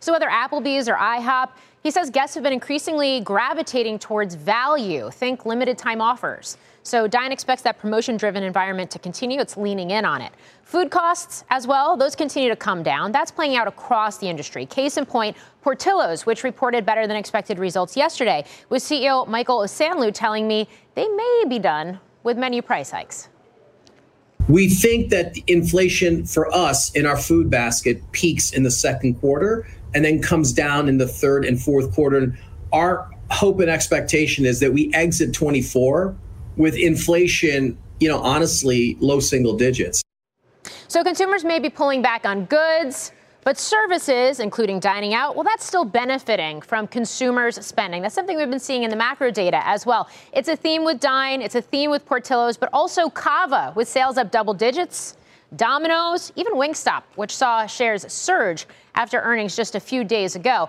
So 0.01 0.13
whether 0.13 0.29
Applebee's 0.29 0.89
or 0.89 0.95
IHOP, 0.95 1.51
he 1.83 1.91
says 1.91 2.11
guests 2.11 2.35
have 2.35 2.45
been 2.45 2.53
increasingly 2.53 3.21
gravitating 3.21 3.99
towards 3.99 4.35
value. 4.35 5.11
Think 5.11 5.47
limited 5.47 5.79
time 5.79 6.01
offers. 6.01 6.57
So 6.89 7.07
Dine 7.07 7.33
expects 7.33 7.61
that 7.63 7.79
promotion 7.79 8.17
driven 8.17 8.43
environment 8.43 8.91
to 8.93 8.99
continue. 8.99 9.41
It's 9.41 9.59
leaning 9.59 9.91
in 9.91 10.07
on 10.07 10.23
it. 10.23 10.33
Food 10.63 10.91
costs 10.91 11.45
as 11.51 11.67
well, 11.67 11.99
those 11.99 12.17
continue 12.17 12.49
to 12.49 12.57
come 12.57 12.83
down. 12.83 13.13
That's 13.13 13.31
playing 13.31 13.57
out 13.57 13.69
across 13.69 14.17
the 14.17 14.27
industry. 14.27 14.65
Case 14.65 14.97
in 14.97 15.05
point, 15.05 15.37
Portillo's, 15.61 16.25
which 16.25 16.45
reported 16.45 16.87
better 16.87 17.07
than 17.07 17.15
expected 17.15 17.59
results 17.59 17.95
yesterday, 17.95 18.43
with 18.71 18.83
CEO 18.83 19.29
Michael 19.29 19.59
Osanloo 19.59 20.15
telling 20.15 20.49
me 20.49 20.67
they 20.95 21.07
may 21.07 21.45
be 21.47 21.59
done 21.59 22.01
with 22.23 22.39
menu 22.39 22.63
price 22.63 22.91
hikes. 22.91 23.29
We 24.49 24.71
think 24.71 25.11
that 25.11 25.37
inflation 25.47 26.25
for 26.25 26.51
us 26.55 26.91
in 26.93 27.05
our 27.05 27.19
food 27.19 27.51
basket 27.51 28.01
peaks 28.13 28.51
in 28.55 28.63
the 28.63 28.71
second 28.71 29.21
quarter 29.21 29.69
and 29.95 30.03
then 30.07 30.23
comes 30.23 30.55
down 30.55 30.89
in 30.89 30.97
the 30.97 31.07
third 31.07 31.45
and 31.45 31.61
fourth 31.61 31.93
quarter. 31.93 32.17
And 32.17 32.39
Our 32.73 33.11
hope 33.29 33.61
and 33.61 33.69
expectation 33.69 34.47
is 34.47 34.61
that 34.61 34.73
we 34.73 34.91
exit 34.95 35.35
24 35.35 36.17
with 36.59 36.75
inflation, 36.75 37.79
you 38.01 38.09
know, 38.09 38.21
honestly, 38.21 38.99
low 39.01 39.21
single 39.21 39.57
digits. 39.57 40.03
So 40.89 41.03
consumers 41.03 41.45
may 41.45 41.59
be 41.59 41.71
pulling 41.71 42.03
back 42.03 42.27
on 42.27 42.45
goods, 42.47 43.13
but 43.45 43.57
services, 43.57 44.41
including 44.41 44.81
dining 44.81 45.15
out, 45.15 45.35
well, 45.35 45.45
that's 45.45 45.65
still 45.65 45.85
benefiting 45.85 46.61
from 46.61 46.87
consumers' 46.87 47.65
spending. 47.65 48.03
That's 48.03 48.15
something 48.15 48.37
we've 48.37 48.51
been 48.51 48.59
seeing 48.59 48.83
in 48.83 48.91
the 48.91 48.97
macro 48.97 49.31
data 49.31 49.67
as 49.67 49.87
well. 49.87 50.09
It's 50.33 50.49
a 50.49 50.57
theme 50.57 50.85
with 50.85 51.01
Dine, 51.01 51.41
it's 51.41 51.55
a 51.55 51.63
theme 51.63 51.91
with 51.91 52.05
Portillo's, 52.05 52.59
but 52.59 52.69
also 52.73 53.09
Cava 53.09 53.73
with 53.75 53.89
sales 53.89 54.19
up 54.19 54.31
double 54.31 54.53
digits. 54.53 55.17
Domino's, 55.57 56.31
even 56.37 56.55
Wingstop, 56.55 57.05
which 57.15 57.35
saw 57.35 57.65
shares 57.67 58.11
surge 58.13 58.67
after 58.95 59.19
earnings 59.21 59.57
just 59.57 59.75
a 59.77 59.81
few 59.81 60.05
days 60.05 60.37
ago. 60.37 60.69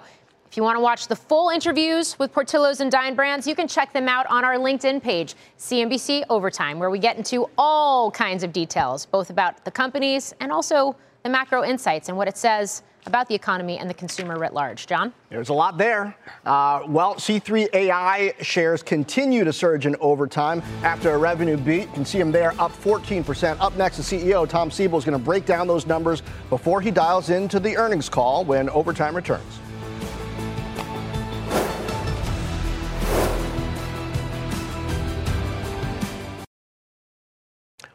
If 0.50 0.58
you 0.58 0.64
want 0.64 0.78
to 0.78 0.82
watch 0.82 1.08
the 1.08 1.16
full 1.16 1.50
interviews 1.50 2.18
with 2.18 2.34
Portillo's 2.34 2.80
and 2.80 2.92
Dine 2.92 3.14
Brands, 3.14 3.46
you 3.46 3.54
can 3.54 3.68
check 3.68 3.94
them 3.94 4.08
out 4.08 4.26
on 4.32 4.44
our 4.44 4.56
LinkedIn 4.56 5.04
page, 5.04 5.36
CNBC 5.60 6.24
Overtime, 6.28 6.80
where 6.80 6.90
we 6.90 6.98
get 6.98 7.18
into 7.18 7.48
all 7.56 8.10
kinds 8.10 8.44
of 8.44 8.52
details, 8.52 9.06
both 9.06 9.30
about 9.30 9.64
the 9.64 9.70
companies 9.70 10.34
and 10.40 10.52
also 10.52 10.96
the 11.22 11.30
macro 11.30 11.64
insights 11.64 12.10
and 12.10 12.18
what 12.18 12.28
it 12.28 12.36
says 12.36 12.82
about 13.06 13.28
the 13.28 13.36
economy 13.36 13.78
and 13.78 13.88
the 13.88 13.94
consumer 13.94 14.40
writ 14.40 14.52
large. 14.52 14.88
Jon? 14.88 15.14
There's 15.30 15.50
a 15.50 15.54
lot 15.54 15.78
there. 15.78 16.18
Uh, 16.48 16.82
well, 16.88 17.14
C3 17.14 17.68
AI 17.72 18.34
shares 18.42 18.82
continue 18.82 19.44
to 19.44 19.54
surge 19.54 19.86
in 19.86 19.96
overtime 20.00 20.64
after 20.82 21.12
a 21.12 21.18
revenue 21.20 21.58
beat. 21.58 21.82
You 21.82 21.94
can 21.94 22.06
see 22.06 22.18
them 22.18 22.32
there 22.32 22.60
up 22.60 22.72
14%. 22.72 23.56
Up 23.60 23.78
next, 23.78 23.98
the 23.98 24.04
CEO, 24.04 24.50
Tom 24.50 24.72
Siebel, 24.72 24.98
is 24.98 25.06
going 25.06 25.18
to 25.18 25.24
break 25.24 25.46
down 25.46 25.68
those 25.68 25.86
numbers 25.86 26.24
before 26.50 26.82
he 26.82 26.90
dials 26.90 27.30
into 27.30 27.60
the 27.60 27.78
earnings 27.78 28.10
call 28.10 28.44
when 28.44 28.68
overtime 28.72 29.16
returns. 29.16 29.60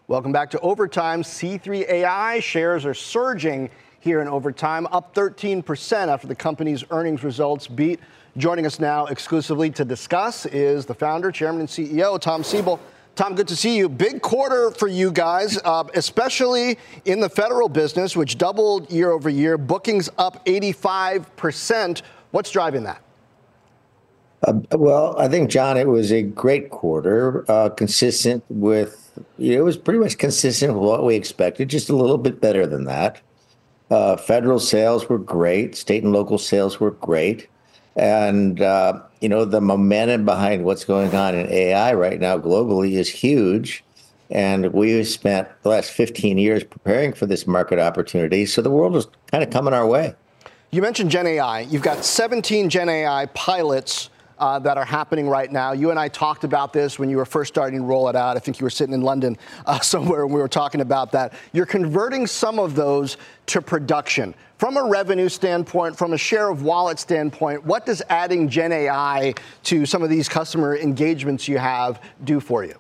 Welcome 0.07 0.33
back 0.33 0.51
to 0.51 0.61
Overtime. 0.61 1.23
C3 1.23 1.89
AI 1.89 2.39
shares 2.41 2.85
are 2.85 2.93
surging 2.93 3.71
here 4.01 4.21
in 4.21 4.29
Overtime, 4.29 4.87
up 4.93 5.15
13% 5.15 6.09
after 6.09 6.27
the 6.27 6.35
company's 6.35 6.85
earnings 6.91 7.25
results 7.25 7.67
beat. 7.67 8.01
Joining 8.37 8.67
us 8.67 8.79
now 8.79 9.07
exclusively 9.07 9.71
to 9.71 9.83
discuss 9.83 10.45
is 10.45 10.85
the 10.85 10.93
founder, 10.93 11.33
chairman, 11.33 11.61
and 11.61 11.69
CEO, 11.71 12.21
Tom 12.21 12.45
Siebel. 12.45 12.79
Tom, 13.15 13.35
good 13.35 13.49
to 13.49 13.57
see 13.57 13.79
you. 13.79 13.89
Big 13.89 14.21
quarter 14.21 14.71
for 14.73 14.89
you 14.89 15.11
guys, 15.11 15.59
uh, 15.65 15.85
especially 15.95 16.77
in 17.07 17.19
the 17.21 17.31
federal 17.31 17.71
business, 17.71 18.15
which 18.15 18.37
doubled 18.37 18.93
year 18.93 19.11
over 19.11 19.31
year. 19.31 19.57
Bookings 19.57 20.11
up 20.19 20.45
85%. 20.45 22.03
What's 22.31 22.51
driving 22.51 22.83
that? 22.83 23.01
Uh, 24.47 24.53
well, 24.73 25.19
I 25.19 25.29
think, 25.29 25.49
Jon, 25.49 25.79
it 25.79 25.89
was 25.89 26.13
a 26.13 26.21
great 26.21 26.69
quarter, 26.69 27.51
uh, 27.51 27.71
consistent 27.71 28.45
with 28.51 29.04
it 29.39 29.63
was 29.63 29.77
pretty 29.77 30.01
much 30.01 30.19
consistent 30.19 30.75
with 30.75 30.83
what 30.83 31.05
we 31.05 31.15
expected, 31.15 31.69
just 31.69 31.89
a 31.89 31.97
little 31.97 32.19
bit 32.19 32.41
better 32.41 32.67
than 32.67 32.85
that. 32.85 33.21
Uh, 33.91 34.17
federal 34.17 34.59
sales 34.59 35.09
were 35.09 35.19
great. 35.19 35.77
State 35.77 36.03
and 36.03 36.13
local 36.13 36.39
sales 36.39 36.81
were 36.81 36.93
great. 36.93 37.49
And, 37.97 38.61
uh, 38.61 39.01
you 39.21 39.29
know, 39.29 39.45
the 39.45 39.61
momentum 39.61 40.25
behind 40.25 40.65
what's 40.65 40.85
going 40.85 41.15
on 41.15 41.35
in 41.35 41.49
AI 41.51 41.95
right 41.95 42.19
now 42.19 42.39
globally 42.39 42.93
is 42.93 43.09
huge. 43.09 43.85
And 44.31 44.73
we've 44.73 45.07
spent 45.07 45.49
the 45.63 45.69
last 45.69 45.91
15 45.91 46.39
years 46.39 46.65
preparing 46.65 47.13
for 47.13 47.27
this 47.27 47.47
market 47.47 47.79
opportunity. 47.79 48.47
So 48.47 48.63
the 48.63 48.71
world 48.71 48.97
is 48.97 49.07
kind 49.31 49.45
of 49.45 49.51
coming 49.51 49.75
our 49.75 49.87
way. 49.87 50.15
You 50.71 50.83
mentioned 50.83 51.11
Gen 51.11 51.27
AI. 51.27 51.61
You've 51.61 51.83
got 51.83 52.05
17 52.05 52.69
Gen 52.69 52.89
AI 52.89 53.27
pilots 53.27 54.11
uh, 54.39 54.59
that 54.61 54.77
are 54.77 54.85
happening 54.85 55.29
right 55.29 55.51
now. 55.51 55.73
You 55.73 55.91
and 55.91 55.99
I 55.99 56.09
talked 56.09 56.45
about 56.45 56.73
this 56.73 56.99
when 56.99 57.09
you 57.09 57.17
were 57.17 57.25
first 57.25 57.53
starting 57.53 57.81
to 57.81 57.85
roll 57.85 58.09
it 58.09 58.17
out. 58.17 58.37
I 58.37 58.41
think 58.41 58.61
you 58.61 58.65
were 58.65 58.71
sitting 58.71 58.95
in 58.95 59.03
London 59.03 59.37
uh, 59.67 59.81
somewhere 59.81 60.25
and 60.25 60.33
we 60.33 60.41
were 60.41 60.49
talking 60.49 60.81
about 60.81 61.13
that. 61.13 61.35
You're 61.53 61.67
converting 61.67 62.27
some 62.27 62.59
of 62.59 62.75
those 62.75 63.17
to 63.47 63.63
production. 63.63 64.35
From 64.59 64.77
a 64.77 64.85
revenue 64.85 65.29
standpoint, 65.29 65.97
from 65.97 66.13
a 66.13 66.19
share 66.19 66.49
of 66.49 66.63
wallet 66.63 66.99
standpoint, 66.99 67.65
what 67.65 67.85
does 67.85 68.03
adding 68.09 68.49
Gen 68.49 68.73
AI 68.73 69.35
to 69.65 69.85
some 69.85 70.03
of 70.03 70.11
these 70.11 70.29
customer 70.29 70.77
engagements 70.77 71.49
you 71.49 71.59
have 71.59 72.01
do 72.25 72.41
for 72.41 72.65
you? 72.65 72.75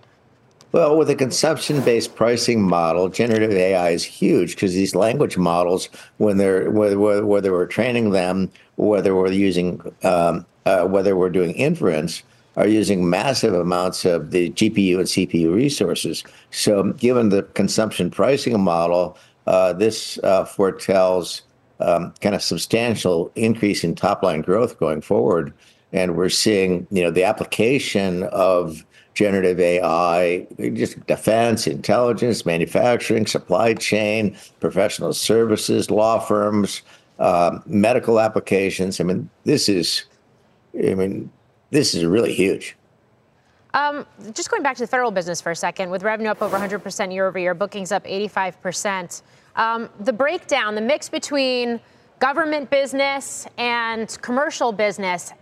Well, 0.75 0.97
with 0.97 1.09
a 1.09 1.15
consumption 1.15 1.81
based 1.83 2.17
pricing 2.17 2.61
model, 2.61 3.09
generative 3.09 3.53
AI 3.53 3.91
is 3.91 4.03
huge 4.03 4.57
because 4.57 4.75
these 4.75 4.97
language 4.97 5.37
models, 5.37 5.89
when 6.17 6.37
they're 6.37 6.69
whether, 6.69 6.99
whether 7.25 7.53
we're 7.53 7.67
training 7.67 8.11
them, 8.11 8.51
whether 8.75 9.15
we're 9.15 9.31
using 9.31 9.81
um, 10.03 10.47
whether 10.65 11.17
we're 11.17 11.31
doing 11.31 11.53
inference, 11.55 12.23
are 12.57 12.69
using 12.69 13.09
massive 13.09 13.55
amounts 13.55 14.05
of 14.05 14.31
the 14.31 14.51
GPU 14.51 14.97
and 14.97 15.07
CPU 15.07 15.53
resources. 15.55 16.23
So, 16.51 16.93
given 16.93 17.31
the 17.31 17.43
consumption 17.55 18.11
pricing 18.11 18.61
model, 18.61 19.19
uh, 19.47 19.73
this 19.73 20.19
uh, 20.23 20.45
foretells 20.45 21.43
um, 21.81 22.15
kind 22.21 22.35
of 22.35 22.43
substantial 22.43 23.31
increase 23.35 23.85
in 23.85 23.95
top 23.95 24.23
line 24.23 24.41
growth 24.41 24.79
going 24.79 25.01
forward. 25.01 25.53
And 25.93 26.17
we're 26.17 26.29
seeing, 26.29 26.87
you 26.91 27.03
know, 27.03 27.11
the 27.11 27.25
application 27.25 28.25
of 28.25 28.85
generative 29.15 29.61
AI, 29.61 30.47
just 30.75 31.05
defense, 31.07 31.67
intelligence, 31.67 32.45
manufacturing, 32.45 33.27
supply 33.27 33.75
chain, 33.75 34.37
professional 34.61 35.13
services, 35.13 35.91
law 35.91 36.19
firms, 36.19 36.83
uh, 37.21 37.59
medical 37.67 38.19
applications. 38.19 39.01
I 39.01 39.05
mean, 39.05 39.31
this 39.45 39.69
is 39.69 40.05
I 40.77 40.95
mean, 40.95 41.31
this 41.71 41.95
is 41.95 42.05
really 42.05 42.33
huge. 42.33 42.77
Um, 43.75 44.07
just 44.33 44.51
going 44.51 44.63
back 44.63 44.77
to 44.77 44.83
the 44.83 44.87
federal 44.87 45.11
business 45.11 45.41
for 45.41 45.51
a 45.51 45.57
second, 45.57 45.91
with 45.91 46.05
revenue 46.05 46.31
up 46.31 46.41
over 46.41 46.57
100% 46.57 47.13
year 47.13 47.27
over 47.27 47.39
year, 47.39 47.55
bookings 47.55 47.91
up 47.91 48.05
85%. 48.05 49.23
Um, 49.57 49.91
the 50.01 50.13
breakdown, 50.13 50.77
the 50.77 50.81
mix 50.81 51.09
between 51.09 51.81
government 52.21 52.71
business 52.71 53.47
and 53.59 54.17
commercial 54.23 54.71
business, 54.71 55.33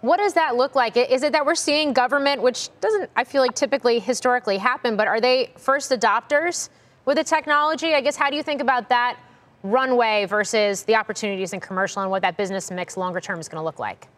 what 0.00 0.18
does 0.18 0.34
that 0.34 0.56
look 0.56 0.74
like? 0.74 0.96
Is 0.96 1.22
it 1.22 1.32
that 1.32 1.46
we're 1.46 1.54
seeing 1.54 1.92
government, 1.92 2.42
which 2.42 2.68
doesn't, 2.80 3.08
I 3.14 3.22
feel 3.22 3.40
like, 3.40 3.54
typically 3.54 4.00
historically 4.00 4.58
happen, 4.58 4.96
but 4.96 5.06
are 5.06 5.20
they 5.20 5.52
first 5.56 5.90
adopters 5.92 6.68
with 7.04 7.16
the 7.16 7.24
technology? 7.24 7.94
I 7.94 8.00
guess, 8.00 8.16
how 8.16 8.30
do 8.30 8.36
you 8.36 8.42
think 8.42 8.60
about 8.60 8.88
that 8.88 9.16
runway 9.62 10.24
versus 10.26 10.82
the 10.82 10.96
opportunities 10.96 11.52
in 11.52 11.60
commercial 11.60 12.02
and 12.02 12.10
what 12.10 12.22
that 12.22 12.36
business 12.36 12.70
mix 12.70 12.96
longer 12.96 13.20
term 13.20 13.38
is 13.38 13.48
going 13.48 13.60
to 13.60 13.64
look 13.64 13.78
like? 13.78 14.08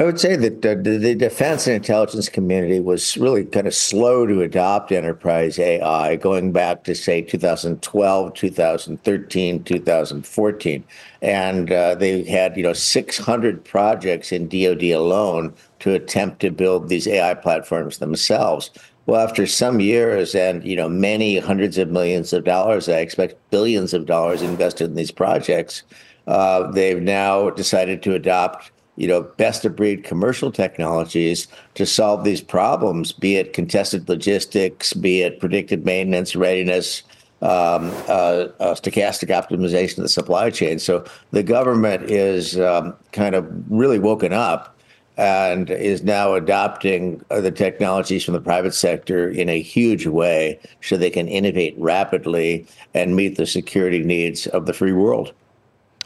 I 0.00 0.04
would 0.04 0.20
say 0.20 0.36
that 0.36 0.62
the, 0.62 0.76
the, 0.76 1.16
defense 1.16 1.66
and 1.66 1.74
intelligence 1.74 2.28
community 2.28 2.78
was 2.78 3.16
really 3.16 3.44
kind 3.44 3.66
of 3.66 3.74
slow 3.74 4.26
to 4.26 4.42
adopt 4.42 4.92
enterprise 4.92 5.58
AI 5.58 6.14
going 6.14 6.52
back 6.52 6.84
to, 6.84 6.94
say, 6.94 7.20
2012, 7.20 8.34
2013, 8.34 9.64
2014. 9.64 10.84
And 11.20 11.72
uh, 11.72 11.96
they 11.96 12.22
had, 12.22 12.56
you 12.56 12.62
know, 12.62 12.74
600 12.74 13.64
projects 13.64 14.30
in 14.30 14.48
DoD 14.48 14.84
alone 14.84 15.52
to 15.80 15.94
attempt 15.94 16.38
to 16.42 16.52
build 16.52 16.88
these 16.88 17.08
AI 17.08 17.34
platforms 17.34 17.98
themselves. 17.98 18.70
Well, 19.06 19.20
after 19.20 19.48
some 19.48 19.80
years 19.80 20.32
and, 20.36 20.64
you 20.64 20.76
know, 20.76 20.88
many 20.88 21.38
hundreds 21.38 21.76
of 21.76 21.90
millions 21.90 22.32
of 22.32 22.44
dollars, 22.44 22.88
I 22.88 22.98
expect 22.98 23.50
billions 23.50 23.92
of 23.92 24.06
dollars 24.06 24.42
invested 24.42 24.84
in 24.84 24.94
these 24.94 25.10
projects, 25.10 25.82
uh, 26.28 26.70
they've 26.70 27.02
now 27.02 27.50
decided 27.50 28.00
to 28.04 28.14
adopt 28.14 28.70
you 28.98 29.06
know, 29.06 29.22
best 29.22 29.64
of 29.64 29.76
breed 29.76 30.02
commercial 30.02 30.50
technologies 30.50 31.46
to 31.74 31.86
solve 31.86 32.24
these 32.24 32.40
problems, 32.40 33.12
be 33.12 33.36
it 33.36 33.52
contested 33.52 34.08
logistics, 34.08 34.92
be 34.92 35.22
it 35.22 35.38
predictive 35.38 35.84
maintenance, 35.84 36.34
readiness, 36.34 37.04
um, 37.40 37.92
uh, 38.08 38.48
uh, 38.58 38.74
stochastic 38.74 39.28
optimization 39.28 39.98
of 39.98 40.02
the 40.02 40.08
supply 40.08 40.50
chain. 40.50 40.80
So 40.80 41.04
the 41.30 41.44
government 41.44 42.10
is 42.10 42.58
um, 42.58 42.96
kind 43.12 43.36
of 43.36 43.48
really 43.70 44.00
woken 44.00 44.32
up 44.32 44.76
and 45.16 45.70
is 45.70 46.02
now 46.02 46.34
adopting 46.34 47.24
the 47.28 47.52
technologies 47.52 48.24
from 48.24 48.34
the 48.34 48.40
private 48.40 48.74
sector 48.74 49.28
in 49.28 49.48
a 49.48 49.60
huge 49.60 50.06
way 50.06 50.58
so 50.80 50.96
they 50.96 51.10
can 51.10 51.28
innovate 51.28 51.76
rapidly 51.78 52.66
and 52.94 53.14
meet 53.14 53.36
the 53.36 53.46
security 53.46 54.02
needs 54.02 54.48
of 54.48 54.66
the 54.66 54.72
free 54.72 54.92
world. 54.92 55.32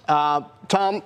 Uh, 0.08 0.42
Tom, 0.68 1.02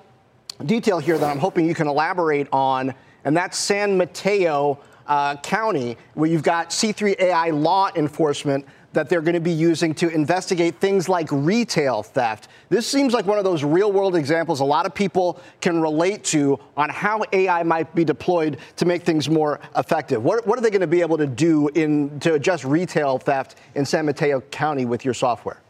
detail 0.64 0.98
here 0.98 1.18
that 1.18 1.30
I'm 1.30 1.38
hoping 1.38 1.66
you 1.66 1.74
can 1.74 1.88
elaborate 1.88 2.48
on, 2.52 2.94
and 3.24 3.36
that's 3.36 3.58
San 3.58 3.96
Mateo 3.96 4.80
uh, 5.06 5.36
County, 5.36 5.96
where 6.14 6.28
you've 6.28 6.42
got 6.42 6.70
C3 6.70 7.20
AI 7.20 7.50
law 7.50 7.90
enforcement 7.94 8.66
that 8.96 9.10
they're 9.10 9.20
going 9.20 9.34
to 9.34 9.40
be 9.40 9.52
using 9.52 9.94
to 9.94 10.08
investigate 10.08 10.76
things 10.76 11.06
like 11.06 11.28
retail 11.30 12.02
theft. 12.02 12.48
This 12.70 12.86
seems 12.86 13.12
like 13.12 13.26
one 13.26 13.36
of 13.36 13.44
those 13.44 13.62
real 13.62 13.92
world 13.92 14.16
examples 14.16 14.60
a 14.60 14.64
lot 14.64 14.86
of 14.86 14.94
people 14.94 15.38
can 15.60 15.82
relate 15.82 16.24
to 16.24 16.58
on 16.78 16.88
how 16.88 17.22
AI 17.32 17.62
might 17.62 17.94
be 17.94 18.04
deployed 18.04 18.58
to 18.76 18.86
make 18.86 19.02
things 19.02 19.28
more 19.28 19.60
effective. 19.76 20.24
What, 20.24 20.46
what 20.46 20.58
are 20.58 20.62
they 20.62 20.70
going 20.70 20.80
to 20.80 20.86
be 20.86 21.02
able 21.02 21.18
to 21.18 21.26
do 21.26 21.68
in, 21.68 22.18
to 22.20 22.34
adjust 22.34 22.64
retail 22.64 23.18
theft 23.18 23.56
in 23.74 23.84
San 23.84 24.06
Mateo 24.06 24.40
County 24.40 24.86
with 24.86 25.04
your 25.04 25.14
software? 25.14 25.60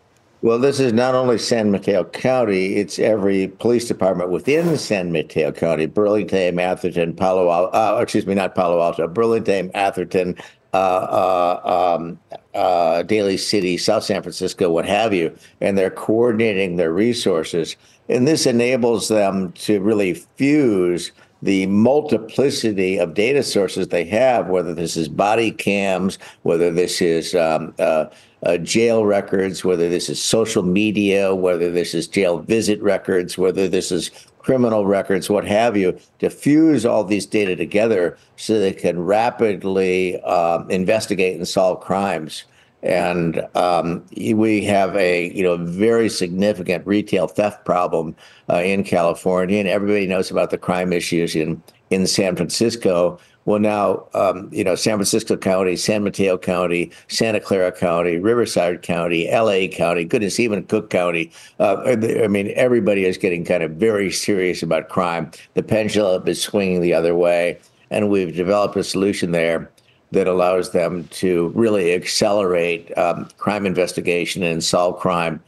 Well, 0.43 0.59
this 0.59 0.81
is 0.81 0.93
not 0.93 1.15
only 1.15 1.39
San 1.39 1.71
Mateo 1.71 2.05
County, 2.05 2.77
it's 2.77 2.99
every 2.99 3.49
police 3.49 3.89
department 3.89 4.31
within 4.31 4.77
San 4.77 5.11
Mateo 5.11 5.51
County 5.51 5.87
Burlingame, 5.87 6.59
Atherton, 6.59 7.15
Palo 7.15 7.51
Alto, 7.51 7.77
uh, 7.77 8.01
excuse 8.01 8.27
me, 8.27 8.35
not 8.35 8.55
Palo 8.55 8.81
Alto, 8.83 9.09
Burlingame, 9.09 9.71
Atherton, 9.75 10.37
uh, 10.75 10.77
uh, 10.77 11.97
um, 11.99 12.21
uh, 12.55 13.03
Daly 13.05 13.39
City, 13.39 13.79
South 13.79 14.05
San 14.05 14.23
Francisco, 14.23 14.71
what 14.71 14.85
have 14.85 15.15
you. 15.15 15.35
And 15.63 15.77
they're 15.79 15.91
coordinating 15.91 16.77
their 16.77 16.93
resources. 16.93 17.75
And 18.11 18.29
this 18.29 18.45
enables 18.45 19.09
them 19.09 19.53
to 19.53 19.81
really 19.81 20.15
fuse 20.15 21.13
the 21.43 21.67
multiplicity 21.67 22.99
of 22.99 23.15
data 23.15 23.43
sources 23.43 23.89
they 23.89 24.05
have, 24.05 24.49
whether 24.49 24.75
this 24.75 24.97
is 24.97 25.09
body 25.09 25.51
cams, 25.51 26.19
whether 26.43 26.71
this 26.71 27.01
is 27.01 27.35
um, 27.35 27.75
uh, 27.79 28.07
uh, 28.43 28.59
jail 28.59 29.05
records, 29.05 29.65
whether 29.65 29.89
this 29.89 30.09
is 30.09 30.23
social 30.23 30.63
media, 30.63 31.35
whether 31.35 31.71
this 31.71 31.95
is 31.95 32.07
jail 32.07 32.39
visit 32.39 32.81
records, 32.83 33.39
whether 33.39 33.67
this 33.69 33.91
is 33.91 34.11
criminal 34.39 34.87
records, 34.87 35.29
what 35.29 35.45
have 35.45 35.77
you, 35.77 35.99
to 36.21 36.31
fuse 36.31 36.87
all 36.87 37.03
these 37.03 37.27
data 37.27 37.57
together 37.57 38.17
so 38.37 38.61
they 38.61 38.73
can 38.73 39.01
rapidly 39.01 40.21
um, 40.23 40.71
investigate 40.71 41.37
and 41.37 41.49
solve 41.49 41.81
crimes. 41.81 42.45
and 42.83 43.45
um, 43.57 44.05
we 44.35 44.63
have 44.65 44.95
a 44.97 45.33
you 45.35 45.43
know 45.43 45.57
very 45.57 46.09
significant 46.09 46.87
retail 46.87 47.27
theft 47.27 47.65
problem 47.65 48.15
uh, 48.49 48.63
in 48.63 48.85
California, 48.85 49.59
and 49.59 49.69
everybody 49.69 50.07
knows 50.07 50.31
about 50.31 50.51
the 50.51 50.59
crime 50.59 50.93
issues 50.93 51.35
in 51.35 51.61
in 51.91 52.07
San 52.07 52.37
Francisco. 52.37 53.19
Well, 53.47 53.61
now 53.61 54.09
um, 54.13 54.51
you 54.53 54.65
know 54.65 54.75
San 54.75 54.97
Francisco 54.97 55.37
County, 55.37 55.77
San 55.77 56.05
Mateo 56.05 56.37
County, 56.37 56.91
Santa 57.09 57.41
Clara 57.41 57.73
County, 57.73 58.19
Riverside 58.19 58.83
County, 58.83 59.31
L.A. 59.31 59.69
County, 59.69 60.05
goodness, 60.05 60.39
even 60.41 60.65
Cook 60.65 60.91
County. 60.91 61.31
Uh, 61.61 61.97
I 62.23 62.27
mean, 62.27 62.53
everybody 62.57 63.05
is 63.05 63.17
getting 63.17 63.45
kind 63.45 63.63
of 63.63 63.73
very 63.73 64.11
serious 64.11 64.63
about 64.63 64.89
crime. 64.89 65.31
The 65.55 65.63
pendulum 65.63 66.27
is 66.27 66.43
swinging 66.43 66.81
the 66.81 66.93
other 66.93 67.15
way, 67.15 67.59
and 67.91 68.11
we've 68.11 68.35
developed 68.35 68.77
a 68.77 68.85
solution 68.85 69.31
there 69.31 69.71
that 70.11 70.27
allows 70.27 70.73
them 70.73 71.07
to 71.09 71.49
really 71.55 71.95
accelerate 71.95 72.97
um, 72.99 73.29
crime 73.39 73.65
investigation 73.65 74.43
and 74.43 74.63
solve 74.63 74.99
crime 74.99 75.41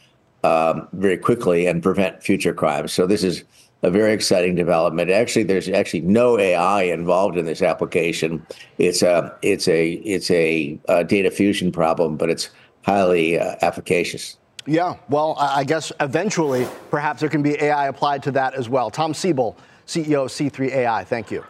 um, 0.45 0.87
very 0.93 1.17
quickly 1.17 1.67
and 1.67 1.83
prevent 1.83 2.23
future 2.23 2.55
crimes. 2.55 2.93
So 2.93 3.07
this 3.07 3.25
is 3.25 3.45
a 3.83 3.91
very 3.91 4.13
exciting 4.13 4.55
development. 4.55 5.11
Actually, 5.11 5.45
there's 5.45 5.69
actually 5.69 6.01
no 6.01 6.39
AI 6.39 6.83
involved 6.83 7.37
in 7.37 7.45
this 7.45 7.63
application. 7.63 8.45
It's 8.79 9.03
a 9.03 9.37
it's 9.43 9.69
a 9.69 9.93
it's 9.93 10.31
a, 10.31 10.79
a 10.89 11.05
data 11.05 11.31
fusion 11.31 11.71
problem, 11.71 12.17
but 12.17 12.31
it's 12.31 12.51
highly 12.83 13.39
uh, 13.39 13.57
efficacious. 13.61 14.37
Yeah, 14.67 14.97
well, 15.09 15.35
I 15.39 15.65
guess 15.65 15.93
eventually, 16.01 16.67
perhaps 16.91 17.21
there 17.21 17.31
can 17.31 17.43
be 17.43 17.55
AI 17.63 17.89
applied 17.89 18.23
to 18.25 18.31
that 18.33 18.55
as 18.55 18.69
well. 18.69 18.91
Tom 18.91 19.15
Siebel, 19.15 19.57
CEO 19.87 20.25
of 20.25 20.31
C3 20.31 20.71
AI. 20.71 21.05
Thank 21.05 21.31
you. 21.31 21.43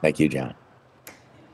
Thank 0.00 0.20
you, 0.20 0.28
Jon. 0.28 0.54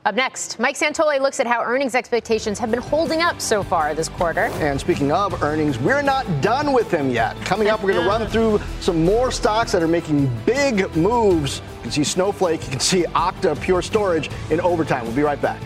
Up 0.05 0.15
next, 0.15 0.59
Mike 0.59 0.77
Santoli 0.77 1.21
looks 1.21 1.39
at 1.39 1.47
how 1.47 1.63
earnings 1.63 1.95
expectations 1.95 2.59
have 2.59 2.69
been 2.69 2.81
holding 2.81 3.21
up 3.21 3.39
so 3.39 3.63
far 3.63 3.95
this 3.95 4.09
quarter. 4.09 4.47
And 4.55 4.77
speaking 4.77 5.13
of 5.13 5.41
earnings, 5.41 5.79
we're 5.79 6.01
not 6.01 6.41
done 6.41 6.73
with 6.73 6.91
them 6.91 7.09
yet. 7.09 7.37
Coming 7.45 7.69
up, 7.69 7.81
we're 7.81 7.93
going 7.93 8.03
to 8.03 8.09
run 8.09 8.27
through 8.27 8.59
some 8.81 9.05
more 9.05 9.31
stocks 9.31 9.71
that 9.71 9.81
are 9.81 9.87
making 9.87 10.29
big 10.45 10.93
moves. 10.97 11.61
You 11.77 11.81
can 11.83 11.91
see 11.91 12.03
Snowflake, 12.03 12.65
you 12.65 12.71
can 12.71 12.81
see 12.81 13.03
Okta 13.03 13.61
Pure 13.61 13.83
Storage 13.83 14.29
in 14.49 14.59
overtime. 14.59 15.05
We'll 15.05 15.15
be 15.15 15.21
right 15.21 15.41
back. 15.41 15.61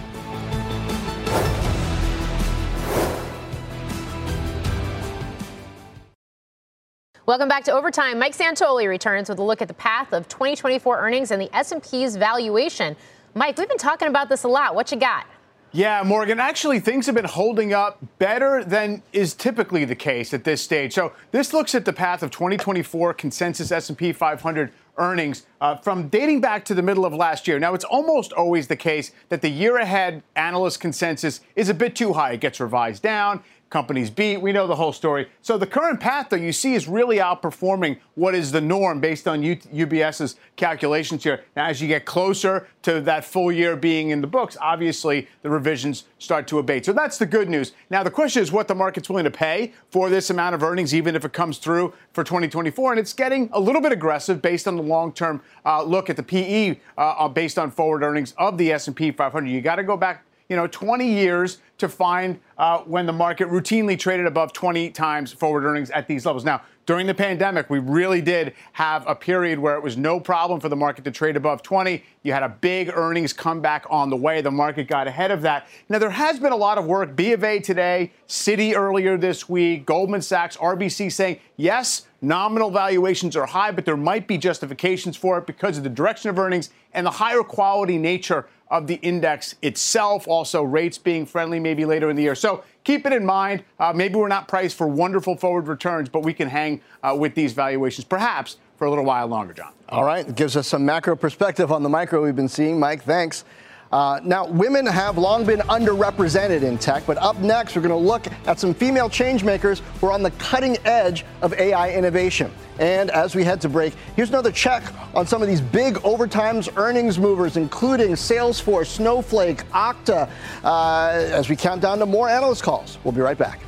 Welcome 7.25 7.49
back 7.49 7.65
to 7.65 7.73
Overtime. 7.73 8.19
Mike 8.19 8.37
Santoli 8.37 8.87
returns 8.87 9.27
with 9.27 9.39
a 9.39 9.43
look 9.43 9.61
at 9.61 9.67
the 9.67 9.73
path 9.73 10.13
of 10.13 10.29
2024 10.29 10.97
earnings 10.97 11.31
and 11.31 11.41
the 11.41 11.53
S&P's 11.53 12.15
valuation. 12.15 12.95
Mike, 13.37 13.55
we've 13.59 13.69
been 13.69 13.77
talking 13.77 14.07
about 14.07 14.29
this 14.29 14.45
a 14.45 14.47
lot. 14.47 14.73
What 14.73 14.91
you 14.91 14.97
got? 14.97 15.27
Yeah, 15.71 16.01
Morgan, 16.03 16.39
actually 16.39 16.79
things 16.79 17.05
have 17.05 17.13
been 17.13 17.23
holding 17.23 17.71
up 17.71 17.99
better 18.17 18.63
than 18.63 19.03
is 19.13 19.35
typically 19.35 19.85
the 19.85 19.93
case 19.93 20.33
at 20.33 20.43
this 20.43 20.59
stage. 20.59 20.93
So, 20.93 21.13
this 21.29 21.53
looks 21.53 21.75
at 21.75 21.85
the 21.85 21.93
path 21.93 22.23
of 22.23 22.31
2024 22.31 23.13
consensus 23.13 23.71
S&P 23.71 24.11
500 24.11 24.71
earnings 24.97 25.45
uh, 25.61 25.75
from 25.75 26.07
dating 26.07 26.41
back 26.41 26.65
to 26.65 26.73
the 26.73 26.81
middle 26.81 27.05
of 27.05 27.13
last 27.13 27.47
year. 27.47 27.59
Now, 27.59 27.75
it's 27.75 27.85
almost 27.85 28.33
always 28.33 28.65
the 28.65 28.75
case 28.75 29.11
that 29.29 29.43
the 29.43 29.49
year 29.49 29.77
ahead 29.77 30.23
analyst 30.35 30.79
consensus 30.79 31.41
is 31.55 31.69
a 31.69 31.75
bit 31.75 31.95
too 31.95 32.13
high. 32.13 32.31
It 32.31 32.41
gets 32.41 32.59
revised 32.59 33.03
down 33.03 33.43
companies 33.69 34.09
beat. 34.09 34.37
We 34.37 34.51
know 34.51 34.67
the 34.67 34.75
whole 34.75 34.93
story. 34.93 35.27
So 35.41 35.57
the 35.57 35.67
current 35.67 35.99
path, 35.99 36.27
though, 36.29 36.37
you 36.37 36.53
see 36.53 36.73
is 36.73 36.87
really 36.87 37.17
outperforming 37.17 37.99
what 38.15 38.33
is 38.33 38.51
the 38.51 38.61
norm 38.61 38.99
based 38.99 39.27
on 39.27 39.41
UBS's 39.41 40.35
calculations 40.55 41.23
here. 41.23 41.43
Now, 41.55 41.65
as 41.67 41.81
you 41.81 41.87
get 41.87 42.05
closer 42.05 42.67
to 42.83 43.01
that 43.01 43.25
full 43.25 43.51
year 43.51 43.75
being 43.75 44.09
in 44.11 44.21
the 44.21 44.27
books, 44.27 44.57
obviously 44.61 45.27
the 45.41 45.49
revisions 45.49 46.05
start 46.17 46.47
to 46.47 46.59
abate. 46.59 46.85
So 46.85 46.93
that's 46.93 47.17
the 47.17 47.25
good 47.25 47.49
news. 47.49 47.73
Now, 47.89 48.03
the 48.03 48.11
question 48.11 48.41
is 48.41 48.51
what 48.51 48.67
the 48.67 48.75
market's 48.75 49.09
willing 49.09 49.25
to 49.25 49.31
pay 49.31 49.73
for 49.91 50.09
this 50.09 50.29
amount 50.29 50.55
of 50.55 50.63
earnings, 50.63 50.95
even 50.95 51.15
if 51.15 51.25
it 51.25 51.33
comes 51.33 51.57
through 51.57 51.93
for 52.13 52.23
2024. 52.23 52.93
And 52.93 52.99
it's 52.99 53.13
getting 53.13 53.49
a 53.51 53.59
little 53.59 53.81
bit 53.81 53.91
aggressive 53.91 54.41
based 54.41 54.67
on 54.67 54.77
the 54.77 54.83
long-term 54.83 55.41
uh, 55.65 55.83
look 55.83 56.09
at 56.09 56.15
the 56.15 56.23
PE 56.23 56.79
uh, 56.97 57.27
based 57.27 57.59
on 57.59 57.69
forward 57.71 58.03
earnings 58.03 58.33
of 58.37 58.57
the 58.57 58.71
S&P 58.71 59.11
500. 59.11 59.49
You 59.49 59.61
got 59.61 59.75
to 59.75 59.83
go 59.83 59.97
back 59.97 60.23
you 60.49 60.55
know, 60.55 60.67
20 60.67 61.07
years 61.07 61.59
to 61.77 61.89
find 61.89 62.39
uh, 62.57 62.79
when 62.79 63.05
the 63.05 63.13
market 63.13 63.47
routinely 63.49 63.97
traded 63.97 64.25
above 64.25 64.53
20 64.53 64.89
times 64.91 65.31
forward 65.31 65.63
earnings 65.63 65.89
at 65.91 66.07
these 66.07 66.25
levels. 66.25 66.43
Now, 66.43 66.61
during 66.87 67.05
the 67.05 67.13
pandemic, 67.13 67.69
we 67.69 67.79
really 67.79 68.21
did 68.21 68.53
have 68.71 69.03
a 69.07 69.13
period 69.13 69.59
where 69.59 69.75
it 69.75 69.83
was 69.83 69.97
no 69.97 70.21
problem 70.21 70.61
for 70.61 70.69
the 70.69 70.75
market 70.75 71.03
to 71.03 71.11
trade 71.11 71.35
above 71.35 71.61
20. 71.61 72.01
You 72.23 72.31
had 72.31 72.43
a 72.43 72.49
big 72.49 72.89
earnings 72.93 73.33
comeback 73.33 73.85
on 73.89 74.09
the 74.09 74.15
way. 74.15 74.39
The 74.39 74.51
market 74.51 74.87
got 74.87 75.05
ahead 75.05 75.29
of 75.29 75.41
that. 75.41 75.67
Now, 75.89 75.99
there 75.99 76.09
has 76.09 76.39
been 76.39 76.53
a 76.53 76.57
lot 76.57 76.77
of 76.77 76.85
work. 76.85 77.13
B 77.13 77.33
of 77.33 77.43
A 77.43 77.59
today, 77.59 78.13
Citi 78.29 78.73
earlier 78.73 79.17
this 79.17 79.49
week, 79.49 79.85
Goldman 79.85 80.21
Sachs, 80.21 80.55
RBC 80.55 81.11
saying, 81.11 81.39
yes, 81.57 82.07
nominal 82.21 82.71
valuations 82.71 83.35
are 83.35 83.45
high, 83.45 83.71
but 83.71 83.83
there 83.83 83.97
might 83.97 84.25
be 84.25 84.37
justifications 84.37 85.17
for 85.17 85.37
it 85.37 85.45
because 85.45 85.77
of 85.77 85.83
the 85.83 85.89
direction 85.89 86.29
of 86.29 86.39
earnings 86.39 86.69
and 86.93 87.05
the 87.05 87.11
higher 87.11 87.43
quality 87.43 87.97
nature 87.97 88.47
of 88.69 88.87
the 88.87 88.95
index 88.95 89.55
itself. 89.61 90.27
Also, 90.27 90.63
rates 90.63 90.97
being 90.97 91.25
friendly 91.25 91.59
maybe 91.59 91.85
later 91.85 92.09
in 92.09 92.15
the 92.15 92.23
year. 92.23 92.35
So 92.35 92.63
keep 92.83 93.05
it 93.05 93.13
in 93.13 93.25
mind. 93.25 93.63
Uh, 93.79 93.93
maybe 93.93 94.15
we're 94.15 94.27
not 94.27 94.47
priced 94.47 94.75
for 94.75 94.87
wonderful 94.87 95.35
forward 95.37 95.67
returns, 95.67 96.09
but 96.09 96.23
we 96.23 96.33
can 96.33 96.49
hang 96.49 96.81
uh, 97.03 97.15
with 97.17 97.35
these 97.35 97.53
valuations 97.53 98.05
perhaps 98.05 98.57
for 98.77 98.85
a 98.85 98.89
little 98.89 99.05
while 99.05 99.27
longer, 99.27 99.53
Jon. 99.53 99.73
All 99.89 100.03
right. 100.03 100.27
It 100.27 100.35
gives 100.35 100.55
us 100.55 100.67
some 100.67 100.85
macro 100.85 101.15
perspective 101.15 101.71
on 101.71 101.83
the 101.83 101.89
micro 101.89 102.23
we've 102.23 102.35
been 102.35 102.49
seeing. 102.49 102.79
Mike, 102.79 103.03
thanks. 103.03 103.43
Uh, 103.91 104.19
now, 104.23 104.45
women 104.45 104.85
have 104.85 105.17
long 105.17 105.45
been 105.45 105.59
underrepresented 105.61 106.61
in 106.61 106.77
tech, 106.77 107.05
but 107.05 107.17
up 107.19 107.37
next, 107.39 107.75
we're 107.75 107.81
going 107.81 107.89
to 107.89 108.07
look 108.07 108.27
at 108.45 108.59
some 108.59 108.73
female 108.73 109.09
changemakers 109.09 109.79
who 109.99 110.07
are 110.07 110.11
on 110.11 110.21
the 110.21 110.31
cutting 110.31 110.77
edge 110.83 111.25
of 111.41 111.53
AI 111.53 111.93
innovation. 111.93 112.51
And 112.79 113.09
as 113.11 113.33
we 113.33 113.43
head 113.43 113.61
to 113.61 113.69
break, 113.69 113.93
here's 114.15 114.29
another 114.29 114.51
check 114.51 114.83
on 115.15 115.25
some 115.25 115.41
of 115.41 115.47
these 115.47 115.61
big 115.61 115.95
overtimes 115.95 116.69
earnings 116.77 117.17
movers, 117.17 117.55
including 117.55 118.11
Salesforce, 118.11 118.87
Snowflake, 118.87 119.63
Okta, 119.69 120.29
uh, 120.63 121.09
as 121.11 121.49
we 121.49 121.55
count 121.55 121.81
down 121.81 121.97
to 121.99 122.05
more 122.05 122.27
analyst 122.29 122.63
calls. 122.63 122.97
We'll 123.03 123.13
be 123.13 123.21
right 123.21 123.37
back. 123.37 123.61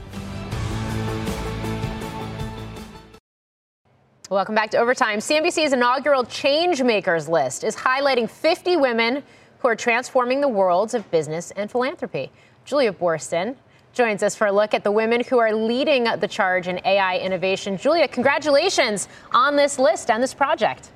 Welcome 4.30 4.54
back 4.54 4.70
to 4.72 4.78
Overtime. 4.78 5.20
CNBC's 5.20 5.74
inaugural 5.74 6.24
Changemakers 6.24 7.28
list 7.28 7.64
is 7.64 7.76
highlighting 7.76 8.30
50 8.30 8.78
women 8.78 9.24
who 9.60 9.68
are 9.68 9.76
transforming 9.76 10.42
the 10.42 10.48
worlds 10.48 10.94
of 10.94 11.10
business 11.12 11.52
and 11.52 11.70
philanthropy. 11.70 12.32
Julia 12.66 12.92
Boorstin 12.92 13.56
joins 13.94 14.24
us 14.24 14.36
for 14.36 14.48
a 14.48 14.52
look 14.52 14.74
at 14.74 14.84
the 14.84 14.92
women 14.92 15.24
who 15.24 15.40
are 15.40 15.54
leading 15.54 16.04
the 16.04 16.28
charge 16.28 16.68
in 16.68 16.80
AI 16.86 17.18
innovation. 17.18 17.78
Julia, 17.78 18.08
congratulations 18.08 19.08
on 19.32 19.56
this 19.56 19.80
list 19.80 20.10
and 20.10 20.22
this 20.22 20.34
project. 20.34 20.92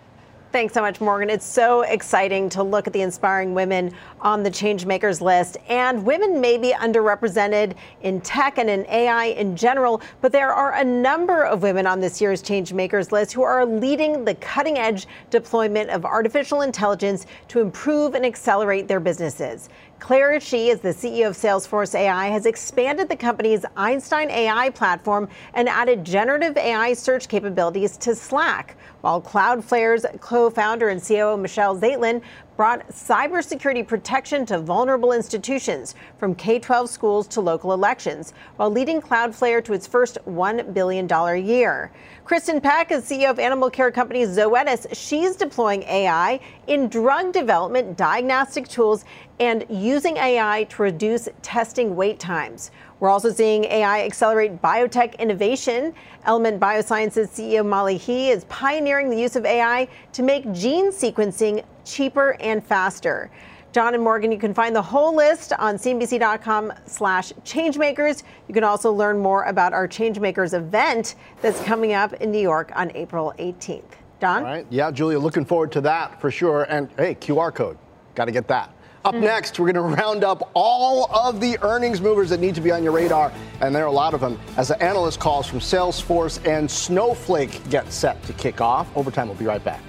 Thanks 0.54 0.76
so 0.76 0.82
much, 0.82 1.02
Morgan. 1.02 1.32
It's 1.32 1.48
so 1.48 1.82
exciting 1.82 2.48
to 2.50 2.62
look 2.62 2.86
at 2.86 2.94
the 2.94 3.02
inspiring 3.02 3.56
women 3.56 3.92
on 4.22 4.44
the 4.44 4.52
Changemakers 4.52 5.20
list. 5.20 5.58
And 5.68 6.06
women 6.06 6.40
may 6.40 6.60
be 6.60 6.74
underrepresented 6.74 7.74
in 8.04 8.22
tech 8.22 8.60
and 8.60 8.70
in 8.70 8.86
AI 8.86 9.26
in 9.26 9.56
general, 9.56 10.00
but 10.22 10.32
there 10.32 10.54
are 10.54 10.74
a 10.74 10.84
number 10.84 11.44
of 11.44 11.64
women 11.64 11.88
on 11.88 12.00
this 12.00 12.22
year's 12.22 12.44
Changemakers 12.44 13.12
list 13.12 13.34
who 13.34 13.42
are 13.42 13.66
leading 13.66 14.26
the 14.26 14.36
cutting 14.36 14.78
edge 14.78 15.08
deployment 15.32 15.90
of 15.90 16.06
artificial 16.06 16.62
intelligence 16.62 17.26
to 17.48 17.60
improve 17.60 18.14
and 18.14 18.24
accelerate 18.24 18.88
their 18.88 19.00
businesses. 19.00 19.70
Clara 20.04 20.38
Shih, 20.38 20.68
is 20.68 20.82
the 20.82 20.90
CEO 20.90 21.30
of 21.30 21.38
Salesforce 21.38 21.96
AI, 21.96 22.28
has 22.28 22.46
expanded 22.46 23.08
the 23.08 23.16
company's 23.16 23.64
Einstein 23.78 24.30
AI 24.30 24.70
platform 24.72 25.30
and 25.54 25.70
added 25.70 26.04
generative 26.04 26.58
AI 26.58 26.92
search 26.92 27.30
capabilities 27.30 27.96
to 27.96 28.14
Slack, 28.14 28.76
while 29.00 29.22
Cloudflare's 29.22 30.06
co 30.20 30.50
founder 30.50 30.90
and 30.90 31.02
COO 31.02 31.38
Michelle 31.38 31.80
Zatlyn 31.80 32.22
brought 32.58 32.88
cybersecurity 32.90 33.88
protection 33.88 34.46
to 34.46 34.60
vulnerable 34.60 35.14
institutions, 35.14 35.96
from 36.18 36.36
K 36.36 36.60
12 36.60 36.90
schools 36.90 37.28
to 37.30 37.42
local 37.42 37.72
elections, 37.72 38.34
while 38.58 38.70
leading 38.70 39.02
Cloudflare 39.02 39.64
to 39.64 39.74
its 39.74 39.88
first 39.88 40.18
$1 40.28 40.74
billion 40.74 41.08
year. 41.46 41.92
Kristin 42.26 42.62
Peck 42.62 42.92
is 42.92 43.04
CEO 43.10 43.30
of 43.30 43.40
animal 43.40 43.70
care 43.70 43.92
company 43.92 44.26
Zoetis. 44.26 44.86
She's 44.94 45.36
deploying 45.36 45.84
AI 45.84 46.40
in 46.68 46.88
drug 46.88 47.34
development, 47.34 47.98
diagnostic 47.98 48.68
tools, 48.68 49.04
and 49.40 49.66
using 49.70 50.18
AI 50.18 50.66
to 50.70 50.82
reduce 50.82 51.30
testing 51.42 51.96
wait 51.96 52.20
times. 52.20 52.72
We're 53.00 53.10
also 53.10 53.32
seeing 53.32 53.66
AI 53.66 54.04
accelerate 54.04 54.62
biotech 54.62 55.18
innovation. 55.20 55.94
Element 56.26 56.60
Biosciences 56.60 57.28
CEO 57.30 57.66
Molly 57.66 57.98
He 57.98 58.30
is 58.30 58.46
pioneering 58.46 59.10
the 59.10 59.20
use 59.20 59.36
of 59.36 59.46
AI 59.46 59.88
to 60.14 60.24
make 60.24 60.50
gene 60.54 60.92
sequencing 60.92 61.66
cheaper 61.84 62.38
and 62.40 62.64
faster. 62.64 63.30
Jon 63.74 63.96
and 63.96 64.04
Morgan, 64.04 64.32
you 64.32 64.38
can 64.38 64.54
find 64.54 64.76
the 64.76 64.82
whole 64.82 65.16
list 65.16 65.52
on 65.54 65.76
cnbc.com 65.76 66.72
slash 66.86 67.34
changemakers. 67.44 68.22
You 68.48 68.54
can 68.54 68.64
also 68.64 68.94
learn 68.94 69.18
more 69.18 69.46
about 69.46 69.74
our 69.74 69.88
Changemakers 69.88 70.54
event 70.54 71.16
that's 71.42 71.60
coming 71.64 71.94
up 71.94 72.14
in 72.14 72.32
New 72.32 72.40
York 72.40 72.72
on 72.76 72.92
April 72.96 73.34
18th. 73.40 73.84
Don? 74.20 74.38
All 74.38 74.44
right. 74.44 74.68
Yeah, 74.70 74.92
Julia, 74.92 75.18
looking 75.18 75.44
forward 75.44 75.72
to 75.72 75.82
that 75.82 76.22
for 76.22 76.30
sure. 76.30 76.68
And 76.70 76.88
hey, 76.98 77.16
QR 77.16 77.54
code. 77.54 77.80
Got 78.14 78.26
to 78.26 78.32
get 78.32 78.48
that. 78.48 78.72
Up 79.06 79.16
next, 79.16 79.60
we're 79.60 79.70
going 79.70 79.96
to 79.96 80.02
round 80.02 80.24
up 80.24 80.50
all 80.54 81.14
of 81.14 81.42
the 81.42 81.58
earnings 81.62 82.00
movers 82.00 82.30
that 82.30 82.40
need 82.40 82.56
to 82.56 82.62
be 82.62 82.72
on 82.72 82.84
your 82.84 82.94
radar, 82.94 83.34
and 83.60 83.76
there 83.76 83.84
are 83.84 83.88
a 83.88 83.92
lot 83.92 84.14
of 84.14 84.22
them, 84.22 84.40
as 84.56 84.70
the 84.70 84.82
analyst 84.82 85.20
calls 85.20 85.46
from 85.46 85.60
Salesforce 85.60 86.46
and 86.48 86.72
Snowflake 86.72 87.70
get 87.70 87.92
set 87.92 88.24
to 88.24 88.34
kick 88.34 88.62
off. 88.62 88.88
Overtime, 88.96 89.28
we'll 89.28 89.36
be 89.36 89.46
right 89.46 89.62
back. 89.62 89.82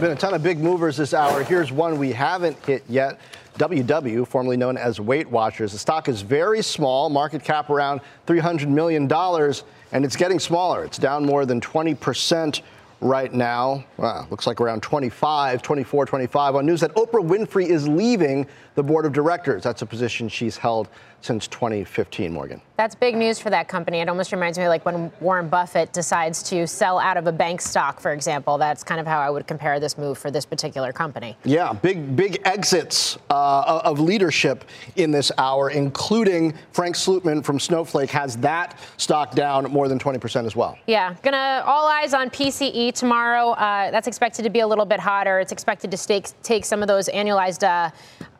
Been 0.00 0.12
a 0.12 0.16
ton 0.16 0.34
of 0.34 0.44
big 0.44 0.58
movers 0.58 0.96
this 0.96 1.12
hour. 1.12 1.42
Here's 1.42 1.72
one 1.72 1.98
we 1.98 2.12
haven't 2.12 2.56
hit 2.64 2.84
yet. 2.88 3.18
WW, 3.58 4.26
formerly 4.26 4.56
known 4.56 4.76
as 4.76 5.00
Weight 5.00 5.28
Watchers. 5.28 5.72
The 5.72 5.78
stock 5.78 6.08
is 6.08 6.22
very 6.22 6.62
small, 6.62 7.10
market 7.10 7.42
cap 7.42 7.70
around 7.70 8.00
$300 8.26 8.68
million, 8.68 9.10
and 9.92 10.04
it's 10.04 10.14
getting 10.14 10.38
smaller. 10.38 10.84
It's 10.84 10.98
down 10.98 11.26
more 11.26 11.44
than 11.44 11.60
20% 11.60 12.62
right 13.00 13.32
now. 13.32 13.84
Wow, 13.96 14.26
looks 14.30 14.46
like 14.46 14.60
around 14.60 14.82
25, 14.82 15.62
24, 15.62 16.06
25 16.06 16.54
on 16.54 16.66
news 16.66 16.80
that 16.80 16.94
Oprah 16.94 17.26
Winfrey 17.26 17.66
is 17.66 17.88
leaving 17.88 18.46
the 18.78 18.82
board 18.84 19.04
of 19.04 19.12
directors. 19.12 19.64
That's 19.64 19.82
a 19.82 19.86
position 19.86 20.28
she's 20.28 20.56
held 20.56 20.88
since 21.20 21.48
2015, 21.48 22.32
Morgan. 22.32 22.62
That's 22.76 22.94
big 22.94 23.16
news 23.16 23.40
for 23.40 23.50
that 23.50 23.66
company. 23.66 23.98
It 23.98 24.08
almost 24.08 24.30
reminds 24.30 24.56
me 24.56 24.68
like 24.68 24.86
when 24.86 25.10
Warren 25.18 25.48
Buffett 25.48 25.92
decides 25.92 26.44
to 26.44 26.64
sell 26.64 27.00
out 27.00 27.16
of 27.16 27.26
a 27.26 27.32
bank 27.32 27.60
stock, 27.60 27.98
for 27.98 28.12
example. 28.12 28.56
That's 28.56 28.84
kind 28.84 29.00
of 29.00 29.06
how 29.08 29.18
I 29.18 29.30
would 29.30 29.48
compare 29.48 29.80
this 29.80 29.98
move 29.98 30.16
for 30.16 30.30
this 30.30 30.46
particular 30.46 30.92
company. 30.92 31.36
Yeah, 31.44 31.72
big 31.72 32.14
big 32.14 32.40
exits 32.44 33.18
uh, 33.30 33.80
of 33.84 33.98
leadership 33.98 34.64
in 34.94 35.10
this 35.10 35.32
hour, 35.38 35.70
including 35.70 36.54
Frank 36.70 36.94
Slootman 36.94 37.44
from 37.44 37.58
Snowflake 37.58 38.10
has 38.10 38.36
that 38.36 38.78
stock 38.96 39.34
down 39.34 39.64
more 39.72 39.88
than 39.88 39.98
20% 39.98 40.46
as 40.46 40.54
well. 40.54 40.78
Yeah, 40.86 41.16
gonna 41.24 41.64
all 41.66 41.88
eyes 41.88 42.14
on 42.14 42.30
PCE 42.30 42.94
tomorrow. 42.94 43.50
Uh, 43.50 43.90
that's 43.90 44.06
expected 44.06 44.44
to 44.44 44.50
be 44.50 44.60
a 44.60 44.66
little 44.68 44.86
bit 44.86 45.00
hotter. 45.00 45.40
It's 45.40 45.50
expected 45.50 45.90
to 45.90 45.96
stake, 45.96 46.28
take 46.44 46.64
some 46.64 46.80
of 46.80 46.86
those 46.86 47.08
annualized. 47.08 47.64
Uh, 47.64 47.90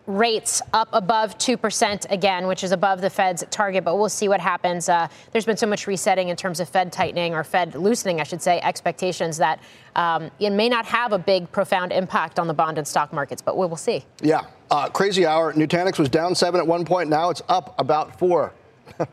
rates 0.09 0.63
up 0.73 0.89
above 0.93 1.37
2% 1.37 2.11
again, 2.11 2.47
which 2.47 2.65
is 2.65 2.73
above 2.73 3.03
the 3.03 3.11
Fed's 3.11 3.45
target, 3.51 3.85
but 3.85 3.97
we'll 3.97 4.09
see 4.09 4.27
what 4.27 4.41
happens. 4.41 4.89
Uh, 4.89 5.07
there's 5.33 5.45
been 5.45 5.57
so 5.57 5.67
much 5.67 5.87
resetting 5.87 6.31
in 6.31 6.37
terms 6.37 6.61
of 6.61 6.69
Fed 6.69 6.91
tightening 6.91 7.35
or 7.35 7.45
Fed 7.45 7.75
loosening, 7.75 8.19
I 8.19 8.25
should 8.25 8.41
say, 8.41 8.59
expectations 8.61 9.37
that 9.37 9.61
um, 9.95 10.31
it 10.41 10.51
may 10.51 10.69
not 10.69 10.87
have 10.87 11.13
a 11.13 11.19
big, 11.19 11.53
profound 11.53 11.93
impact 11.93 12.39
on 12.39 12.47
the 12.47 12.55
bond 12.55 12.79
and 12.79 12.89
stock 12.89 13.13
markets, 13.13 13.43
but 13.43 13.59
we 13.59 13.67
will 13.67 13.77
see. 13.77 14.03
Yeah, 14.23 14.47
uh, 14.71 14.89
crazy 14.89 15.27
hour. 15.27 15.53
Nutanix 15.53 15.99
was 15.99 16.09
down 16.09 16.35
seven 16.35 16.59
at 16.59 16.67
one 16.67 16.87
point. 16.87 17.11
Now 17.11 17.29
it's 17.29 17.43
up 17.49 17.79
about 17.79 18.19
four. 18.19 18.55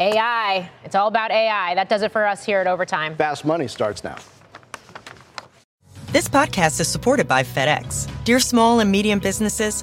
AI. 0.00 0.70
It's 0.84 0.94
all 0.94 1.08
about 1.08 1.32
AI. 1.32 1.74
That 1.74 1.88
does 1.88 2.02
it 2.02 2.12
for 2.12 2.24
us 2.24 2.44
here 2.44 2.60
at 2.60 2.68
Overtime. 2.68 3.16
Fast 3.16 3.44
money 3.44 3.66
starts 3.66 4.04
now. 4.04 4.16
This 6.12 6.28
podcast 6.28 6.78
is 6.78 6.88
supported 6.88 7.26
by 7.26 7.42
FedEx. 7.42 8.06
Dear 8.24 8.38
small 8.38 8.80
and 8.80 8.92
medium 8.92 9.18
businesses, 9.18 9.82